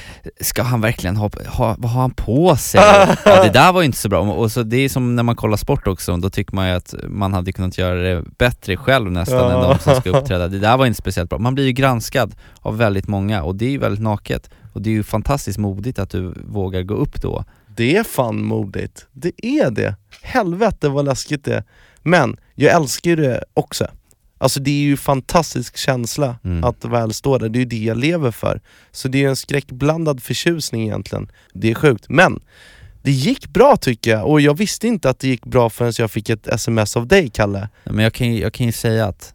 ska 0.42 0.64
han 0.64 0.82
verkligen 0.82 1.16
ha, 1.16 1.30
ha 1.48 1.76
vad 1.80 1.92
har 1.92 2.02
han 2.02 2.12
på 2.12 2.56
sig? 2.56 2.82
Ja 3.26 3.44
det 3.44 3.50
där 3.50 3.74
var 3.74 3.82
ju 3.82 3.86
inte 3.86 3.98
så 3.98 4.10
bra, 4.10 4.20
och 4.22 4.52
så 4.52 4.64
det 4.64 4.78
är 4.78 4.90
som 4.90 5.16
när 5.16 5.24
man 5.24 5.36
kollar 5.36 5.58
sport 5.58 5.88
också, 5.88 6.18
då 6.18 6.30
tycker 6.30 6.56
man 6.56 6.68
ju 6.70 6.74
att 6.76 6.94
man 7.08 7.34
hade 7.34 7.52
kunnat 7.52 7.78
göra 7.78 7.96
det 7.96 8.24
bättre 8.38 8.78
själv 8.78 9.12
nästan 9.12 9.52
än 9.52 9.60
de 9.62 9.80
som 9.80 9.96
ska 9.96 10.10
uppträda. 10.10 10.48
Det 10.48 10.60
där 10.60 10.78
var 10.78 10.86
inte 10.86 10.98
speciellt 11.02 11.30
bra. 11.30 11.40
Man 11.40 11.56
blir 11.56 11.66
ju 11.66 11.72
granskad 11.72 12.36
av 12.62 12.78
väldigt 12.78 13.08
många 13.08 13.44
och 13.44 13.56
det 13.56 13.66
är 13.66 13.70
ju 13.70 13.78
väldigt 13.78 14.02
naket. 14.02 14.50
Och 14.74 14.82
det 14.82 14.90
är 14.90 14.94
ju 14.94 15.04
fantastiskt 15.04 15.58
modigt 15.60 16.00
att 16.00 16.10
du 16.10 16.34
vågar 16.48 16.82
gå 16.84 16.94
upp 16.94 17.22
då. 17.22 17.46
Det 17.76 17.96
är 17.96 18.04
fan 18.04 18.44
modigt. 18.44 19.08
Det 19.12 19.46
är 19.46 19.72
det. 19.72 19.96
Helvete 20.22 20.90
vad 20.90 21.06
läskigt 21.06 21.44
det 21.46 21.56
är. 21.56 21.64
Men 22.02 22.38
jag 22.56 22.76
älskar 22.76 23.10
ju 23.10 23.16
det 23.16 23.44
också. 23.54 23.88
Alltså 24.38 24.60
det 24.60 24.72
är 24.72 24.84
ju 24.84 24.98
fantastisk 24.98 25.78
känsla 25.78 26.36
Mm. 26.44 26.64
att 26.64 26.86
väl 26.86 27.14
stå 27.14 27.38
där, 27.38 27.50
det 27.50 27.58
är 27.58 27.60
ju 27.60 27.66
det 27.66 27.84
jag 27.84 27.98
lever 27.98 28.32
för. 28.32 28.62
Så 28.92 29.08
det 29.08 29.24
är 29.24 29.30
en 29.30 29.36
skräckblandad 29.36 30.24
förtjusning 30.24 30.82
egentligen. 30.84 31.32
Det 31.54 31.72
är 31.72 31.76
sjukt. 31.76 32.06
Men 32.10 32.40
det 33.02 33.12
gick 33.12 33.48
bra 33.48 33.76
tycker 33.78 34.12
jag, 34.12 34.28
och 34.30 34.42
jag 34.42 34.58
visste 34.58 34.88
inte 34.88 35.10
att 35.10 35.20
det 35.20 35.28
gick 35.28 35.46
bra 35.46 35.70
förrän 35.70 35.94
jag 35.98 36.12
fick 36.12 36.30
ett 36.30 36.48
sms 36.48 36.98
av 36.98 37.08
dig 37.08 37.30
Kalle. 37.30 37.70
Men 37.84 38.00
jag 38.04 38.14
kan 38.14 38.34
ju, 38.34 38.42
jag 38.42 38.54
kan 38.54 38.66
ju 38.66 38.72
säga 38.72 39.06
att 39.08 39.34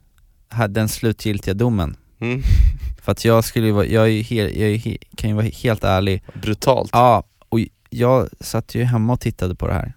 här, 0.49 0.69
den 0.69 0.89
slutgiltiga 0.89 1.55
domen, 1.55 1.97
Mm. 2.19 2.43
för 3.03 3.13
att 3.13 3.25
jag 3.25 3.45
skulle 3.45 3.67
ju 3.67 3.73
vara, 3.73 3.87
jag, 3.87 4.09
är 4.09 4.23
hel, 4.23 4.61
jag 4.61 4.71
är, 4.71 4.97
kan 5.17 5.31
ju 5.31 5.37
vara 5.37 5.47
helt 5.47 5.85
ärlig, 5.85 6.23
Brutalt. 6.43 6.91
ja, 6.93 7.25
och 7.49 7.59
jag 7.91 8.29
satt 8.41 8.75
ju 8.75 8.85
hemma 8.85 9.13
och 9.13 9.21
tittade 9.21 9.55
på 9.55 9.67
det 9.67 9.73
här. 9.75 9.93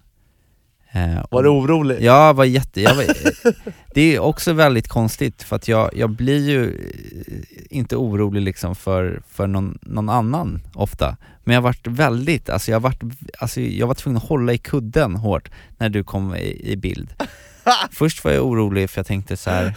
Eh, 0.94 1.24
Var 1.30 1.42
du 1.42 1.48
orolig? 1.48 2.02
Jag 2.02 2.34
var 2.34 2.44
jätte, 2.44 2.80
jag 2.80 2.94
var, 2.94 3.04
det 3.94 4.14
är 4.14 4.18
också 4.20 4.52
väldigt 4.52 4.88
konstigt 4.88 5.42
för 5.42 5.56
att 5.56 5.68
jag, 5.68 5.90
jag 5.96 6.10
blir 6.10 6.48
ju 6.50 6.64
eh, 6.74 7.76
inte 7.78 7.96
orolig 7.96 8.42
liksom 8.42 8.74
för, 8.74 9.22
för 9.28 9.46
någon, 9.46 9.78
någon 9.82 10.08
annan 10.08 10.60
ofta. 10.74 11.16
Men 11.44 11.54
jag 11.54 11.62
varit 11.62 11.86
väldigt, 11.86 12.50
alltså 12.50 12.70
jag 12.70 12.80
varit, 12.80 13.00
alltså 13.38 13.60
jag 13.60 13.86
var 13.86 13.94
tvungen 13.94 14.16
att 14.16 14.28
hålla 14.28 14.52
i 14.52 14.58
kudden 14.58 15.16
hårt 15.16 15.50
när 15.78 15.88
du 15.88 16.04
kom 16.04 16.34
i, 16.34 16.72
i 16.72 16.76
bild. 16.76 17.14
Först 17.90 18.24
var 18.24 18.32
jag 18.32 18.46
orolig 18.46 18.90
för 18.90 18.98
jag 18.98 19.06
tänkte 19.06 19.36
så 19.36 19.50
här. 19.50 19.74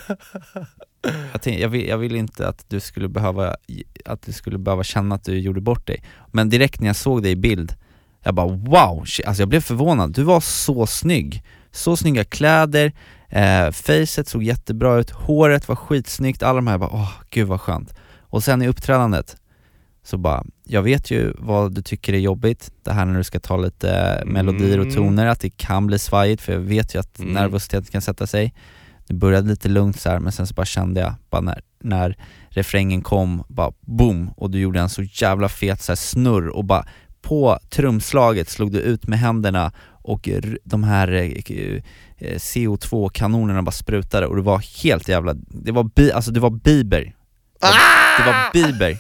Jag, 1.32 1.42
tänkte, 1.42 1.62
jag, 1.62 1.70
vill, 1.70 1.88
jag 1.88 1.98
vill 1.98 2.16
inte 2.16 2.48
att 2.48 2.66
du 2.70 2.80
skulle 2.80 3.08
behöva, 3.10 3.56
att 4.06 4.22
du 4.22 4.32
skulle 4.32 4.58
behöva 4.58 4.84
känna 4.84 5.16
att 5.16 5.24
du 5.24 5.40
gjorde 5.40 5.62
bort 5.62 5.88
dig. 5.88 6.04
Men 6.32 6.50
direkt 6.50 6.80
när 6.80 6.88
jag 6.88 6.96
såg 6.96 7.24
dig 7.24 7.32
i 7.32 7.36
bild, 7.36 7.74
jag 8.24 8.36
bara 8.36 8.48
wow, 8.48 9.06
shit. 9.06 9.26
alltså 9.26 9.42
jag 9.42 9.50
blev 9.50 9.62
förvånad. 9.62 10.14
Du 10.14 10.24
var 10.24 10.40
så 10.40 10.88
snygg. 10.88 11.44
Så 11.72 11.98
snygga 11.98 12.24
kläder, 12.24 12.92
eh, 13.30 13.72
facet 13.72 14.28
såg 14.28 14.44
jättebra 14.44 14.98
ut, 14.98 15.10
håret 15.12 15.68
var 15.68 15.76
skitsnyggt, 15.76 16.44
alla 16.44 16.56
de 16.56 16.68
här 16.68 16.78
bara 16.78 16.90
åh 16.94 17.12
gud 17.30 17.48
vad 17.48 17.62
skönt. 17.62 17.94
Och 18.20 18.44
sen 18.44 18.62
i 18.62 18.68
uppträdandet, 18.68 19.38
så 20.04 20.18
bara, 20.18 20.44
jag 20.64 20.82
vet 20.82 21.12
ju 21.12 21.34
vad 21.38 21.74
du 21.76 21.82
tycker 21.82 22.14
är 22.14 22.18
jobbigt, 22.18 22.72
det 22.84 22.92
här 22.94 23.06
när 23.06 23.18
du 23.18 23.24
ska 23.24 23.40
ta 23.40 23.58
lite 23.58 24.24
melodier 24.26 24.78
och 24.80 24.86
Mm. 24.86 24.96
toner, 24.96 25.26
att 25.26 25.40
det 25.40 25.50
kan 25.58 25.88
bli 25.88 26.00
svajigt 26.00 26.42
för 26.42 26.54
jag 26.54 26.60
vet 26.60 26.96
ju 26.96 27.00
att 27.00 27.20
Mm. 27.20 27.34
nervositeten 27.34 27.92
kan 27.92 28.02
sätta 28.02 28.28
sig. 28.28 28.54
Det 29.08 29.14
började 29.14 29.48
lite 29.48 29.70
lugnt 29.70 30.00
så 30.00 30.10
här, 30.10 30.20
men 30.20 30.32
sen 30.32 30.48
så 30.48 30.54
bara 30.54 30.66
kände 30.66 31.02
jag, 31.02 31.14
bara 31.30 31.42
när, 31.42 31.62
när 31.80 32.18
refrängen 32.50 33.02
kom, 33.02 33.44
bara 33.48 33.72
boom, 33.82 34.30
och 34.38 34.52
du 34.52 34.60
gjorde 34.60 34.80
en 34.80 34.90
så 34.90 35.04
jävla 35.04 35.50
fet 35.50 35.82
så 35.82 35.92
här, 35.92 35.96
snurr 35.96 36.48
och 36.48 36.66
bara 36.66 36.86
på 37.22 37.60
trumslaget 37.70 38.50
slog 38.50 38.72
du 38.72 38.80
ut 38.80 39.08
med 39.08 39.20
händerna 39.20 39.72
och 40.06 40.30
de 40.64 40.84
här 40.84 41.12
eh, 41.12 41.32
eh, 42.18 42.36
CO2-kanonerna 42.36 43.62
bara 43.62 43.72
sprutade 43.72 44.28
och 44.28 44.36
det 44.36 44.42
var 44.42 44.84
helt 44.84 45.08
jävla, 45.08 45.34
det 45.38 45.72
var, 45.72 45.84
bi, 45.84 46.12
alltså 46.12 46.32
det 46.32 46.40
var 46.40 46.50
Bieber. 46.50 47.16
Det 47.60 47.68
var, 47.68 47.74
det 48.18 48.32
var 48.32 48.54
Bieber. 48.54 48.98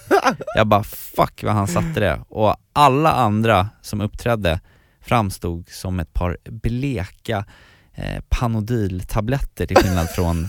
Jag 0.55 0.67
bara 0.67 0.83
fuck 0.83 1.43
vad 1.43 1.53
han 1.53 1.67
satte 1.67 1.99
det. 1.99 2.21
Och 2.29 2.55
alla 2.73 3.11
andra 3.11 3.69
som 3.81 4.01
uppträdde 4.01 4.59
framstod 5.01 5.69
som 5.69 5.99
ett 5.99 6.13
par 6.13 6.37
bleka 6.49 7.45
eh, 7.95 8.21
Panodil-tabletter 8.29 9.65
till 9.65 9.77
skillnad 9.77 10.09
från, 10.09 10.47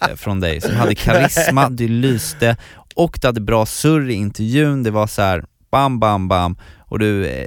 eh, 0.00 0.16
från 0.16 0.40
dig 0.40 0.60
som 0.60 0.76
hade 0.76 0.94
karisma, 0.94 1.68
du 1.70 1.88
lyste 1.88 2.56
och 2.94 3.18
du 3.20 3.28
hade 3.28 3.40
bra 3.40 3.66
surr 3.66 4.10
i 4.10 4.14
intervjun, 4.14 4.82
det 4.82 4.90
var 4.90 5.06
så 5.06 5.22
här 5.22 5.44
bam 5.70 6.00
bam 6.00 6.28
bam 6.28 6.56
och 6.78 6.98
du 6.98 7.26
eh, 7.26 7.46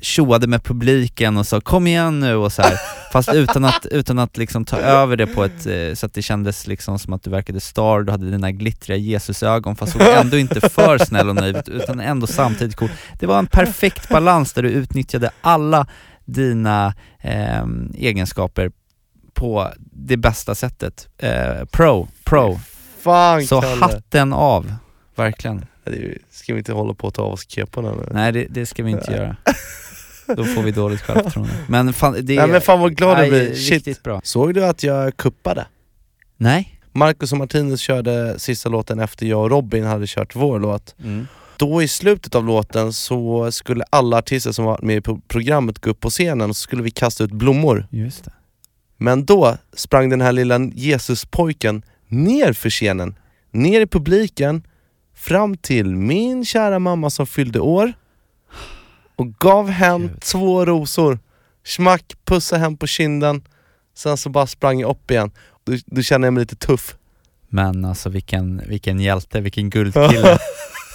tjoade 0.00 0.46
med 0.46 0.64
publiken 0.64 1.36
och 1.36 1.46
sa 1.46 1.60
kom 1.60 1.86
igen 1.86 2.20
nu 2.20 2.34
och 2.34 2.52
så 2.52 2.62
här. 2.62 2.78
fast 3.12 3.34
utan 3.34 3.64
att, 3.64 3.86
utan 3.86 4.18
att 4.18 4.36
liksom 4.36 4.64
ta 4.64 4.76
över 4.76 5.16
det 5.16 5.26
på 5.26 5.44
ett, 5.44 5.66
eh, 5.66 5.94
så 5.94 6.06
att 6.06 6.14
det 6.14 6.22
kändes 6.22 6.66
liksom 6.66 6.98
som 6.98 7.12
att 7.12 7.22
du 7.22 7.30
verkade 7.30 7.60
star, 7.60 8.02
du 8.02 8.12
hade 8.12 8.30
dina 8.30 8.52
glittriga 8.52 8.98
Jesusögon 8.98 9.76
fast 9.76 9.92
såg 9.92 10.02
ändå 10.02 10.38
inte 10.38 10.70
för 10.70 10.98
snäll 10.98 11.28
och 11.28 11.34
naiv 11.34 11.56
ut, 11.56 11.68
utan 11.68 12.00
ändå 12.00 12.26
samtidigt 12.26 12.76
cool. 12.76 12.90
Det 13.18 13.26
var 13.26 13.38
en 13.38 13.46
perfekt 13.46 14.08
balans 14.08 14.52
där 14.52 14.62
du 14.62 14.70
utnyttjade 14.70 15.30
alla 15.40 15.86
dina 16.28 16.94
eh, 17.20 17.64
egenskaper 17.94 18.70
på 19.34 19.68
det 19.78 20.16
bästa 20.16 20.54
sättet. 20.54 21.08
Eh, 21.18 21.64
pro, 21.70 22.08
pro. 22.24 22.60
Fan 23.00 23.46
Så 23.46 23.60
Kalle. 23.60 23.80
hatten 23.80 24.32
av, 24.32 24.74
verkligen. 25.16 25.64
Det 25.84 25.90
är- 25.90 26.18
Ska 26.30 26.52
vi 26.54 26.58
inte 26.58 26.72
hålla 26.72 26.94
på 26.94 27.08
att 27.08 27.14
ta 27.14 27.22
av 27.22 27.32
oss 27.32 27.48
keporna 27.50 27.90
nu? 27.94 28.08
Nej 28.12 28.32
det, 28.32 28.46
det 28.50 28.66
ska 28.66 28.82
vi 28.82 28.90
inte 28.90 29.12
göra. 29.12 29.36
Då 30.36 30.44
får 30.44 30.62
vi 30.62 30.70
dåligt 30.70 31.00
självförtroende. 31.00 31.52
Men 31.68 31.92
fan, 31.92 32.16
det 32.22 32.36
Nej 32.36 32.48
men 32.48 32.60
fan 32.60 32.80
vad 32.80 32.96
glad 32.96 33.18
jag 33.20 33.28
blir, 33.28 33.54
shit. 33.54 34.02
bra. 34.02 34.20
Såg 34.24 34.54
du 34.54 34.64
att 34.64 34.82
jag 34.82 35.16
kuppade? 35.16 35.66
Nej? 36.36 36.80
Marcus 36.92 37.32
och 37.32 37.38
Martinez 37.38 37.80
körde 37.80 38.38
sista 38.38 38.68
låten 38.68 39.00
efter 39.00 39.26
jag 39.26 39.40
och 39.42 39.50
Robin 39.50 39.84
hade 39.84 40.06
kört 40.06 40.36
vår 40.36 40.58
låt. 40.60 40.94
Då 41.58 41.82
i 41.82 41.88
slutet 41.88 42.34
av 42.34 42.44
låten 42.44 42.92
så 42.92 43.52
skulle 43.52 43.84
alla 43.90 44.16
artister 44.18 44.52
som 44.52 44.64
var 44.64 44.78
med 44.82 44.96
i 44.96 45.00
pro- 45.00 45.20
programmet 45.28 45.78
gå 45.78 45.90
upp 45.90 46.00
på 46.00 46.10
scenen 46.10 46.50
och 46.50 46.56
så 46.56 46.60
skulle 46.62 46.82
vi 46.82 46.90
kasta 46.90 47.24
ut 47.24 47.32
blommor. 47.32 47.86
Just 47.90 48.24
det. 48.24 48.32
Men 48.96 49.24
då 49.24 49.56
sprang 49.72 50.08
den 50.10 50.20
här 50.20 50.32
lilla 50.32 50.58
Jesuspojken 50.74 51.82
ner 52.08 52.52
för 52.52 52.70
scenen, 52.70 53.18
ner 53.50 53.80
i 53.80 53.86
publiken, 53.86 54.62
fram 55.14 55.56
till 55.56 55.96
min 55.96 56.44
kära 56.44 56.78
mamma 56.78 57.10
som 57.10 57.26
fyllde 57.26 57.60
år 57.60 57.92
och 59.16 59.32
gav 59.34 59.68
hem 59.70 60.08
Gud. 60.08 60.20
två 60.20 60.64
rosor. 60.64 61.18
Schmack, 61.64 62.12
pussa 62.24 62.56
hem 62.56 62.76
på 62.76 62.86
kinden, 62.86 63.42
sen 63.96 64.16
så 64.16 64.30
bara 64.30 64.46
sprang 64.46 64.80
jag 64.80 64.90
upp 64.90 65.10
igen. 65.10 65.30
Då, 65.64 65.72
då 65.86 66.02
kände 66.02 66.26
jag 66.26 66.34
mig 66.34 66.40
lite 66.40 66.56
tuff. 66.56 66.96
Men 67.48 67.84
alltså 67.84 68.08
vilken, 68.08 68.62
vilken 68.68 69.00
hjälte, 69.00 69.40
vilken 69.40 69.70
guldkille. 69.70 70.38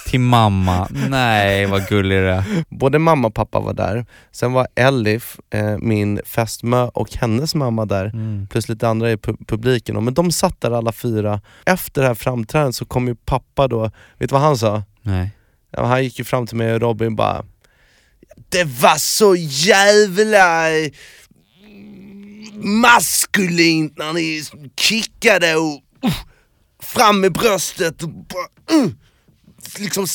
Till 0.06 0.20
mamma, 0.20 0.88
nej 1.08 1.66
vad 1.66 1.88
gullig 1.88 2.18
du 2.18 2.30
är. 2.30 2.44
Både 2.68 2.98
mamma 2.98 3.28
och 3.28 3.34
pappa 3.34 3.60
var 3.60 3.72
där, 3.74 4.06
sen 4.32 4.52
var 4.52 4.66
Elif, 4.74 5.36
eh, 5.50 5.78
min 5.78 6.20
fästmö 6.26 6.82
och 6.94 7.12
hennes 7.14 7.54
mamma 7.54 7.84
där. 7.86 8.04
Mm. 8.04 8.46
plus 8.50 8.68
lite 8.68 8.88
andra 8.88 9.10
i 9.12 9.16
pu- 9.16 9.44
publiken. 9.46 10.04
Men 10.04 10.14
de 10.14 10.32
satt 10.32 10.60
där 10.60 10.70
alla 10.70 10.92
fyra. 10.92 11.40
Efter 11.66 12.02
det 12.02 12.08
här 12.08 12.14
framträdandet 12.14 12.74
så 12.76 12.84
kom 12.84 13.08
ju 13.08 13.14
pappa 13.14 13.68
då, 13.68 13.82
vet 14.18 14.30
du 14.30 14.32
vad 14.32 14.40
han 14.42 14.58
sa? 14.58 14.82
Nej. 15.02 15.30
Ja, 15.70 15.84
han 15.86 16.04
gick 16.04 16.18
ju 16.18 16.24
fram 16.24 16.46
till 16.46 16.56
mig 16.56 16.74
och 16.74 16.80
Robin 16.80 17.16
bara 17.16 17.44
Det 18.48 18.64
var 18.64 18.96
så 18.96 19.34
jävla 19.36 20.70
eh, 20.78 20.90
maskulint 22.62 23.98
när 23.98 24.12
ni 24.12 24.42
kickade 24.76 25.56
och 25.56 25.80
uh, 26.04 26.14
fram 26.82 27.20
med 27.20 27.32
bröstet 27.32 28.02
och 28.02 28.08
bara, 28.08 28.78
uh, 28.78 28.90
liksom 29.78 30.06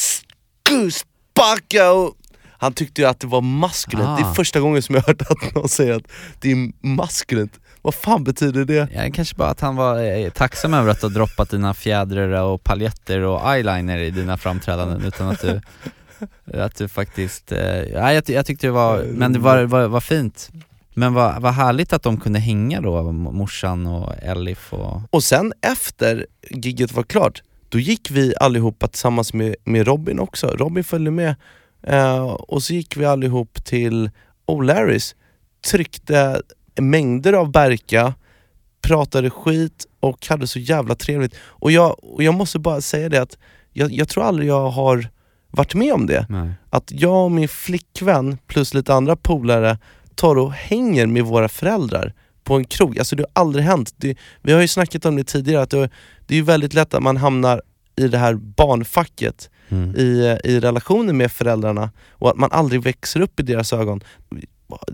sparka 0.91 1.91
och 1.91 2.15
han 2.61 2.73
tyckte 2.73 3.01
ju 3.01 3.07
att 3.07 3.19
det 3.19 3.27
var 3.27 3.41
maskulint, 3.41 4.17
det 4.17 4.23
är 4.23 4.31
Ah. 4.31 4.33
första 4.33 4.59
gången 4.59 4.81
som 4.81 4.95
jag 4.95 5.01
hört 5.01 5.21
att 5.21 5.55
någon 5.55 5.69
säger 5.69 5.93
att 5.95 6.03
det 6.39 6.51
är 6.51 6.71
maskulint. 6.87 7.59
Vad 7.81 7.95
fan 7.95 8.23
betyder 8.23 8.65
det? 8.65 8.87
Ja, 8.93 9.09
kanske 9.13 9.35
bara 9.35 9.49
att 9.49 9.59
han 9.61 9.75
var 9.75 10.03
eh, 10.03 10.29
tacksam 10.29 10.73
över 10.73 10.91
att 10.91 11.01
du 11.01 11.09
droppat 11.09 11.49
dina 11.49 11.73
fjädrar 11.73 12.41
och 12.43 12.63
paljetter 12.63 13.21
och 13.21 13.53
eyeliner 13.55 13.97
i 13.97 14.11
dina 14.11 14.37
framträdanden 14.37 15.05
utan 15.05 15.27
att 15.29 15.41
du 15.41 15.61
att 16.53 16.75
du 16.75 16.87
faktiskt, 16.87 17.51
eh, 17.51 17.59
ja, 17.83 18.13
jag, 18.13 18.29
jag 18.29 18.45
tyckte 18.45 18.67
det 18.67 18.71
var, 18.71 19.03
men 19.03 19.33
det 19.33 19.39
var, 19.39 19.63
var, 19.63 19.87
var 19.87 20.01
fint. 20.01 20.49
Men 20.93 21.13
vad, 21.13 21.41
vad 21.41 21.53
härligt 21.53 21.93
att 21.93 22.03
de 22.03 22.19
kunde 22.19 22.39
hänga 22.39 22.81
då, 22.81 23.11
morsan 23.11 23.87
och 23.87 24.13
Elif 24.21 24.73
och... 24.73 25.01
Och 25.09 25.23
sen 25.23 25.53
efter 25.61 26.25
gigget 26.49 26.91
var 26.91 27.03
klart, 27.03 27.41
då 27.69 27.79
gick 27.79 28.11
vi 28.11 28.33
allihopa 28.39 28.87
tillsammans 28.87 29.33
med, 29.33 29.55
med 29.63 29.87
Robin 29.87 30.19
också. 30.19 30.47
Robin 30.47 30.83
följde 30.83 31.11
med. 31.11 31.35
Eh, 31.83 32.27
och 32.27 32.63
så 32.63 32.73
gick 32.73 32.97
vi 32.97 33.05
allihop 33.05 33.65
till 33.65 34.09
O'Larrys, 34.47 35.15
tryckte 35.71 36.41
mängder 36.75 37.33
av 37.33 37.51
Berka, 37.51 38.13
pratade 38.81 39.29
skit 39.29 39.85
och 39.99 40.27
hade 40.27 40.47
så 40.47 40.59
jävla 40.59 40.95
trevligt. 40.95 41.35
Och 41.39 41.71
jag, 41.71 42.03
och 42.03 42.23
jag 42.23 42.33
måste 42.33 42.59
bara 42.59 42.81
säga 42.81 43.09
det 43.09 43.21
att 43.21 43.37
jag, 43.73 43.91
jag 43.91 44.09
tror 44.09 44.23
aldrig 44.23 44.49
jag 44.49 44.69
har 44.69 45.07
varit 45.51 45.75
med 45.75 45.93
om 45.93 46.05
det. 46.05 46.25
Nej. 46.29 46.51
Att 46.69 46.91
jag 46.91 47.23
och 47.23 47.31
min 47.31 47.47
flickvän 47.47 48.37
plus 48.47 48.73
lite 48.73 48.93
andra 48.93 49.15
polare 49.15 49.77
tar 50.15 50.35
och 50.35 50.53
hänger 50.53 51.07
med 51.07 51.23
våra 51.23 51.49
föräldrar 51.49 52.13
på 52.43 52.55
en 52.55 52.63
krog. 52.65 52.99
Alltså 52.99 53.15
det 53.15 53.23
har 53.23 53.41
aldrig 53.41 53.65
hänt. 53.65 53.93
Det, 53.97 54.17
vi 54.41 54.51
har 54.53 54.61
ju 54.61 54.67
snackat 54.67 55.05
om 55.05 55.15
det 55.15 55.23
tidigare, 55.23 55.61
att 55.61 55.69
det, 55.69 55.89
det 56.27 56.33
är 56.33 56.37
ju 56.37 56.43
väldigt 56.43 56.73
lätt 56.73 56.93
att 56.93 57.03
man 57.03 57.17
hamnar 57.17 57.61
i 57.95 58.07
det 58.07 58.17
här 58.17 58.33
barnfacket 58.33 59.49
Mm. 59.71 59.95
i, 59.95 60.37
i 60.43 60.59
relationen 60.59 61.17
med 61.17 61.31
föräldrarna 61.31 61.91
och 62.11 62.29
att 62.29 62.37
man 62.37 62.51
aldrig 62.51 62.81
växer 62.83 63.21
upp 63.21 63.39
i 63.39 63.43
deras 63.43 63.73
ögon. 63.73 64.01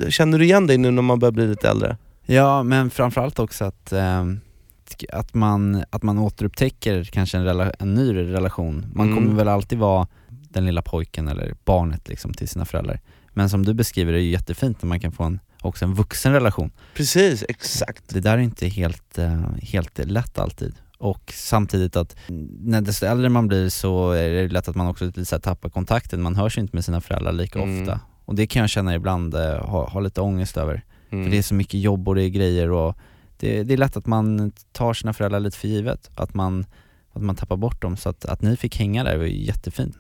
Känner 0.10 0.40
du 0.40 0.46
igen 0.46 0.68
dig 0.68 0.78
nu 0.78 0.92
när 0.92 1.02
man 1.02 1.20
börjar 1.20 1.32
bli 1.32 1.48
lite 1.48 1.70
äldre? 1.70 1.98
Ja, 2.26 2.64
men 2.64 2.90
framförallt 2.90 3.40
också 3.40 3.66
att, 3.66 3.92
ehm, 3.94 4.40
att, 5.14 5.34
man, 5.34 5.84
att 5.90 6.04
man 6.04 6.20
återupptäcker 6.20 7.04
kanske 7.04 7.38
en, 7.38 7.46
rela, 7.46 7.72
en 7.72 7.94
ny 7.94 8.14
relation. 8.14 8.86
Man 8.96 9.08
Mm. 9.08 9.18
kommer 9.24 9.36
väl 9.38 9.48
alltid 9.48 9.80
vara 9.80 10.08
den 10.30 10.66
lilla 10.66 10.82
pojken 10.82 11.28
eller 11.28 11.56
barnet 11.66 12.08
liksom 12.08 12.34
till 12.34 12.48
sina 12.48 12.66
föräldrar. 12.66 13.00
Men 13.34 13.50
som 13.50 13.66
du 13.66 13.74
beskriver 13.74 14.12
det 14.14 14.20
är 14.20 14.24
ju 14.24 14.32
jättefint 14.32 14.82
när 14.82 14.88
man 14.88 15.00
kan 15.00 15.12
få 15.12 15.24
en, 15.24 15.40
också 15.66 15.86
en 15.86 15.94
vuxen 15.94 16.34
relation. 16.34 16.72
Precis, 16.94 17.44
exakt. 17.50 18.04
Det 18.10 18.20
där 18.20 18.34
är 18.34 18.38
inte 18.42 18.68
helt, 18.68 19.18
eh, 19.18 19.42
helt 19.62 19.98
lätt 19.98 20.40
alltid. 20.40 20.76
Och 20.98 21.34
samtidigt 21.36 21.96
att 21.96 22.16
när 22.60 22.82
desto 22.82 23.06
äldre 23.06 23.30
man 23.30 23.48
blir 23.48 23.70
så 23.70 24.12
är 24.12 24.30
det 24.30 24.48
lätt 24.48 24.68
att 24.68 24.76
man 24.76 24.88
också 24.88 25.06
lite 25.06 25.26
så 25.26 25.36
här 25.36 25.42
tappar 25.42 25.70
kontakten, 25.70 26.22
man 26.22 26.36
hörs 26.36 26.58
inte 26.58 26.76
med 26.76 26.86
sina 26.86 27.02
föräldrar 27.02 27.32
lika 27.32 27.60
Mm. 27.62 27.82
ofta. 27.82 28.00
Och 28.26 28.36
det 28.36 28.48
kan 28.48 28.60
jag 28.60 28.70
känna 28.70 28.96
ibland, 28.96 29.36
eh, 29.36 29.66
ha, 29.66 29.90
ha 29.90 30.00
lite 30.00 30.22
ångest 30.22 30.58
över. 30.58 30.84
Mm. 31.10 31.24
För 31.26 31.32
det 31.32 31.38
är 31.38 31.42
så 31.42 31.54
mycket 31.56 31.80
jobb 31.80 32.08
och 32.08 32.16
det 32.16 32.24
är 32.24 32.30
grejer 32.30 32.72
och 32.72 32.96
det, 33.38 33.64
det 33.64 33.74
är 33.74 33.78
lätt 33.78 33.98
att 33.98 34.06
man 34.06 34.52
tar 34.72 34.94
sina 34.94 35.14
föräldrar 35.14 35.40
lite 35.40 35.58
för 35.58 35.68
givet, 35.68 36.10
att 36.16 36.34
man, 36.34 36.66
att 37.14 37.22
man 37.22 37.36
tappar 37.36 37.58
bort 37.58 37.82
dem. 37.82 37.98
Så 37.98 38.10
att, 38.10 38.26
att 38.26 38.42
ni 38.42 38.58
fick 38.58 38.80
hänga 38.80 39.04
där 39.04 39.18
var 39.18 39.26
ju 39.26 39.44
jättefint. 39.46 39.98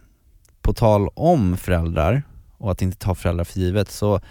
På 0.61 0.73
tal 0.73 1.07
om 1.13 1.57
föräldrar 1.57 2.23
och 2.57 2.71
att 2.71 2.81
inte 2.81 2.97
ta 2.97 3.15
föräldrar 3.15 3.43
för 3.43 3.59
givet 3.59 3.91
så, 3.91 4.21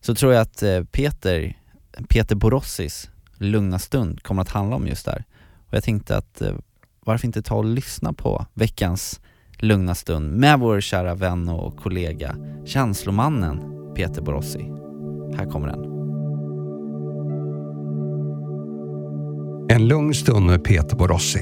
så 0.00 0.14
tror 0.14 0.32
jag 0.32 0.42
att 0.42 0.62
eh, 0.62 0.84
Peter, 0.84 1.56
Peter 2.08 2.36
Borossis 2.36 3.10
Lugna 3.38 3.78
stund 3.78 4.22
kommer 4.22 4.42
att 4.42 4.48
handla 4.48 4.76
om 4.76 4.86
just 4.86 5.04
det 5.04 5.10
här. 5.10 5.24
Och 5.68 5.74
jag 5.74 5.84
tänkte 5.84 6.16
att 6.16 6.42
eh, 6.42 6.54
varför 7.04 7.26
inte 7.26 7.42
ta 7.42 7.54
och 7.54 7.64
lyssna 7.64 8.12
på 8.12 8.46
veckans 8.54 9.20
Lugna 9.58 9.94
stund 9.94 10.32
med 10.32 10.58
vår 10.58 10.80
kära 10.80 11.14
vän 11.14 11.48
och 11.48 11.76
kollega 11.76 12.36
känslomannen 12.66 13.60
Peter 13.94 14.22
Borossi. 14.22 14.62
Här 15.36 15.50
kommer 15.50 15.68
den. 15.68 15.90
En 19.70 19.88
lugn 19.88 20.14
stund 20.14 20.46
med 20.46 20.64
Peter 20.64 20.96
Borossi. 20.96 21.40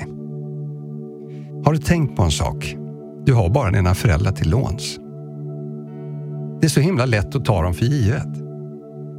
Har 1.65 1.73
du 1.73 1.79
tänkt 1.79 2.17
på 2.17 2.23
en 2.23 2.31
sak? 2.31 2.77
Du 3.25 3.35
har 3.35 3.51
bara 3.51 3.71
dina 3.71 3.95
föräldrar 3.95 4.33
till 4.33 4.51
låns. 4.51 4.99
Det 6.61 6.67
är 6.67 6.69
så 6.69 6.81
himla 6.81 7.07
lätt 7.07 7.35
att 7.35 7.45
ta 7.45 7.63
dem 7.63 7.75
för 7.75 7.85
givet. 7.85 8.48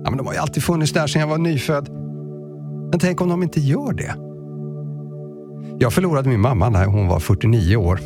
Ja, 0.03 0.09
men 0.09 0.17
de 0.17 0.27
har 0.27 0.33
ju 0.33 0.39
alltid 0.39 0.63
funnits 0.63 0.93
där 0.93 1.07
sedan 1.07 1.19
jag 1.19 1.27
var 1.27 1.37
nyfödd. 1.37 1.89
Men 2.91 2.99
tänk 2.99 3.21
om 3.21 3.29
de 3.29 3.43
inte 3.43 3.59
gör 3.59 3.93
det? 3.93 4.15
Jag 5.79 5.93
förlorade 5.93 6.29
min 6.29 6.39
mamma 6.39 6.69
när 6.69 6.85
hon 6.85 7.07
var 7.07 7.19
49 7.19 7.75
år. 7.75 7.99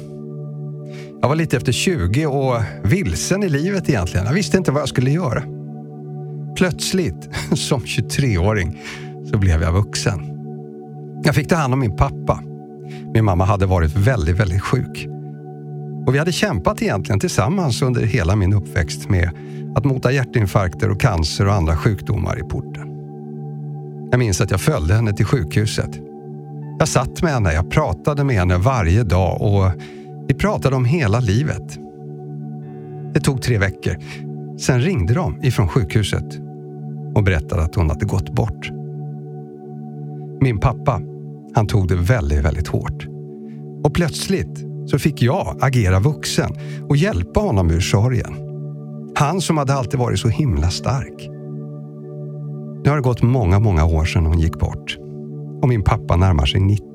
Jag 1.21 1.29
var 1.29 1.35
lite 1.35 1.57
efter 1.57 1.71
20 1.71 2.25
och 2.25 2.61
vilsen 2.83 3.43
i 3.43 3.49
livet 3.49 3.89
egentligen. 3.89 4.25
Jag 4.25 4.33
visste 4.33 4.57
inte 4.57 4.71
vad 4.71 4.81
jag 4.81 4.89
skulle 4.89 5.11
göra. 5.11 5.43
Plötsligt, 6.57 7.29
som 7.53 7.81
23-åring, 7.81 8.81
så 9.31 9.37
blev 9.37 9.61
jag 9.61 9.73
vuxen. 9.73 10.29
Jag 11.23 11.35
fick 11.35 11.47
ta 11.47 11.55
hand 11.55 11.73
om 11.73 11.79
min 11.79 11.95
pappa. 11.95 12.39
Min 13.13 13.25
mamma 13.25 13.45
hade 13.45 13.65
varit 13.65 13.95
väldigt, 13.95 14.39
väldigt 14.39 14.61
sjuk. 14.61 15.07
Och 16.05 16.13
vi 16.13 16.19
hade 16.19 16.31
kämpat 16.31 16.81
egentligen 16.81 17.19
tillsammans 17.19 17.81
under 17.81 18.01
hela 18.01 18.35
min 18.35 18.53
uppväxt 18.53 19.09
med 19.09 19.29
att 19.75 19.85
mota 19.85 20.11
hjärtinfarkter 20.11 20.89
och 20.89 21.01
cancer 21.01 21.47
och 21.47 21.53
andra 21.53 21.77
sjukdomar 21.77 22.39
i 22.39 22.43
porten. 22.43 22.87
Jag 24.11 24.19
minns 24.19 24.41
att 24.41 24.51
jag 24.51 24.61
följde 24.61 24.93
henne 24.93 25.13
till 25.13 25.25
sjukhuset. 25.25 25.99
Jag 26.79 26.87
satt 26.87 27.23
med 27.23 27.33
henne, 27.33 27.53
jag 27.53 27.71
pratade 27.71 28.23
med 28.23 28.35
henne 28.35 28.57
varje 28.57 29.03
dag 29.03 29.41
och 29.41 29.71
vi 30.27 30.33
pratade 30.33 30.75
om 30.75 30.85
hela 30.85 31.19
livet. 31.19 31.79
Det 33.13 33.19
tog 33.19 33.41
tre 33.41 33.57
veckor. 33.57 33.97
Sen 34.59 34.81
ringde 34.81 35.13
de 35.13 35.43
ifrån 35.43 35.67
sjukhuset 35.67 36.39
och 37.15 37.23
berättade 37.23 37.61
att 37.61 37.75
hon 37.75 37.89
hade 37.89 38.05
gått 38.05 38.29
bort. 38.29 38.71
Min 40.41 40.59
pappa, 40.59 41.01
han 41.55 41.67
tog 41.67 41.87
det 41.87 41.95
väldigt, 41.95 42.45
väldigt 42.45 42.67
hårt. 42.67 43.07
Och 43.83 43.93
plötsligt 43.93 44.72
så 44.85 44.99
fick 44.99 45.21
jag 45.21 45.57
agera 45.61 45.99
vuxen 45.99 46.51
och 46.89 46.97
hjälpa 46.97 47.39
honom 47.39 47.71
ur 47.71 47.79
sorgen. 47.79 48.33
Han 49.15 49.41
som 49.41 49.57
hade 49.57 49.73
alltid 49.73 49.99
varit 49.99 50.19
så 50.19 50.27
himla 50.27 50.69
stark. 50.69 51.29
Nu 52.83 52.89
har 52.89 52.95
det 52.95 53.03
gått 53.03 53.21
många, 53.21 53.59
många 53.59 53.85
år 53.85 54.05
sedan 54.05 54.25
hon 54.25 54.39
gick 54.39 54.59
bort 54.59 54.97
och 55.61 55.69
min 55.69 55.83
pappa 55.83 56.15
närmar 56.15 56.45
sig 56.45 56.59
90. 56.59 56.85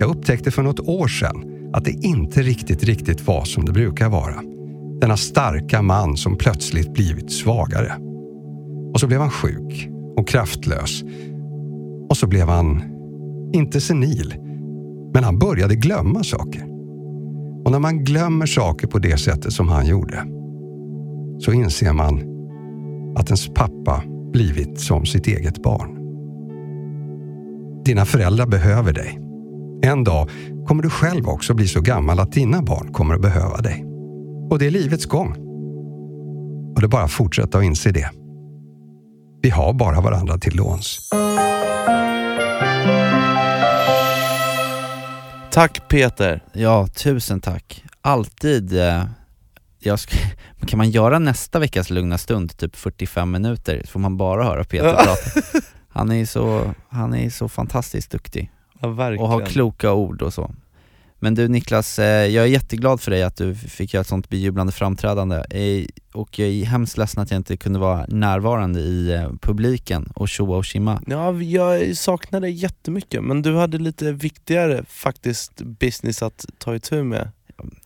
Jag 0.00 0.10
upptäckte 0.10 0.50
för 0.50 0.62
något 0.62 0.80
år 0.80 1.08
sedan 1.08 1.70
att 1.72 1.84
det 1.84 1.90
inte 1.90 2.42
riktigt, 2.42 2.84
riktigt 2.84 3.26
var 3.26 3.44
som 3.44 3.64
det 3.64 3.72
brukar 3.72 4.08
vara. 4.08 4.42
Denna 5.00 5.16
starka 5.16 5.82
man 5.82 6.16
som 6.16 6.36
plötsligt 6.36 6.92
blivit 6.92 7.32
svagare. 7.32 7.92
Och 8.92 9.00
så 9.00 9.06
blev 9.06 9.20
han 9.20 9.30
sjuk 9.30 9.88
och 10.16 10.28
kraftlös. 10.28 11.02
Och 12.08 12.16
så 12.16 12.26
blev 12.26 12.48
han, 12.48 12.82
inte 13.52 13.80
senil, 13.80 14.34
men 15.14 15.24
han 15.24 15.38
började 15.38 15.74
glömma 15.74 16.24
saker. 16.24 16.62
Och 17.64 17.70
när 17.70 17.78
man 17.78 18.04
glömmer 18.04 18.46
saker 18.46 18.86
på 18.86 18.98
det 18.98 19.16
sättet 19.16 19.52
som 19.52 19.68
han 19.68 19.86
gjorde 19.86 20.24
så 21.38 21.52
inser 21.52 21.92
man 21.92 22.22
att 23.16 23.26
ens 23.26 23.48
pappa 23.48 24.02
blivit 24.32 24.80
som 24.80 25.06
sitt 25.06 25.26
eget 25.26 25.62
barn. 25.62 25.96
Dina 27.84 28.04
föräldrar 28.04 28.46
behöver 28.46 28.92
dig. 28.92 29.20
En 29.82 30.04
dag 30.04 30.30
kommer 30.66 30.82
du 30.82 30.90
själv 30.90 31.28
också 31.28 31.54
bli 31.54 31.68
så 31.68 31.80
gammal 31.80 32.20
att 32.20 32.32
dina 32.32 32.62
barn 32.62 32.92
kommer 32.92 33.14
att 33.14 33.22
behöva 33.22 33.56
dig. 33.56 33.84
Och 34.50 34.58
det 34.58 34.66
är 34.66 34.70
livets 34.70 35.06
gång. 35.06 35.30
Och 36.74 36.80
det 36.80 36.86
är 36.86 36.88
bara 36.88 37.02
att 37.02 37.10
fortsätta 37.10 37.58
att 37.58 37.64
inse 37.64 37.90
det. 37.90 38.10
Vi 39.42 39.50
har 39.50 39.72
bara 39.72 40.00
varandra 40.00 40.38
till 40.38 40.56
låns. 40.56 41.10
Tack 45.52 45.88
Peter! 45.88 46.42
Ja, 46.52 46.86
tusen 46.86 47.40
tack. 47.40 47.84
Alltid, 48.00 48.78
eh, 48.78 49.04
kan 50.66 50.78
man 50.78 50.90
göra 50.90 51.18
nästa 51.18 51.58
veckas 51.58 51.90
lugna 51.90 52.18
stund, 52.18 52.56
typ 52.56 52.76
45 52.76 53.30
minuter, 53.30 53.82
får 53.86 54.00
man 54.00 54.16
bara 54.16 54.44
höra 54.44 54.64
Peter 54.64 54.94
prata. 54.94 55.60
Han 55.88 56.12
är 56.12 56.26
så, 56.26 56.74
han 56.88 57.14
är 57.14 57.30
så 57.30 57.48
fantastiskt 57.48 58.10
duktig 58.10 58.50
Ja, 58.80 59.16
och 59.18 59.28
har 59.28 59.46
kloka 59.46 59.92
ord 59.92 60.22
och 60.22 60.34
så. 60.34 60.50
Men 61.22 61.34
du 61.34 61.48
Niklas, 61.48 61.98
eh, 61.98 62.26
jag 62.26 62.44
är 62.44 62.48
jätteglad 62.48 63.00
för 63.00 63.10
dig 63.10 63.22
att 63.22 63.36
du 63.36 63.54
fick 63.54 63.94
göra 63.94 64.00
ett 64.00 64.06
sånt 64.06 64.28
bejublande 64.28 64.72
framträdande 64.72 65.44
Eh, 65.50 65.86
och 66.12 66.38
jag 66.38 66.48
är 66.48 66.64
hemskt 66.64 66.98
ledsen 66.98 67.22
att 67.22 67.30
jag 67.30 67.38
inte 67.38 67.56
kunde 67.56 67.78
vara 67.78 68.06
närvarande 68.08 68.80
i 68.80 69.12
eh, 69.12 69.30
publiken 69.40 70.12
och 70.14 70.28
tjoa 70.28 70.56
och 70.56 70.64
tjimma. 70.64 71.02
Ja, 71.06 71.32
jag 71.32 71.96
saknar 71.96 72.40
dig 72.40 72.50
jättemycket, 72.50 73.24
men 73.24 73.42
du 73.42 73.56
hade 73.56 73.78
lite 73.78 74.12
viktigare 74.12 74.84
faktiskt 74.88 75.62
business 75.62 76.22
att 76.22 76.46
ta 76.58 76.74
itu 76.74 77.02
med. 77.02 77.30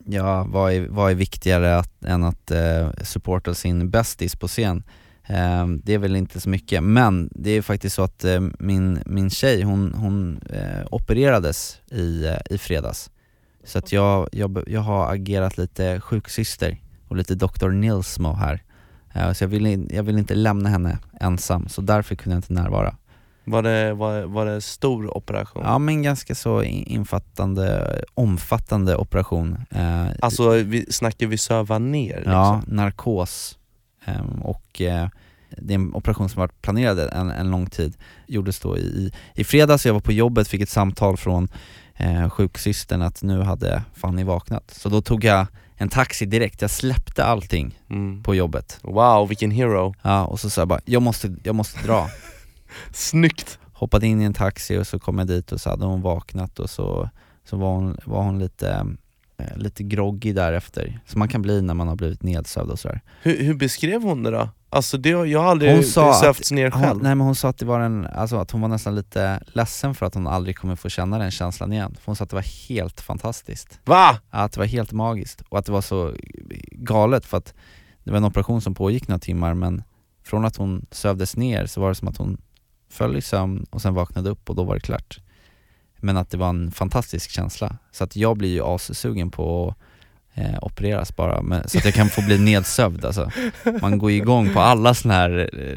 Ja, 0.05 0.43
vad 0.49 0.73
är, 0.73 0.87
vad 0.87 1.11
är 1.11 1.15
viktigare 1.15 1.77
att, 1.77 2.03
än 2.05 2.23
att 2.23 2.51
eh, 2.51 2.89
supporta 3.03 3.53
sin 3.53 3.89
bästis 3.89 4.35
på 4.35 4.47
scen? 4.47 4.83
Eh, 5.27 5.67
det 5.83 5.93
är 5.93 5.97
väl 5.97 6.15
inte 6.15 6.39
så 6.39 6.49
mycket, 6.49 6.83
men 6.83 7.29
det 7.31 7.49
är 7.49 7.61
faktiskt 7.61 7.95
så 7.95 8.03
att 8.03 8.23
eh, 8.23 8.41
min, 8.59 8.99
min 9.05 9.29
tjej, 9.29 9.61
hon, 9.61 9.93
hon 9.93 10.39
opererades 10.91 11.77
i, 11.91 12.35
i 12.49 12.57
fredags. 12.57 13.09
Så 13.65 13.77
att 13.79 13.91
jag, 13.91 14.29
jag, 14.31 14.63
jag 14.67 14.81
har 14.81 15.13
agerat 15.13 15.57
lite 15.57 15.99
sjuksyster 16.01 16.81
och 17.07 17.15
lite 17.15 17.35
Dr. 17.35 17.69
Nilsmo 17.69 18.33
här. 18.33 18.63
Eh, 19.13 19.31
så 19.33 19.43
jag 19.43 19.49
vill, 19.49 19.65
in- 19.65 19.89
jag 19.93 20.03
vill 20.03 20.17
inte 20.17 20.35
lämna 20.35 20.69
henne 20.69 20.97
ensam, 21.21 21.67
så 21.67 21.81
därför 21.81 22.15
kunde 22.15 22.35
jag 22.35 22.37
inte 22.37 22.53
närvara. 22.53 22.95
Var 23.47 23.63
det, 23.63 23.93
var, 23.93 24.23
var 24.23 24.45
det 24.45 24.61
stor 24.61 25.17
operation? 25.17 25.63
Ja 25.65 25.77
men 25.79 26.01
ganska 26.03 26.35
så 26.35 26.63
in- 26.63 26.83
infattande, 26.87 28.01
omfattande 28.13 28.95
operation. 28.95 29.57
Eh, 29.71 30.05
Alltså 30.19 30.49
vi, 30.49 30.85
snackar 30.89 31.27
vi 31.27 31.37
söva 31.37 31.79
ner? 31.79 32.23
Ja, 32.25 32.55
Liksom? 32.61 32.75
narkos. 32.75 33.57
Ehm, 34.05 34.41
och 34.41 34.81
eh, 34.81 35.07
det 35.57 35.73
är 35.73 35.75
en 35.75 35.93
operation 35.93 36.29
som 36.29 36.39
varit 36.39 36.61
planerad 36.61 36.99
en, 36.99 37.31
en 37.31 37.51
lång 37.51 37.67
tid. 37.69 37.97
Gjordes 38.27 38.59
då 38.59 38.77
i, 38.77 39.11
i 39.33 39.43
fredags, 39.43 39.85
jag 39.85 39.93
var 39.93 39.99
på 40.01 40.11
jobbet, 40.11 40.47
fick 40.47 40.61
ett 40.61 40.69
samtal 40.69 41.17
från 41.17 41.47
eh, 41.97 42.29
sjuksystern 42.29 43.01
att 43.01 43.21
nu 43.23 43.41
hade 43.41 43.83
Fanny 43.93 44.23
vaknat. 44.23 44.71
Så 44.71 44.89
då 44.89 45.01
tog 45.01 45.23
jag 45.23 45.47
en 45.77 45.89
taxi 45.89 46.25
direkt, 46.25 46.61
jag 46.61 46.71
släppte 46.71 47.25
allting 47.25 47.79
Mm. 47.89 48.23
på 48.23 48.35
jobbet. 48.35 48.79
Wow, 48.83 49.27
vilken 49.27 49.51
hero! 49.51 49.93
Ja, 50.01 50.25
och 50.25 50.39
så 50.39 50.49
sa 50.49 50.61
jag 50.61 50.67
bara, 50.67 50.79
jag 50.85 51.01
måste, 51.01 51.35
jag 51.43 51.55
måste 51.55 51.87
dra. 51.87 52.09
Snyggt! 52.93 53.59
Hoppade 53.73 54.07
in 54.07 54.21
i 54.21 54.23
en 54.25 54.33
taxi 54.33 54.77
och 54.77 54.87
så 54.87 54.99
kom 54.99 55.17
jag 55.19 55.27
dit 55.27 55.51
och 55.51 55.61
så 55.61 55.69
hade 55.69 55.85
hon 55.85 56.01
vaknat 56.01 56.59
och 56.59 56.69
så, 56.69 57.09
så 57.49 57.57
var 57.57 57.73
hon, 57.73 57.97
var 58.05 58.23
hon 58.23 58.39
lite, 58.39 58.85
eh, 59.37 59.57
lite 59.57 59.83
groggy 59.83 60.33
därefter. 60.33 60.99
Som 61.05 61.19
man 61.19 61.27
kan 61.27 61.41
bli 61.41 61.61
när 61.61 61.73
man 61.73 61.87
har 61.87 61.95
blivit 61.95 62.23
nedsövd 62.23 62.71
och 62.71 62.79
sådär. 62.79 63.01
Hur, 63.21 63.43
hur 63.43 63.53
beskrev 63.53 64.03
hon 64.03 64.23
det 64.23 64.31
då? 64.31 64.49
Alltså 64.69 64.97
det, 64.97 65.09
jag 65.09 65.39
har 65.39 65.51
aldrig 65.51 65.85
sövts 65.85 66.51
ner 66.51 66.71
själv. 66.71 66.87
Hon, 66.87 67.03
nej 67.03 67.15
men 67.15 67.25
hon 67.25 67.35
sa 67.35 67.49
att 67.49 67.57
det 67.57 67.65
var 67.65 67.79
en, 67.79 68.05
alltså 68.05 68.37
att 68.37 68.51
hon 68.51 68.61
var 68.61 68.67
nästan 68.67 68.95
lite 68.95 69.43
ledsen 69.47 69.95
för 69.95 70.05
att 70.05 70.13
hon 70.13 70.27
aldrig 70.27 70.57
kommer 70.57 70.75
få 70.75 70.89
känna 70.89 71.19
den 71.19 71.31
känslan 71.31 71.73
igen. 71.73 71.95
För 71.99 72.05
hon 72.05 72.15
sa 72.15 72.23
att 72.23 72.29
det 72.29 72.35
var 72.35 72.69
helt 72.69 73.01
fantastiskt. 73.01 73.79
Va? 73.85 74.19
Att 74.29 74.51
det 74.51 74.59
var 74.59 74.65
helt 74.65 74.91
magiskt 74.91 75.41
och 75.49 75.59
att 75.59 75.65
det 75.65 75.71
var 75.71 75.81
så 75.81 76.13
galet 76.71 77.25
för 77.25 77.37
att 77.37 77.53
det 78.03 78.11
var 78.11 78.17
en 78.17 78.25
operation 78.25 78.61
som 78.61 78.75
pågick 78.75 79.07
några 79.07 79.19
timmar 79.19 79.53
men 79.53 79.83
från 80.23 80.45
att 80.45 80.55
hon 80.55 80.85
sövdes 80.91 81.35
ner 81.35 81.65
så 81.65 81.81
var 81.81 81.89
det 81.89 81.95
som 81.95 82.07
att 82.07 82.17
hon 82.17 82.41
föll 82.89 83.17
i 83.17 83.21
sömn 83.21 83.65
och 83.69 83.81
sen 83.81 83.93
vaknade 83.93 84.29
upp 84.29 84.49
och 84.49 84.55
då 84.55 84.63
var 84.63 84.75
det 84.75 84.81
klart. 84.81 85.19
Men 85.97 86.17
att 86.17 86.29
det 86.29 86.37
var 86.37 86.49
en 86.49 86.71
fantastisk 86.71 87.31
känsla. 87.31 87.77
Så 87.91 88.03
att 88.03 88.15
jag 88.15 88.37
blir 88.37 88.49
ju 88.49 88.63
assugen 88.63 89.31
på 89.31 89.69
att 89.69 89.75
eh, 90.35 90.57
opereras 90.61 91.15
bara, 91.15 91.41
men, 91.41 91.69
så 91.69 91.77
att 91.77 91.85
jag 91.85 91.93
kan 91.93 92.09
få 92.09 92.21
bli 92.21 92.37
nedsövd 92.39 93.05
alltså. 93.05 93.31
Man 93.81 93.97
går 93.97 94.11
igång 94.11 94.53
på 94.53 94.59
alla 94.59 94.93
såna 94.93 95.13
här 95.13 95.49
eh, 95.53 95.75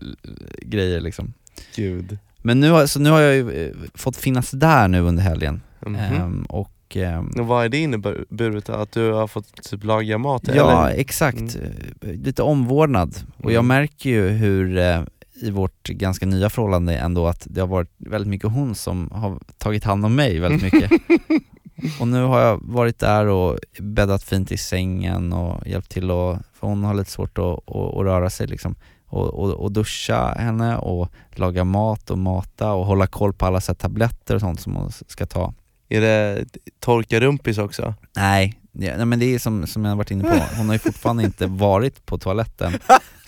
grejer 0.63 1.01
liksom. 1.01 1.33
Gud. 1.77 2.19
Men 2.43 2.61
nu 2.61 2.71
har, 2.71 2.87
så 2.87 3.01
nu 3.01 3.11
har 3.11 3.21
jag 3.21 3.35
ju 3.35 3.67
eh, 3.67 3.73
fått 3.95 4.17
finnas 4.17 4.51
där 4.51 4.89
nu 4.89 5.01
under 5.01 5.23
helgen. 5.23 5.61
Mhm. 5.87 5.95
Ehm, 5.97 6.43
och 6.49 6.97
ehm, 6.97 7.27
Och 7.29 7.47
vad 7.47 7.65
är 7.65 7.69
det 7.69 7.79
inneburit? 7.79 8.69
Att 8.69 8.93
du 8.93 9.13
har 9.13 9.27
fått 9.27 9.63
typ 9.63 9.85
laga 9.85 10.19
mat? 10.19 10.43
Ja, 10.55 10.87
eller? 10.89 11.01
exakt. 11.01 11.57
Eh, 12.03 12.13
Lite 12.13 12.43
omvårdnad. 12.43 13.15
Och 13.37 13.53
jag 13.53 13.65
Mm. 13.65 13.67
märker 13.67 14.11
ju 14.11 14.29
hur 14.29 14.79
eh, 14.79 15.01
i 15.43 15.51
vårt 15.51 15.89
ganska 15.89 16.27
nya 16.27 16.51
förhållande 16.51 16.97
ändå 16.97 17.27
att 17.27 17.47
det 17.51 17.61
har 17.61 17.69
varit 17.69 17.91
väldigt 17.97 18.29
mycket 18.29 18.51
hon 18.51 18.75
som 18.75 19.11
har 19.13 19.39
tagit 19.59 19.85
hand 19.85 20.05
om 20.05 20.15
mig 20.15 20.39
väldigt 20.39 20.63
mycket. 20.73 20.91
och 22.01 22.09
nu 22.09 22.23
har 22.23 22.41
jag 22.41 22.61
varit 22.63 22.99
där 22.99 23.27
och 23.27 23.59
bäddat 23.79 24.23
fint 24.23 24.53
i 24.53 24.57
sängen 24.57 25.33
och 25.33 25.67
hjälpt 25.67 25.91
till 25.91 26.11
att, 26.11 26.39
för 26.55 26.67
hon 26.67 26.85
har 26.85 26.95
lite 26.95 27.11
svårt 27.11 27.39
att, 27.39 27.45
att, 27.45 27.97
att 27.97 28.05
röra 28.05 28.31
sig 28.31 28.47
liksom. 28.47 28.75
Och, 29.07 29.27
och, 29.27 29.51
och 29.51 29.73
duscha 29.73 30.35
henne 30.39 30.77
och 30.77 31.09
laga 31.31 31.65
mat 31.65 32.11
och 32.11 32.19
mata 32.19 32.73
och 32.73 32.87
hålla 32.87 33.07
koll 33.07 33.33
på 33.33 33.47
alla 33.47 33.61
så 33.61 33.75
tabletter 33.75 34.35
och 34.35 34.41
sånt 34.41 34.61
som 34.61 34.77
hon 34.77 34.93
ska 35.07 35.27
ta. 35.27 35.55
Är 35.89 36.01
det 36.01 36.45
torka 36.81 37.21
rumpis 37.21 37.59
också? 37.59 37.95
Nej, 38.17 38.61
ja, 38.73 38.97
nej 38.97 39.07
men 39.07 39.19
det 39.19 39.35
är 39.35 39.39
som, 39.39 39.67
som 39.67 39.85
jag 39.85 39.91
har 39.91 39.97
varit 39.97 40.11
inne 40.11 40.25
på, 40.25 40.41
hon 40.57 40.67
har 40.67 40.75
ju 40.75 40.79
fortfarande 40.79 41.23
inte 41.23 41.47
varit 41.47 42.07
på 42.07 42.19
toaletten 42.19 42.73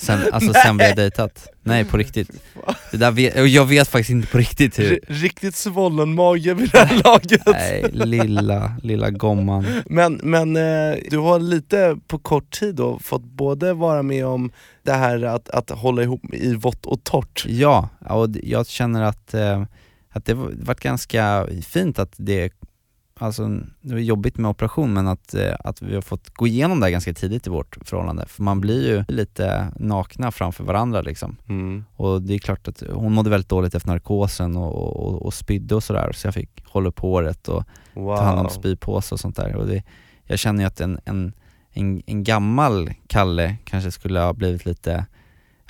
sen, 0.00 0.20
alltså 0.32 0.52
sen 0.52 0.76
vi 0.78 0.84
har 0.84 0.94
dejtat. 0.96 1.46
Nej 1.62 1.84
på 1.84 1.96
riktigt. 1.96 2.30
Det 2.90 2.96
där 2.96 3.10
vet, 3.10 3.38
och 3.38 3.48
jag 3.48 3.66
vet 3.66 3.88
faktiskt 3.88 4.10
inte 4.10 4.28
på 4.28 4.38
riktigt 4.38 4.78
hur, 4.78 5.00
riktigt 5.06 5.54
svullen 5.54 6.14
mage 6.14 6.54
vid 6.54 6.70
det 6.70 6.78
här 6.78 7.02
laget 7.04 7.42
nej 7.46 7.90
lilla, 7.92 8.72
lilla 8.82 9.10
gomman. 9.10 9.66
Men, 9.86 10.20
men 10.22 10.56
eh, 10.56 10.96
du 11.10 11.18
har 11.18 11.38
lite 11.40 11.96
på 12.06 12.18
kort 12.18 12.50
tid 12.50 12.74
då 12.74 12.98
fått 12.98 13.24
både 13.24 13.72
vara 13.74 14.02
med 14.02 14.26
om 14.26 14.52
det 14.82 14.92
här 14.92 15.22
att, 15.22 15.48
att 15.50 15.70
hålla 15.70 16.02
ihop 16.02 16.34
i 16.34 16.54
vått 16.54 16.86
och 16.86 17.04
torrt 17.04 17.44
Ja, 17.48 17.88
och 18.08 18.28
jag 18.42 18.66
känner 18.66 19.02
att, 19.02 19.34
eh, 19.34 19.62
att 20.12 20.24
det 20.24 20.34
var- 20.34 20.52
varit 20.62 20.80
ganska 20.80 21.46
fint 21.68 21.98
att 21.98 22.12
det 22.16 22.50
alltså 23.20 23.48
det 23.80 23.94
var 23.94 24.00
jobbigt 24.00 24.38
med 24.38 24.48
operation 24.48 24.92
men 24.92 25.08
att, 25.08 25.34
eh, 25.34 25.54
att 25.60 25.82
vi 25.82 25.94
har 25.94 26.02
fått 26.02 26.30
gå 26.30 26.46
igenom 26.46 26.80
det 26.80 26.86
här 26.86 26.90
ganska 26.90 27.14
tidigt 27.14 27.46
i 27.46 27.50
vårt 27.50 27.78
förhållande. 27.84 28.26
För 28.26 28.42
man 28.42 28.60
blir 28.60 28.88
ju 28.88 29.04
lite 29.08 29.72
nakna 29.76 30.30
framför 30.30 30.64
varandra 30.64 31.02
liksom. 31.02 31.36
Mm. 31.48 31.84
Och 31.96 32.22
det 32.22 32.34
är 32.34 32.38
klart 32.38 32.68
att 32.68 32.82
hon 32.92 33.12
mådde 33.12 33.30
väldigt 33.30 33.48
dåligt 33.48 33.74
efter 33.74 33.88
narkosen 33.88 34.56
och, 34.56 34.96
och, 34.96 35.22
och 35.22 35.34
spydde 35.34 35.74
och 35.74 35.84
sådär 35.84 36.12
så 36.12 36.26
jag 36.26 36.34
fick 36.34 36.50
hålla 36.66 36.88
upp 36.88 36.98
håret 36.98 37.48
och 37.48 37.64
Wow. 37.94 38.16
ta 38.16 38.22
hand 38.22 38.40
om 38.40 38.50
spypåse 38.50 39.14
och 39.14 39.20
sånt 39.20 39.36
där. 39.36 39.56
Och 39.56 39.66
det, 39.66 39.82
jag 40.24 40.38
känner 40.38 40.62
ju 40.62 40.66
att 40.66 40.80
en, 40.80 41.00
en, 41.04 41.32
en, 41.72 42.02
en 42.06 42.24
gammal 42.24 42.90
Kalle 43.06 43.56
kanske 43.64 43.90
skulle 43.90 44.20
ha 44.20 44.32
blivit 44.32 44.66
lite, 44.66 45.06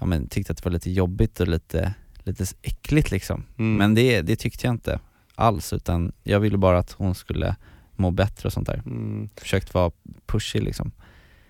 ja 0.00 0.06
men 0.06 0.28
tyckte 0.28 0.52
att 0.52 0.58
det 0.58 0.64
var 0.64 0.72
lite 0.72 0.90
jobbigt 0.90 1.40
och 1.40 1.48
lite, 1.48 1.94
lite 2.24 2.44
äckligt 2.62 3.10
liksom. 3.10 3.44
Mm. 3.58 3.76
Men 3.76 3.94
det, 3.94 4.22
det 4.22 4.36
tyckte 4.36 4.66
jag 4.66 4.74
inte 4.74 5.00
alls 5.40 5.72
utan 5.72 6.12
jag 6.22 6.40
ville 6.40 6.58
bara 6.58 6.78
att 6.78 6.92
hon 6.92 7.14
skulle 7.14 7.56
må 7.96 8.10
bättre 8.10 8.46
och 8.46 8.52
sånt 8.52 8.66
där. 8.66 8.82
Mm. 8.86 9.28
Försökt 9.36 9.74
vara 9.74 9.90
pushig 10.26 10.62
liksom. 10.62 10.92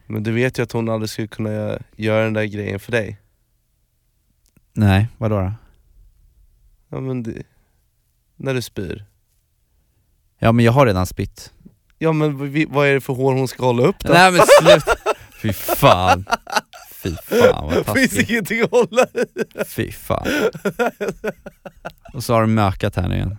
Men 0.07 0.23
du 0.23 0.33
vet 0.33 0.59
ju 0.59 0.63
att 0.63 0.73
hon 0.73 0.89
aldrig 0.89 1.11
skulle 1.11 1.29
kunna 1.29 1.51
göra- 1.53 1.83
göra 1.97 2.25
den 2.25 2.33
där 2.33 2.45
grejen 2.45 2.81
för 2.81 2.93
dig. 2.93 3.19
Nej, 4.73 5.09
vadå 5.19 5.41
då? 5.41 5.53
Ja 6.89 7.01
men 7.01 7.23
det, 7.23 7.43
när 8.37 8.55
du 8.55 8.63
spyr. 8.63 9.05
Ja 10.39 10.53
men 10.53 10.65
jag 10.65 10.73
har 10.73 10.87
redan 10.87 11.07
spytt. 11.07 11.53
Ja 11.99 12.13
men 12.13 12.53
vi, 12.53 12.65
vad 12.65 12.87
är 12.89 12.95
det 12.95 13.01
för 13.01 13.13
hår 13.15 13.33
hon 13.35 13.49
ska 13.49 13.65
hålla 13.65 13.83
upp 13.83 13.97
då? 14.01 14.13
Nej 14.13 14.33
men 14.33 14.41
sluta! 14.63 14.95
Fy 15.43 15.53
fan. 15.53 16.25
Fy 17.03 17.15
fan 17.17 17.67
vad 17.67 17.75
Finns 17.97 18.11
taskigt. 18.11 18.31
ingenting 18.31 18.61
att 18.63 18.71
hålla 18.71 19.03
i. 19.03 19.65
Fy 19.67 19.93
fan. 19.93 20.27
Och 22.15 22.25
så 22.25 22.35
har 22.35 22.41
du 22.41 22.47
mökat 22.47 22.97
här 22.97 23.09
nu 23.09 23.15
igen. 23.15 23.37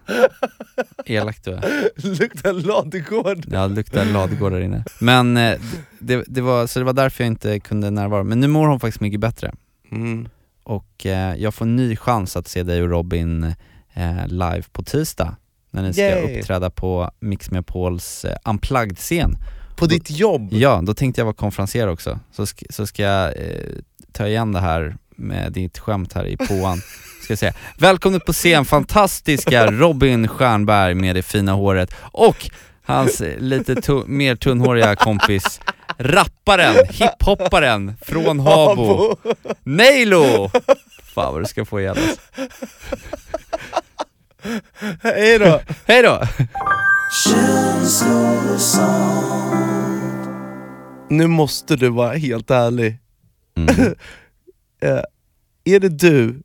Elakt 1.06 1.44
du 1.46 1.52
är. 1.52 1.90
Luktar 2.20 2.54
ladugård. 2.54 3.46
Ja, 3.52 3.68
det 3.68 3.76
luktar 3.76 4.06
ladugård 4.06 4.52
där 4.52 4.60
inne. 4.62 4.84
Men 5.00 5.38
eh, 5.38 5.60
det, 6.00 6.24
det 6.28 6.42
var, 6.42 6.68
så 6.68 6.80
det 6.80 6.86
var 6.86 6.94
därför 6.94 7.24
jag 7.24 7.28
inte 7.32 7.60
kunde 7.60 7.90
närvara. 7.90 8.24
Men 8.24 8.40
nu 8.40 8.48
mår 8.48 8.68
hon 8.68 8.80
faktiskt 8.80 9.02
mycket 9.02 9.20
bättre. 9.20 9.54
Mm. 9.92 10.30
Och 10.64 11.06
eh, 11.06 11.36
jag 11.36 11.54
får 11.54 11.66
en 11.66 11.76
ny 11.76 11.96
chans 11.96 12.36
att 12.38 12.48
se 12.48 12.64
dig 12.64 12.82
och 12.84 12.90
Robin 12.90 13.44
eh, 13.94 14.28
live 14.28 14.64
på 14.72 14.84
tisdag. 14.84 15.36
När 15.72 15.82
ni 15.84 15.94
ska 15.94 16.02
Yay. 16.02 16.40
uppträda 16.40 16.70
på 16.70 17.12
Mix 17.20 17.52
Megapols 17.52 18.26
eh, 18.26 18.36
Unplugged-scen. 18.46 19.36
På 19.76 19.86
ditt 19.86 20.12
jobb? 20.12 20.50
Ja, 20.54 20.80
då 20.84 20.94
tänkte 20.94 21.22
jag 21.22 21.26
vara 21.26 21.36
konferenser 21.36 21.88
också. 21.88 22.20
Så, 22.32 22.44
sk- 22.46 22.66
så 22.70 22.88
ska 22.88 23.04
jag 23.04 23.28
eh, 23.28 23.56
ta 24.12 24.28
igen 24.28 24.52
det 24.52 24.60
här 24.60 24.96
med 25.16 25.52
ditt 25.52 25.78
skämt 25.80 26.14
här 26.14 26.26
i 26.26 26.38
påan. 26.38 26.82
Ska 27.24 27.32
jag 27.32 27.40
säga. 27.40 27.54
Välkommen 27.78 28.20
på 28.20 28.34
scen, 28.34 28.66
fantastiska 28.66 29.72
Robin 29.72 30.28
Stjernberg 30.28 30.94
med 30.96 31.16
det 31.16 31.22
fina 31.24 31.52
håret 31.54 31.94
och 32.02 32.50
hans 32.86 33.22
lite 33.38 33.76
tu- 33.76 34.08
mer 34.08 34.36
tunnhåriga 34.36 34.96
kompis, 34.96 35.60
rapparen, 35.98 36.76
hiphopparen 36.90 37.94
från 38.02 38.40
Habo, 38.40 39.16
Nailo! 39.64 40.50
Fan 41.04 41.34
vad 41.34 41.42
du 41.42 41.46
ska 41.46 41.66
få 41.66 41.80
ihjäl 41.80 41.98
oss. 41.98 42.20
Hej 45.04 45.40
då! 45.40 45.60
Hej 45.86 46.02
då! 46.04 46.22
Nu 51.10 51.28
måste 51.28 51.76
du 51.76 51.90
vara 51.90 52.14
helt 52.14 52.52
ärlig. 52.52 52.98
Mm. 53.58 53.96
Eh, 54.84 55.02
är 55.76 55.80
det 55.80 55.90
du 55.90 56.42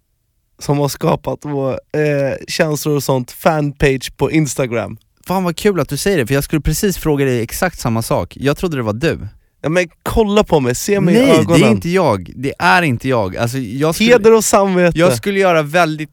som 0.59 0.79
har 0.79 0.89
skapat 0.89 1.39
vår 1.43 1.71
eh, 1.73 2.35
känslor 2.49 2.97
och 2.97 3.03
sånt 3.03 3.31
fanpage 3.31 4.17
på 4.17 4.31
Instagram? 4.31 4.97
Fan 5.27 5.45
vad 5.45 5.57
kul 5.57 5.81
att 5.81 5.89
du 5.89 5.97
säger 5.97 6.19
det, 6.19 6.27
för 6.27 6.35
jag 6.35 6.45
skulle 6.45 6.61
precis 6.63 6.99
fråga 6.99 7.25
dig 7.25 7.43
exakt 7.43 7.81
samma 7.81 8.03
sak. 8.03 8.37
Jag 8.41 8.57
trodde 8.57 8.77
det 8.77 8.83
var 8.83 8.93
du. 8.93 9.19
Ja, 9.63 9.69
men 9.69 9.89
kolla 10.03 10.45
på 10.45 10.61
mig, 10.61 10.75
se 10.75 11.01
mig 11.01 11.15
i 11.15 11.19
Nej, 11.19 11.31
ögonen. 11.31 11.61
det 11.61 11.67
är 11.67 11.71
inte 11.71 11.89
jag. 11.89 12.33
Det 12.37 12.53
är 12.59 12.83
inte 12.83 13.09
jag. 13.09 13.37
Alltså, 13.37 13.59
jag 13.59 13.95
skulle, 13.95 14.11
Heder 14.11 14.35
och 14.35 14.45
samvete. 14.45 14.99
jag 14.99 15.17
skulle 15.17 15.41
göra 15.41 15.63
väldigt 15.63 16.11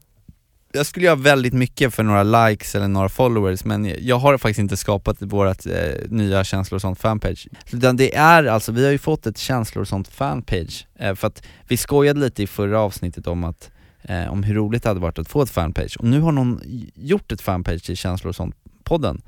jag 0.76 0.86
skulle 0.86 1.05
göra 1.05 1.15
väldigt 1.15 1.53
mycket 1.53 1.93
för 1.93 2.03
några 2.03 2.24
likes 2.24 2.76
eller 2.76 2.88
några 2.88 3.09
followers 3.09 3.65
men 3.65 3.95
jag 3.99 4.15
har 4.15 4.38
faktiskt 4.38 4.59
inte 4.59 4.78
skapat 4.78 5.21
vårt 5.21 5.65
eh, 5.65 5.74
nya 6.09 6.43
känslor 6.43 6.76
och 6.76 6.82
sånt 6.82 6.99
fanpage. 6.99 7.47
Utan 7.71 7.97
det 7.97 8.15
är 8.15 8.43
alltså, 8.43 8.71
vi 8.71 8.86
har 8.86 8.91
ju 8.91 8.97
fått 8.97 9.28
ett 9.28 9.38
känslor 9.38 9.82
och 9.82 9.88
sånt 9.88 10.07
fanpage 10.07 10.88
eh, 10.95 11.15
för 11.15 11.28
att 11.28 11.43
vi 11.67 11.78
skojade 11.78 12.19
lite 12.19 12.43
i 12.43 12.47
förra 12.47 12.80
avsnittet 12.80 13.28
om 13.28 13.43
att 13.43 13.71
eh, 14.01 14.32
om 14.32 14.43
hur 14.43 14.55
roligt 14.55 14.84
det 14.84 14.89
hade 14.89 14.99
varit 14.99 15.19
att 15.19 15.30
få 15.30 15.41
ett 15.41 15.49
fanpage 15.49 15.97
och 15.97 16.05
nu 16.05 16.19
har 16.19 16.32
någon 16.32 16.61
gjort 16.95 17.32
ett 17.32 17.41
fanpage 17.41 17.84
till 17.86 17.97
känslor 17.97 18.30
och 18.30 18.36
sånt 18.36 18.55
podden 18.84 19.21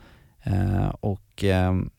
eh, 0.44 0.88
och 1.00 1.44
ehm, 1.44 1.90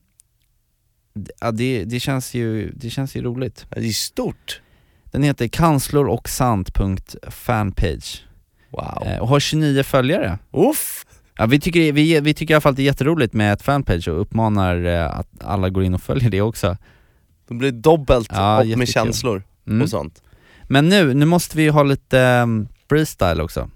ja, 1.41 1.53
det, 1.53 1.85
det, 1.85 2.01
känns 2.01 2.35
ju, 2.35 2.71
det 2.71 2.91
känns 2.91 3.17
ju 3.17 3.23
roligt. 3.23 3.67
Det 3.71 3.87
är 3.87 3.91
stort. 3.91 4.61
Den 5.05 5.23
heter 5.23 5.49
kanslor 5.49 6.09
och 6.09 6.29
sant.fanpage 6.29 8.26
Wow. 8.77 9.03
eh, 9.07 9.19
och 9.19 9.29
har 9.29 9.41
29 9.41 9.83
följare. 9.83 10.39
Uff. 10.53 11.07
Ja, 11.39 11.47
vi, 11.47 11.61
tycker, 11.61 11.93
vi, 11.93 12.21
vi 12.21 12.35
tycker 12.35 12.53
i 12.53 12.55
alla 12.55 12.61
fall 12.61 12.71
att 12.71 12.77
det 12.77 12.83
är 12.83 12.85
jätteroligt 12.85 13.33
med 13.35 13.53
ett 13.53 13.63
fanpage 13.63 14.09
och 14.09 14.21
uppmanar 14.21 14.85
eh, 14.85 15.19
att 15.19 15.29
alla 15.45 15.69
går 15.69 15.85
in 15.85 15.95
och 15.95 16.03
följer 16.03 16.31
det 16.31 16.41
också. 16.41 16.77
Det 17.49 17.55
blir 17.55 17.73
dubbelt 17.73 18.29
Ja, 18.33 18.63
upp 18.65 18.77
med 18.79 18.89
känslor 18.89 19.43
Mm. 19.67 19.83
och 19.83 19.89
sånt. 19.89 20.23
Men 20.69 20.89
nu, 20.89 21.15
nu 21.15 21.27
måste 21.27 21.57
vi 21.57 21.69
ha 21.69 21.83
lite 21.83 22.21
um, 22.43 22.69
freestyle 22.89 23.41
också. 23.41 23.71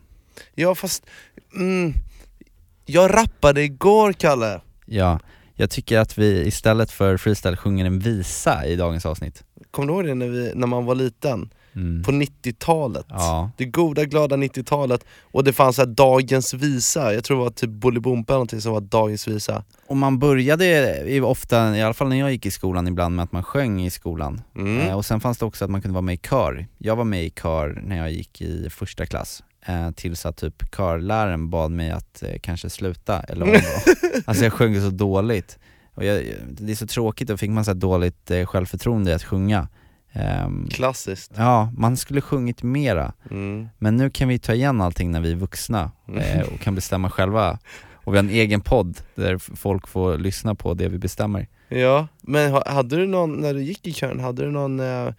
Ja 0.54 0.74
fast, 0.74 1.06
mm, 1.56 1.94
jag 2.86 3.14
rappade 3.14 3.62
igår 3.62 4.12
Kalle. 4.12 4.60
Ja, 4.86 5.20
jag 5.54 5.70
tycker 5.70 5.98
att 5.98 6.18
vi 6.18 6.46
istället 6.46 6.90
för 6.90 7.16
freestyle 7.16 7.56
sjunger 7.56 7.84
en 7.84 7.98
visa 7.98 8.66
i 8.66 8.76
dagens 8.76 9.06
avsnitt. 9.06 9.44
Kommer 9.70 9.88
du 9.88 9.94
ihåg 9.94 10.04
det 10.06 10.14
när, 10.14 10.28
vi, 10.28 10.52
när 10.54 10.66
man 10.66 10.84
var 10.84 10.94
liten? 10.94 11.50
Mm. 11.74 12.02
På 12.02 12.10
90-talet? 12.12 13.06
Ja, 13.08 13.50
Det 13.56 13.64
goda 13.64 14.04
glada 14.04 14.36
90-talet, 14.36 15.04
och 15.22 15.44
det 15.44 15.52
fanns 15.52 15.76
så 15.76 15.84
dagens 15.84 16.54
visa, 16.54 17.14
jag 17.14 17.24
tror 17.24 17.36
det 17.36 17.42
var 17.42 17.50
typ 17.50 17.70
Bolibompa 17.70 18.32
eller 18.32 18.38
någonting 18.38 18.60
som 18.60 18.72
var 18.72 18.80
dagens 18.80 19.28
visa. 19.28 19.64
och 19.86 19.96
man 19.96 20.18
började 20.18 21.20
ofta, 21.22 21.76
i 21.76 21.82
alla 21.82 21.94
fall 21.94 22.08
när 22.08 22.16
jag 22.16 22.32
gick 22.32 22.46
i 22.46 22.50
skolan 22.50 22.88
ibland 22.88 23.16
med 23.16 23.22
att 23.22 23.32
man 23.32 23.42
sjöng 23.42 23.82
i 23.82 23.90
skolan. 23.90 24.42
Mm. 24.56 24.80
Eh, 24.88 24.96
och 24.96 25.04
sen 25.04 25.20
fanns 25.20 25.38
det 25.38 25.44
också 25.44 25.64
att 25.64 25.70
man 25.70 25.82
kunde 25.82 25.94
vara 25.94 26.02
med 26.02 26.14
i 26.14 26.18
kör. 26.18 26.66
Jag 26.78 26.96
var 26.96 27.04
med 27.04 27.24
i 27.24 27.30
kör 27.30 27.82
när 27.84 27.96
jag 27.96 28.10
gick 28.12 28.42
i 28.42 28.70
första 28.70 29.06
klass. 29.06 29.42
Eh, 29.66 29.90
tills 29.90 30.26
att 30.26 30.36
typ 30.36 30.70
körläraren 30.76 31.50
bad 31.50 31.70
mig 31.70 31.90
att 31.90 32.22
eh, 32.22 32.38
kanske 32.42 32.70
sluta, 32.70 33.20
eller 33.20 33.46
avgå. 33.46 33.58
Alltså 34.24 34.44
jag 34.44 34.52
sjöng 34.52 34.80
så 34.80 34.90
dåligt. 34.90 35.58
Och 35.94 36.04
jag, 36.04 36.24
det 36.48 36.72
är 36.72 36.76
så 36.76 36.86
tråkigt, 36.86 37.28
då 37.28 37.36
fick 37.36 37.50
man 37.50 37.64
så 37.64 37.72
dåligt 37.72 38.30
eh, 38.30 38.46
självförtroende 38.46 39.10
i 39.10 39.14
att 39.14 39.22
sjunga. 39.24 39.68
Ehm, 40.12 40.68
Klassiskt. 40.70 41.32
ja, 41.36 41.72
man 41.76 41.96
skulle 41.96 42.20
sjungit 42.20 42.62
mera. 42.62 43.12
Mm. 43.30 43.68
Men 43.78 43.96
nu 43.96 44.10
kan 44.10 44.28
vi 44.28 44.38
ta 44.38 44.54
igen 44.54 44.80
allting 44.80 45.10
när 45.10 45.20
vi 45.20 45.30
är 45.32 45.36
vuxna 45.36 45.90
eh, 46.16 46.40
och 46.40 46.60
kan 46.60 46.74
bestämma 46.74 47.10
själva. 47.10 47.58
Och 48.04 48.12
vi 48.14 48.16
har 48.18 48.24
en 48.24 48.30
egen 48.30 48.60
podd 48.60 48.98
där 49.14 49.38
folk 49.56 49.88
får 49.88 50.18
lyssna 50.18 50.54
på 50.54 50.74
det 50.74 50.88
vi 50.88 50.98
bestämmer. 50.98 51.48
Ja, 51.68 52.08
men 52.20 52.50
ha- 52.52 52.70
hade 52.72 52.96
du 52.96 53.06
någon, 53.06 53.32
när 53.40 53.54
du 53.54 53.62
gick 53.62 53.86
i 53.86 53.92
kören, 53.92 54.20
hade 54.20 54.44
du 54.44 54.50
någon 54.50 54.80
eh, 54.80 55.12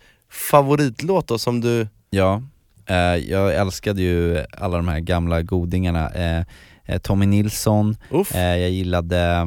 favoritlåt 0.52 1.28
då 1.28 1.38
som 1.38 1.62
du... 1.62 1.88
Ja, 2.10 2.42
eh, 2.86 2.96
jag 3.16 3.56
älskade 3.56 4.02
ju 4.02 4.46
alla 4.58 4.78
de 4.78 4.88
här 4.88 5.00
gamla 5.00 5.42
godingarna. 5.42 6.10
Eh, 6.10 6.44
eh, 6.86 6.98
Tommy 6.98 7.26
Nilsson, 7.26 7.96
eh, 8.34 8.42
jag 8.58 8.70
gillade 8.72 9.20
eh, 9.22 9.46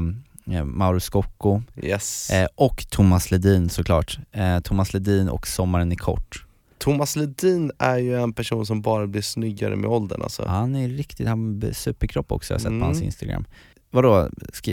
Mauro 0.65 1.01
Scocco 1.01 1.63
Yes. 1.83 2.31
eh, 2.31 2.49
och 2.55 2.87
Thomas 2.91 3.31
Ledin 3.31 3.69
såklart. 3.69 4.19
Eh, 4.33 4.61
Thomas 4.61 4.95
Ledin 4.95 5.29
och 5.29 5.47
Sommaren 5.47 5.93
är 5.93 5.97
kort. 5.97 6.47
Thomas 6.79 7.17
Ledin 7.17 7.73
är 7.79 7.97
ju 7.99 8.21
en 8.23 8.33
person 8.33 8.67
som 8.67 8.83
bara 8.83 9.07
blir 9.07 9.23
snyggare 9.23 9.77
med 9.77 9.91
åldern 9.91 10.23
alltså. 10.23 10.45
Han 10.47 10.77
är 10.77 10.89
riktigt, 10.89 11.29
han 11.29 11.63
har 11.65 11.73
superkropp 11.73 12.33
också, 12.33 12.53
jag 12.53 12.59
har 12.59 12.61
sett 12.61 12.69
Mm. 12.69 12.81
på 12.81 12.87
hans 12.87 13.03
instagram. 13.03 13.45
Vadå, 13.91 14.29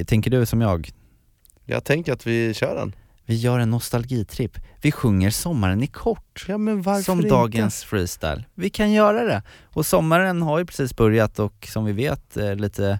tänker 0.07 0.31
du 0.31 0.45
som 0.45 0.61
jag? 0.61 0.89
Jag 1.65 1.83
tänker 1.83 2.13
att 2.13 2.27
vi 2.27 2.53
kör 2.53 2.75
den. 2.75 2.95
Vi 3.25 3.35
gör 3.35 3.59
en 3.59 3.69
nostalgitripp. 3.69 4.57
Vi 4.81 4.91
sjunger 4.91 5.29
Sommaren 5.29 5.83
är 5.83 5.87
kort. 5.87 6.45
Ja 6.47 6.57
men 6.57 6.81
varför 6.81 7.03
som 7.03 7.17
inte? 7.17 7.29
dagens 7.29 7.83
freestyle. 7.83 8.43
Vi 8.55 8.69
kan 8.69 8.91
göra 8.91 9.23
det. 9.23 9.43
Och 9.63 9.85
sommaren 9.85 10.41
har 10.41 10.59
ju 10.59 10.65
precis 10.65 10.95
börjat 10.95 11.39
och 11.39 11.67
som 11.71 11.85
vi 11.85 11.91
vet, 11.91 12.37
eh, 12.37 12.55
lite 12.55 12.99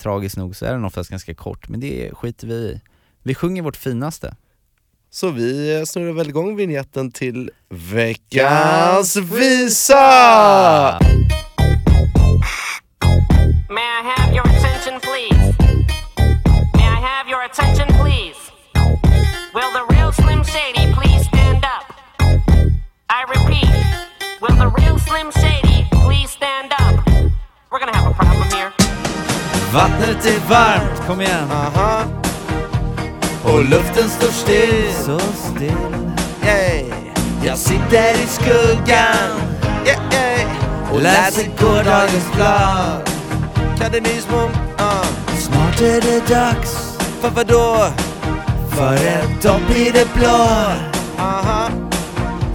tragiskt 0.00 0.36
nog 0.36 0.56
så 0.56 0.66
är 0.66 0.72
den 0.72 0.84
oftast 0.84 1.10
ganska 1.10 1.34
kort, 1.34 1.68
men 1.68 1.80
det 1.80 2.10
skiter 2.14 2.46
vi 2.46 2.54
i. 2.54 2.80
Vi 3.22 3.34
sjunger 3.34 3.62
vårt 3.62 3.76
finaste. 3.76 4.36
Så 5.10 5.30
vi 5.30 5.82
snurrar 5.86 6.12
väl 6.12 6.28
igång 6.28 6.56
vignetten 6.56 7.10
till 7.10 7.50
veckans 7.68 9.16
visa! 9.16 10.98
May 13.68 13.82
I 13.82 14.02
have 14.16 14.34
your 14.34 14.46
attention, 14.46 15.00
please? 15.00 15.54
May 16.74 16.86
I 16.86 17.00
have 17.00 17.28
your 17.30 17.42
attention, 17.44 17.88
please? 17.88 18.40
Will 19.54 19.72
the 19.72 19.84
real 19.94 20.12
Slim 20.12 20.44
Shady 20.44 20.92
please 20.94 21.24
stand 21.26 21.64
up? 21.64 21.84
I 23.08 23.24
repeat, 23.28 23.70
will 24.40 24.56
the 24.56 24.70
real 24.78 24.98
Slim 24.98 25.30
Shady 25.32 25.86
please 25.90 26.30
stand 26.30 26.72
up? 26.72 26.79
Vattnet 29.74 30.26
är 30.26 30.48
varmt, 30.48 31.06
kom 31.06 31.20
igen. 31.20 31.50
Aha, 31.52 32.02
Och 33.44 33.64
luften 33.64 34.08
står 34.08 34.28
still. 34.28 34.92
Så 35.04 35.18
still. 35.18 35.72
yeah, 36.44 36.86
Jag 37.44 37.58
sitter 37.58 38.14
i 38.14 38.26
skuggan 38.26 39.30
yeah, 39.86 40.00
yeah. 40.12 40.92
och 40.92 41.02
läser 41.02 41.50
gårdagens 41.60 42.32
blad. 42.34 43.10
Kadenismo, 43.78 44.36
uh. 44.80 45.04
Snart 45.38 45.80
är 45.80 46.00
det 46.00 46.28
dags 46.34 46.98
För 47.20 47.30
vadå? 47.30 47.86
för 48.70 48.94
ett 48.94 49.42
dopp 49.42 49.76
i 49.76 49.90
det 49.90 50.14
blå. 50.14 50.46
Aha, 51.18 51.68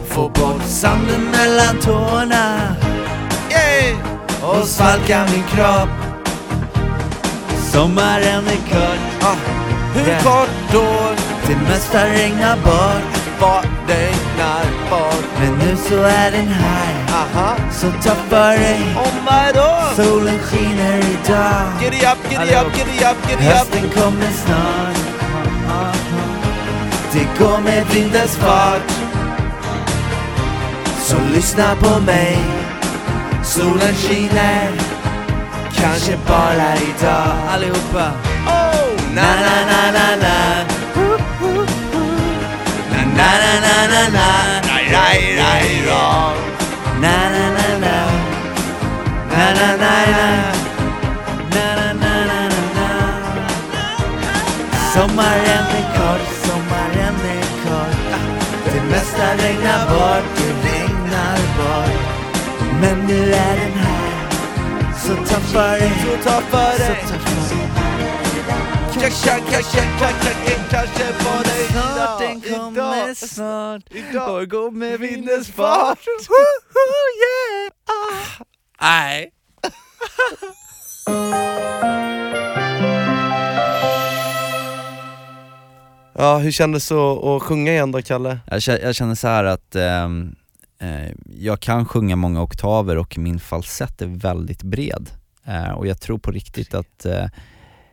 Få 0.10 0.30
bort 0.30 0.62
sanden 0.68 1.32
mellan 1.32 1.78
tårna 1.82 2.76
yeah. 3.50 3.98
och 4.44 4.68
svalka 4.68 5.26
min 5.32 5.44
kropp. 5.44 6.05
Sommaren 7.76 8.48
är 8.48 8.62
kort, 8.72 9.24
Ah, 9.24 9.36
hur 9.94 10.08
Yeah. 10.08 10.24
kort 10.24 10.50
då? 10.72 10.86
det 11.48 11.56
mesta 11.70 12.06
regnar 12.06 12.56
bort. 12.56 13.04
Vad 13.40 13.64
regnar 13.88 14.66
bort? 14.90 15.26
Men 15.40 15.54
nu 15.58 15.78
så 15.90 15.96
är 16.04 16.32
den 16.32 16.48
här, 16.48 16.94
Aha, 17.22 17.56
så 17.72 17.88
ta 18.04 18.16
för 18.30 18.52
dig. 18.58 18.80
om 18.96 19.26
vadå? 19.26 19.72
Solen 19.96 20.40
skiner 20.40 20.98
idag. 20.98 21.62
Giddy 21.82 21.98
up, 21.98 22.32
giddy 22.32 22.56
up, 22.56 22.78
giddy 22.78 23.06
up, 23.06 23.30
giddy 23.30 23.48
up. 23.48 23.54
Hösten 23.54 23.90
kommer 23.90 24.32
snart. 24.46 24.98
Det 27.14 27.28
går 27.44 27.58
med 27.62 27.86
vindens 27.94 28.36
fart. 28.36 28.92
Så 31.02 31.16
lyssna 31.34 31.76
på 31.82 32.00
mig. 32.02 32.38
Solen 33.44 33.96
skiner. 33.96 34.95
Kanske 35.82 36.18
bara 36.28 36.76
idag. 36.76 37.28
Allihopa. 37.54 38.12
Oh, 38.48 39.14
Na 39.16 39.22
na 39.46 39.56
na 39.70 39.82
na 39.98 40.08
na. 40.24 40.36
Na 43.18 43.30
na 43.44 43.54
na 43.66 43.76
na 43.94 44.02
na 44.18 44.28
na. 44.68 44.76
Raj 44.94 45.22
raj 45.40 45.64
raj 45.90 46.38
Na 47.02 47.16
na 47.34 47.46
na 47.58 47.68
na 47.84 47.98
na 49.32 49.46
na 49.60 49.70
na. 49.84 50.26
Na 51.54 51.66
na 51.78 51.94
na 52.02 52.14
na 52.30 52.40
na 52.54 52.64
na. 52.78 52.90
Sommaren 54.94 55.66
är 55.80 55.86
kort, 55.98 56.26
sommaren 56.46 57.16
är 57.36 57.46
kort. 57.64 58.00
Det 58.66 58.82
mesta 58.92 59.28
regnar 59.44 59.82
bort, 59.90 60.26
det 60.38 60.52
regnar 60.70 61.38
bort. 61.58 62.00
Men 62.82 62.98
nu 63.08 63.34
är 63.34 63.56
den 63.60 63.74
här. 63.80 63.85
Så 65.06 65.16
ta 65.16 65.40
för 65.40 65.80
dig. 65.80 65.92
Så 66.02 66.30
ta 66.30 66.42
för 66.42 66.80
dig. 66.80 66.88
Dig. 66.88 66.98
Kanske, 69.02 69.30
kanske, 69.30 69.82
kanske, 70.00 70.32
kanske 70.70 71.14
på 71.14 71.44
dig 71.44 71.66
Snart 71.72 72.20
den 72.20 72.38
idag, 72.38 72.76
kommer 72.76 73.14
snart 73.14 73.84
och 74.30 74.50
går 74.50 74.72
med 74.72 75.00
Vindens 75.00 75.48
fart. 75.48 76.00
yeah! 77.22 77.72
Ah. 77.88 78.44
Nej. 78.82 79.32
Ja, 86.18 86.38
hur 86.38 86.52
kändes 86.52 86.88
det 86.88 86.96
att 86.96 87.24
att 87.24 87.42
sjunga 87.44 87.72
igen 87.72 87.92
då, 87.92 88.02
Kalle? 88.02 88.40
Jag, 88.46 88.62
jag 88.82 88.96
känner 88.96 89.16
så 89.16 89.28
här 89.28 89.44
att 89.44 89.76
eh, 89.76 90.10
jag 91.40 91.60
kan 91.60 91.86
sjunga 91.86 92.16
många 92.16 92.42
oktaver 92.42 92.98
och 92.98 93.18
min 93.18 93.40
falsett 93.40 94.02
är 94.02 94.08
väldigt 94.08 94.64
bred. 94.64 95.10
Eh, 95.46 95.72
och 95.72 95.88
jag 95.88 96.02
tror 96.02 96.18
på 96.18 96.32
riktigt 96.32 96.74
att, 96.74 97.06
eh, 97.06 97.26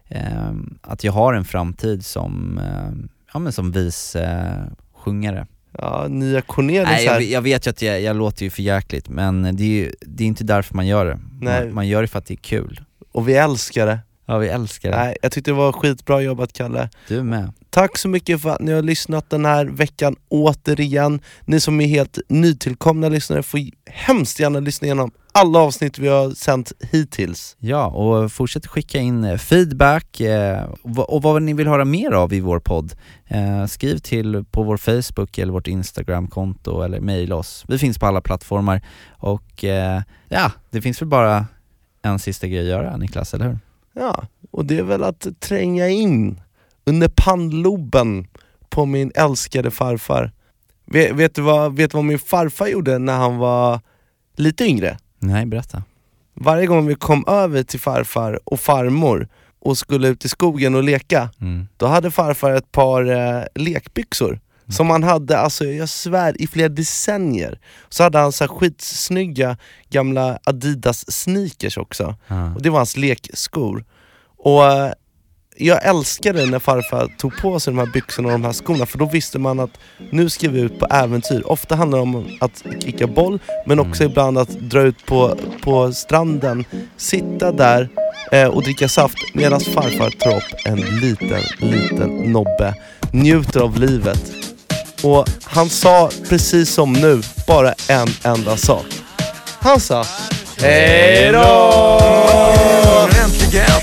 ehm, 0.09 0.79
att 0.83 1.05
jag 1.05 1.13
har 1.13 1.35
en 1.35 1.45
framtid 1.45 2.05
som, 2.05 2.59
eh, 2.59 3.09
ja, 3.33 3.39
men 3.39 3.53
som 3.53 3.73
vis 3.73 4.17
eh, 4.17 4.65
sjungare. 4.95 5.47
Ja, 5.79 6.07
nya 6.09 6.43
Cornelis 6.43 6.89
Nej, 6.89 7.05
jag, 7.05 7.13
här. 7.13 7.21
jag 7.21 7.43
vet 7.43 7.67
ju 7.67 7.71
att 7.71 7.83
jag, 7.83 8.01
jag 8.01 8.17
låter 8.17 8.45
ju 8.45 8.51
för 8.51 8.63
jäkligt 8.63 9.09
men 9.09 9.57
det 9.57 9.63
är 9.63 9.69
ju 9.69 9.93
det 10.01 10.25
är 10.25 10.29
inte 10.29 10.45
därför 10.45 10.75
man 10.75 10.87
gör 10.87 11.07
det. 11.07 11.19
Nej. 11.41 11.65
Man, 11.65 11.75
man 11.75 11.89
gör 11.89 12.03
det 12.03 12.09
för 12.09 12.19
att 12.19 12.27
det 12.27 12.35
är 12.35 12.37
kul. 12.37 12.81
Och 13.13 13.29
vi 13.29 13.35
älskar 13.35 13.87
det. 13.87 13.99
Ja, 14.33 14.39
vi 14.39 14.49
älskar 14.49 14.91
det. 14.91 14.97
Nej, 14.97 15.17
jag 15.23 15.33
tyckte 15.33 15.51
det 15.51 15.55
var 15.55 15.73
skitbra 15.73 16.21
jobbat 16.21 16.53
Kalle. 16.53 16.89
Du 17.09 17.23
med. 17.23 17.53
Tack 17.71 17.99
så 17.99 18.09
mycket 18.09 18.43
för 18.43 18.49
att 18.51 18.61
ni 18.61 18.73
har 18.73 18.83
lyssnat 18.83 19.31
den 19.31 19.45
här 19.45 19.65
veckan 19.67 20.17
återigen. 20.29 21.21
Ni 21.45 21.61
som 21.61 21.81
är 21.81 21.87
helt 21.87 22.19
nytillkomna 22.29 23.09
lyssnare 23.09 23.43
får 23.43 23.61
hemskt 23.87 24.41
gärna 24.41 24.61
lyssna 24.61 24.85
igenom 24.87 25.11
alla 25.33 25.59
avsnitt 25.59 25.99
vi 25.99 26.09
har 26.09 26.31
sänt 26.31 26.73
hittills. 26.91 27.57
Ja, 27.59 27.87
och 27.87 28.33
fortsätt 28.33 28.67
skicka 28.67 28.99
in 28.99 29.25
eh, 29.25 29.37
feedback 29.39 30.21
eh, 30.21 30.63
och 30.65 30.79
vad- 30.83 31.07
och 31.07 31.23
vad 31.23 31.43
ni 31.43 31.53
vill 31.53 31.67
höra 31.69 31.85
mer 31.85 32.11
av 32.13 32.33
i 32.33 32.41
vår 32.41 32.61
podd. 32.61 32.93
Eh, 33.27 33.67
skriv 33.67 33.99
till 33.99 34.45
på 34.51 34.63
vår 34.63 34.77
Facebook 34.77 35.39
eller 35.39 35.53
vårt 35.53 35.67
Instagramkonto 35.69 36.83
eller 36.83 37.01
mejla 37.01 37.37
oss. 37.37 37.65
Vi 37.69 37.79
finns 37.79 37.99
på 37.99 38.07
alla 38.07 38.21
plattformar 38.21 38.81
och 39.11 39.65
eh, 39.65 40.03
ja, 40.29 40.51
det 40.71 40.83
finns 40.83 41.01
väl 41.03 41.09
bara 41.09 41.47
en 42.03 42.19
sista 42.19 42.47
grej 42.47 42.61
att 42.61 42.67
göra 42.67 42.97
Niklas, 42.97 43.35
eller 43.35 43.45
hur? 43.49 43.59
Ja, 43.95 44.27
och 44.51 44.65
det 44.65 44.79
är 44.79 44.83
väl 44.83 45.03
att 45.05 45.27
tränga 45.41 45.89
in 45.89 46.41
under 46.85 47.09
pannloben 47.17 48.27
på 48.69 48.87
min 48.87 49.13
älskade 49.15 49.71
farfar. 49.71 50.33
Vet, 50.85 51.13
vet, 51.13 51.35
du 51.35 51.43
vad, 51.43 51.77
vet 51.77 51.91
du 51.91 51.97
vad 51.99 52.05
min 52.05 52.19
farfar 52.19 52.67
gjorde 52.67 52.99
när 52.99 53.17
han 53.17 53.37
var 53.37 53.81
lite 54.37 54.65
yngre? 54.65 54.99
Nej, 55.19 55.47
berätta. 55.47 55.83
Varje 56.35 56.67
gång 56.67 56.87
vi 56.87 56.95
kom 56.95 57.25
över 57.29 57.63
till 57.63 57.81
farfar 57.81 58.41
och 58.45 58.61
farmor 58.61 59.29
och 59.61 59.79
skulle 59.79 60.09
ut 60.09 60.25
i 60.25 60.29
skogen 60.29 60.75
och 60.75 60.83
leka, 60.83 61.31
Mm. 61.41 61.69
då 61.77 61.87
hade 61.87 62.11
farfar 62.11 62.51
ett 62.53 62.73
par 62.73 63.11
eh, 63.11 63.45
lekbyxor 63.55 64.41
som 64.73 64.91
han 64.91 65.03
hade, 65.03 65.39
alltså 65.39 65.65
jag 65.65 65.89
svär, 65.89 66.43
i 66.43 66.47
flera 66.47 66.69
decennier. 66.69 67.59
Så 67.89 68.03
hade 68.03 68.19
han 68.19 68.33
så 68.33 68.45
här 68.45 68.49
skitsnygga 68.49 69.57
gamla 69.91 70.39
Adidas 70.45 71.13
sneakers 71.13 71.77
också. 71.79 72.15
Ja. 72.29 72.55
Och 72.55 72.63
det 72.63 72.71
var 72.71 72.79
hans 72.79 72.97
lekskor. 72.97 73.85
Och 74.39 74.65
eh, 74.65 74.93
jag 75.57 75.87
älskade 75.87 76.47
när 76.47 76.59
farfar 76.59 77.09
tog 77.19 77.37
på 77.37 77.61
sig 77.61 77.73
de 77.73 77.79
här 77.79 77.87
byxorna 77.87 78.29
och 78.29 78.33
de 78.33 78.45
här 78.45 78.53
skorna 78.53 78.87
för 78.87 78.99
då 78.99 79.07
visste 79.07 79.39
man 79.39 79.61
att 79.61 79.79
nu 80.11 80.29
ska 80.29 80.49
vi 80.51 80.61
ut 80.61 80.79
på 80.79 80.87
äventyr. 80.87 81.43
Ofta 81.47 81.77
handlar 81.77 81.99
det 81.99 82.03
om 82.03 82.39
att 82.41 82.65
kicka 82.85 83.07
boll 83.07 83.39
men 83.67 83.81
också 83.81 84.05
ibland 84.05 84.39
att 84.39 84.49
dra 84.49 84.81
ut 84.81 85.07
på, 85.07 85.37
på 85.63 85.93
stranden, 85.93 86.65
sitta 86.97 87.53
där 87.53 87.89
eh, 88.33 88.49
och 88.49 88.63
dricka 88.63 88.89
saft 88.89 89.19
medan 89.35 89.61
farfar 89.61 90.11
tar 90.11 90.37
upp 90.37 90.67
en 90.67 90.81
liten, 91.01 91.43
liten 91.59 92.33
nobbe. 92.33 92.75
Njuter 93.13 93.61
av 93.61 93.79
livet. 93.79 94.52
Och 95.03 95.29
han 95.45 95.69
sa 95.69 96.11
precis 96.29 96.75
som 96.75 96.93
nu 96.93 97.23
bara 97.47 97.75
en 97.89 98.09
enda 98.25 98.57
sak. 98.57 98.87
Han 99.61 99.81
sa 99.81 100.05
Hej 100.59 101.33
då! 101.33 102.82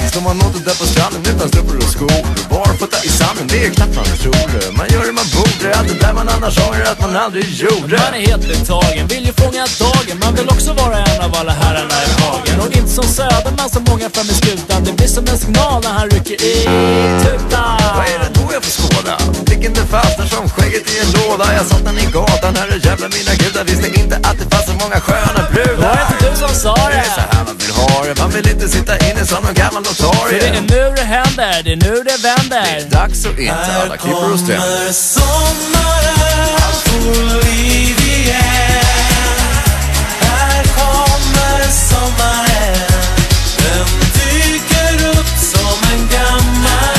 Står 0.09 0.21
man 0.21 0.37
nådde 0.37 0.59
där 0.59 0.75
på 0.81 0.85
stranden 0.93 1.21
utan 1.35 1.47
strumpor 1.49 1.77
och 1.77 1.91
skor. 1.95 2.21
Barfota 2.49 2.97
i 3.03 3.09
sanden, 3.19 3.47
det 3.47 3.65
är 3.65 3.69
knappt 3.69 3.95
man 3.95 4.05
tror 4.23 4.45
det 4.53 4.71
Man 4.79 4.87
gör 4.93 5.03
det 5.09 5.15
man 5.21 5.29
borde, 5.37 5.67
allt 5.77 5.87
det 5.91 5.99
där 6.05 6.13
man 6.13 6.27
annars 6.35 6.57
ångrar 6.67 6.85
att 6.93 7.01
man 7.05 7.15
aldrig 7.15 7.45
gjorde. 7.63 7.95
Man 8.05 8.13
är 8.19 8.23
helt 8.31 8.45
betagen, 8.47 9.07
vill 9.07 9.25
ju 9.29 9.33
fånga 9.43 9.63
dagen. 9.83 10.15
Man 10.25 10.33
vill 10.37 10.47
också 10.55 10.71
vara 10.73 10.97
en 11.11 11.21
av 11.27 11.31
alla 11.39 11.53
herrarna 11.61 11.97
i 12.07 12.09
hagen. 12.21 12.55
Och 12.63 12.71
inte 12.77 12.91
som 12.99 13.03
Söderman 13.17 13.69
som 13.75 13.83
många 13.91 14.07
fram 14.15 14.27
i 14.33 14.35
skutan. 14.41 14.79
Det 14.85 14.93
blir 14.99 15.07
som 15.17 15.23
en 15.33 15.37
signal 15.37 15.77
när 15.85 15.93
han 15.99 16.07
rycker 16.13 16.37
i 16.51 16.55
tutan. 17.23 17.77
Vad 17.97 18.05
är 18.13 18.19
det 18.23 18.31
då 18.39 18.45
jag 18.55 18.61
får 18.67 18.73
skåda? 18.79 19.13
Blicken 19.45 19.73
den 19.73 19.87
fastnar 19.93 20.25
som 20.35 20.49
skägget 20.49 20.83
i 20.91 20.95
en 21.03 21.09
låda. 21.17 21.45
Jag 21.57 21.65
satt 21.71 21.83
den 21.89 21.97
i 21.97 22.05
gatan, 22.17 22.53
herre 22.59 22.77
jävla 22.87 23.07
mina 23.17 23.33
gudar. 23.41 23.63
Visste 23.69 23.87
inte 24.01 24.15
att 24.27 24.37
det 24.39 24.47
fanns 24.55 24.65
så 24.71 24.75
många 24.83 24.97
sköna 25.07 25.39
Var 25.43 25.51
brudar 25.53 25.95
det 25.95 26.03
inte 26.13 26.29
du 26.29 26.31
som 26.43 26.53
sa 26.63 26.73
Det 26.75 26.95
det? 26.95 26.99
är 27.09 27.13
så 27.19 27.23
här 27.31 27.43
man 27.49 27.57
vill 27.63 27.71
ha 27.81 28.05
det, 28.07 28.13
man 28.23 28.29
vill 28.35 28.47
inte 28.53 28.67
sitta 28.69 28.93
inne 29.07 29.25
som 29.31 29.39
någon 29.45 29.53
gammal 29.63 29.83
För 29.99 30.39
det 30.39 30.47
är 30.47 30.61
nu 30.61 30.93
det 30.95 31.03
händer, 31.03 31.63
det 31.63 31.71
är 31.71 31.75
nu 31.75 32.03
det 32.03 32.03
Det 32.03 32.23
vänder 32.23 32.75
är 32.75 32.89
dags 32.89 33.25
att 33.25 33.39
inte 33.39 33.81
alla 33.83 33.97
klippor 33.97 34.33
och 34.33 34.39
stränder 34.39 34.91
sommaren, 34.91 36.55
allt 36.55 36.87
får 36.87 37.45
liv 37.45 37.99
igen. 37.99 38.85
Här 40.21 40.63
kommer 40.63 41.71
sommaren. 41.71 42.89
Den 43.57 43.87
dyker 44.13 45.09
upp 45.09 45.37
som 45.37 45.91
en 45.93 46.07
gammal 46.07 46.98